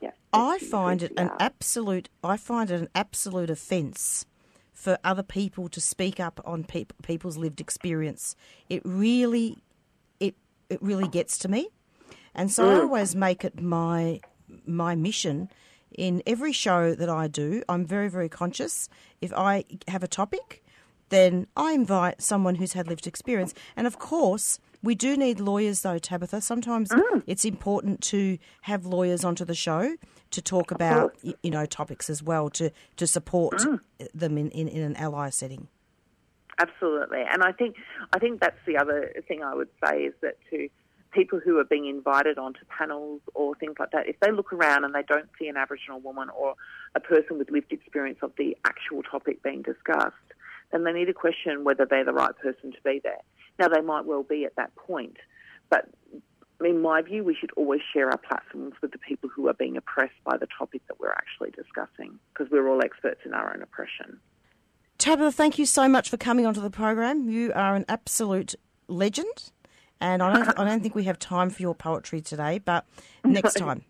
yeah. 0.00 0.10
I 0.32 0.58
find 0.58 1.02
it 1.02 1.12
an 1.16 1.30
absolute. 1.40 2.08
I 2.22 2.36
find 2.36 2.70
it 2.70 2.80
an 2.80 2.88
absolute 2.94 3.50
offence 3.50 4.26
for 4.72 4.98
other 5.02 5.22
people 5.22 5.68
to 5.70 5.80
speak 5.80 6.20
up 6.20 6.40
on 6.44 6.62
peop 6.64 6.92
people's 7.02 7.36
lived 7.36 7.60
experience. 7.60 8.36
It 8.68 8.82
really, 8.84 9.58
it 10.20 10.36
it 10.68 10.80
really 10.82 11.08
gets 11.08 11.38
to 11.38 11.48
me, 11.48 11.68
and 12.34 12.50
so 12.50 12.64
I 12.64 12.74
Mm. 12.74 12.82
always 12.82 13.16
make 13.16 13.44
it 13.44 13.60
my 13.60 14.20
my 14.66 14.94
mission 14.94 15.48
in 15.90 16.22
every 16.26 16.52
show 16.52 16.94
that 16.94 17.08
I 17.08 17.26
do. 17.26 17.62
I'm 17.68 17.84
very 17.86 18.08
very 18.08 18.28
conscious. 18.28 18.88
If 19.20 19.32
I 19.32 19.64
have 19.88 20.02
a 20.04 20.08
topic, 20.08 20.62
then 21.08 21.46
I 21.56 21.72
invite 21.72 22.22
someone 22.22 22.56
who's 22.56 22.74
had 22.74 22.86
lived 22.86 23.06
experience, 23.06 23.54
and 23.76 23.86
of 23.86 23.98
course. 23.98 24.60
We 24.82 24.94
do 24.94 25.16
need 25.16 25.40
lawyers, 25.40 25.82
though, 25.82 25.98
Tabitha. 25.98 26.40
Sometimes 26.40 26.90
mm. 26.90 27.22
it's 27.26 27.44
important 27.44 28.02
to 28.04 28.38
have 28.62 28.86
lawyers 28.86 29.24
onto 29.24 29.44
the 29.44 29.54
show 29.54 29.96
to 30.30 30.42
talk 30.42 30.70
about, 30.70 31.16
you 31.42 31.50
know, 31.50 31.66
topics 31.66 32.10
as 32.10 32.22
well 32.22 32.50
to 32.50 32.70
to 32.96 33.06
support 33.06 33.58
mm. 33.58 33.80
them 34.14 34.38
in, 34.38 34.50
in, 34.50 34.68
in 34.68 34.82
an 34.82 34.96
ally 34.96 35.30
setting. 35.30 35.68
Absolutely, 36.58 37.22
and 37.30 37.42
I 37.42 37.52
think 37.52 37.76
I 38.14 38.18
think 38.18 38.40
that's 38.40 38.58
the 38.66 38.76
other 38.78 39.12
thing 39.28 39.42
I 39.42 39.54
would 39.54 39.68
say 39.84 40.04
is 40.04 40.14
that 40.22 40.36
to 40.50 40.68
people 41.12 41.40
who 41.42 41.58
are 41.58 41.64
being 41.64 41.86
invited 41.86 42.38
onto 42.38 42.60
panels 42.66 43.20
or 43.34 43.54
things 43.54 43.74
like 43.78 43.90
that, 43.90 44.06
if 44.06 44.16
they 44.20 44.30
look 44.30 44.52
around 44.52 44.84
and 44.84 44.94
they 44.94 45.02
don't 45.02 45.28
see 45.38 45.48
an 45.48 45.56
Aboriginal 45.56 46.00
woman 46.00 46.28
or 46.30 46.54
a 46.94 47.00
person 47.00 47.38
with 47.38 47.50
lived 47.50 47.72
experience 47.72 48.18
of 48.22 48.32
the 48.36 48.56
actual 48.64 49.02
topic 49.02 49.42
being 49.42 49.62
discussed, 49.62 50.14
then 50.72 50.84
they 50.84 50.92
need 50.92 51.06
to 51.06 51.14
question 51.14 51.64
whether 51.64 51.86
they're 51.86 52.04
the 52.04 52.12
right 52.12 52.36
person 52.36 52.72
to 52.72 52.78
be 52.84 53.00
there. 53.02 53.22
Now 53.58 53.68
they 53.68 53.80
might 53.80 54.04
well 54.04 54.22
be 54.22 54.44
at 54.44 54.56
that 54.56 54.74
point, 54.76 55.16
but 55.70 55.88
in 56.64 56.80
my 56.80 57.02
view, 57.02 57.22
we 57.22 57.34
should 57.34 57.52
always 57.56 57.80
share 57.92 58.10
our 58.10 58.18
platforms 58.18 58.74
with 58.80 58.92
the 58.92 58.98
people 58.98 59.28
who 59.28 59.48
are 59.48 59.54
being 59.54 59.76
oppressed 59.76 60.14
by 60.24 60.36
the 60.36 60.46
topic 60.58 60.82
that 60.88 60.98
we're 60.98 61.12
actually 61.12 61.50
discussing, 61.50 62.18
because 62.32 62.50
we're 62.50 62.68
all 62.68 62.82
experts 62.82 63.20
in 63.24 63.34
our 63.34 63.54
own 63.54 63.62
oppression. 63.62 64.18
Tabitha, 64.98 65.32
thank 65.32 65.58
you 65.58 65.66
so 65.66 65.88
much 65.88 66.08
for 66.08 66.16
coming 66.16 66.46
onto 66.46 66.60
the 66.60 66.70
program. 66.70 67.28
You 67.28 67.52
are 67.54 67.74
an 67.74 67.84
absolute 67.88 68.54
legend, 68.88 69.52
and 70.00 70.22
I 70.22 70.32
don't, 70.32 70.58
I 70.58 70.64
don't 70.64 70.80
think 70.80 70.94
we 70.94 71.04
have 71.04 71.18
time 71.18 71.50
for 71.50 71.60
your 71.60 71.74
poetry 71.74 72.22
today, 72.22 72.58
but 72.58 72.86
next 73.24 73.54
time. 73.58 73.84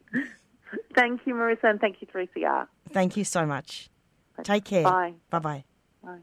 Thank 0.96 1.20
you, 1.24 1.34
Marissa, 1.34 1.64
and 1.64 1.80
thank 1.80 1.98
you, 2.00 2.08
3CR. 2.08 2.66
Thank 2.90 3.16
you 3.16 3.24
so 3.24 3.46
much. 3.46 3.90
Take 4.42 4.64
care. 4.64 4.82
Bye. 4.82 5.14
Bye 5.30 5.38
bye. 5.38 5.64
Bye. 6.02 6.18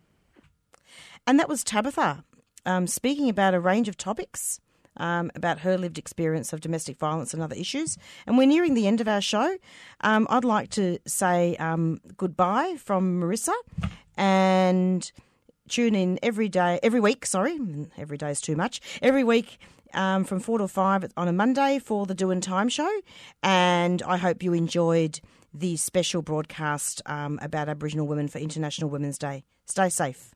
And 1.25 1.39
that 1.39 1.47
was 1.47 1.63
Tabitha 1.63 2.25
um, 2.65 2.87
speaking 2.87 3.29
about 3.29 3.53
a 3.53 3.59
range 3.59 3.87
of 3.87 3.97
topics. 3.97 4.59
Um, 4.95 5.31
about 5.33 5.61
her 5.61 5.75
lived 5.75 5.97
experience 5.97 6.53
of 6.53 6.61
domestic 6.61 6.97
violence 6.97 7.33
and 7.33 7.41
other 7.41 7.55
issues. 7.55 7.97
And 8.27 8.37
we're 8.37 8.45
nearing 8.45 8.75
the 8.75 8.85
end 8.85 9.01
of 9.01 9.07
our 9.07 9.21
show. 9.21 9.57
Um, 10.01 10.27
I'd 10.29 10.43
like 10.43 10.69
to 10.73 10.99
say 11.07 11.55
um, 11.55 11.99
goodbye 12.15 12.75
from 12.77 13.19
Marissa 13.19 13.55
and 14.17 15.11
tune 15.67 15.95
in 15.95 16.19
every 16.21 16.47
day, 16.47 16.79
every 16.83 16.99
week, 16.99 17.25
sorry, 17.25 17.57
every 17.97 18.17
day 18.17 18.29
is 18.29 18.39
too 18.39 18.55
much, 18.55 18.81
every 19.01 19.23
week 19.23 19.57
um, 19.93 20.23
from 20.23 20.39
4 20.39 20.59
to 20.59 20.67
5 20.67 21.11
on 21.17 21.27
a 21.27 21.33
Monday 21.33 21.79
for 21.79 22.05
the 22.05 22.15
Doing 22.15 22.41
Time 22.41 22.69
show. 22.69 22.89
And 23.41 24.01
I 24.03 24.17
hope 24.17 24.43
you 24.43 24.53
enjoyed 24.53 25.19
the 25.53 25.77
special 25.77 26.21
broadcast 26.21 27.01
um, 27.05 27.39
about 27.41 27.69
Aboriginal 27.69 28.07
women 28.07 28.27
for 28.27 28.39
International 28.39 28.89
Women's 28.89 29.17
Day. 29.17 29.43
Stay 29.65 29.89
safe. 29.89 30.33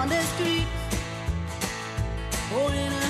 On 0.00 0.08
the 0.08 0.22
street. 0.22 0.66
In 2.70 2.92
a 2.92 3.09